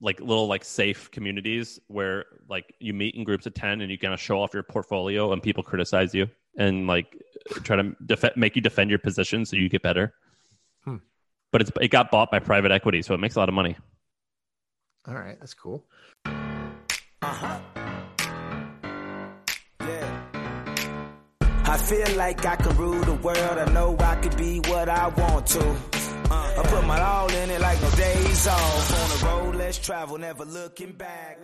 like 0.01 0.21
little 0.21 0.47
like 0.47 0.65
safe 0.65 1.11
communities 1.11 1.81
where 1.87 2.27
like 2.49 2.75
you 2.79 2.93
meet 2.93 3.15
in 3.15 3.25
groups 3.25 3.47
of 3.47 3.55
10 3.55 3.81
and 3.81 3.91
you 3.91 3.99
kind 3.99 4.13
of 4.13 4.21
show 4.21 4.41
off 4.41 4.53
your 4.53 4.63
portfolio 4.63 5.33
and 5.33 5.43
people 5.43 5.63
criticize 5.63 6.15
you 6.15 6.29
and 6.59 6.87
like 6.87 7.17
try 7.63 7.77
to 7.77 7.95
def- 8.05 8.37
make 8.37 8.57
you 8.57 8.63
defend 8.63 8.91
your 8.91 8.99
position 8.99 9.45
so 9.45 9.57
you 9.57 9.69
get 9.69 9.83
better 9.83 10.13
hmm. 10.85 10.97
but 11.53 11.61
it's 11.63 11.71
it 11.81 11.89
got 11.89 12.11
bought 12.11 12.31
by 12.31 12.39
private 12.39 12.71
equity 12.71 13.03
so 13.03 13.15
it 13.15 13.21
makes 13.21 13.37
a 13.37 13.39
lot 13.39 13.49
of 13.49 13.55
money 13.55 13.77
all 15.07 15.15
right 15.15 15.39
that's 15.41 15.55
cool 15.55 15.85
uh, 16.27 16.31
Uh-huh. 17.23 17.59
Yeah. 19.81 20.23
I 21.65 21.79
feel 21.79 22.17
like 22.17 22.45
I 22.45 22.57
can 22.57 22.77
rule 22.77 23.01
the 23.01 23.15
world. 23.15 23.59
I 23.59 23.73
know 23.73 23.97
I 23.99 24.17
could 24.17 24.37
be 24.37 24.59
what 24.61 24.89
I 24.89 25.09
want 25.09 25.47
to. 25.49 25.94
Uh, 26.31 26.55
I 26.59 26.62
put 26.62 26.85
my 26.87 27.01
all 27.01 27.31
in 27.31 27.51
it 27.51 27.61
like 27.61 27.81
no 27.83 27.91
days 27.91 28.47
off. 28.47 29.03
On 29.03 29.09
the 29.11 29.27
road, 29.27 29.57
let's 29.57 29.79
travel, 29.79 30.18
never 30.18 30.45
looking 30.45 30.93
back. 30.93 31.39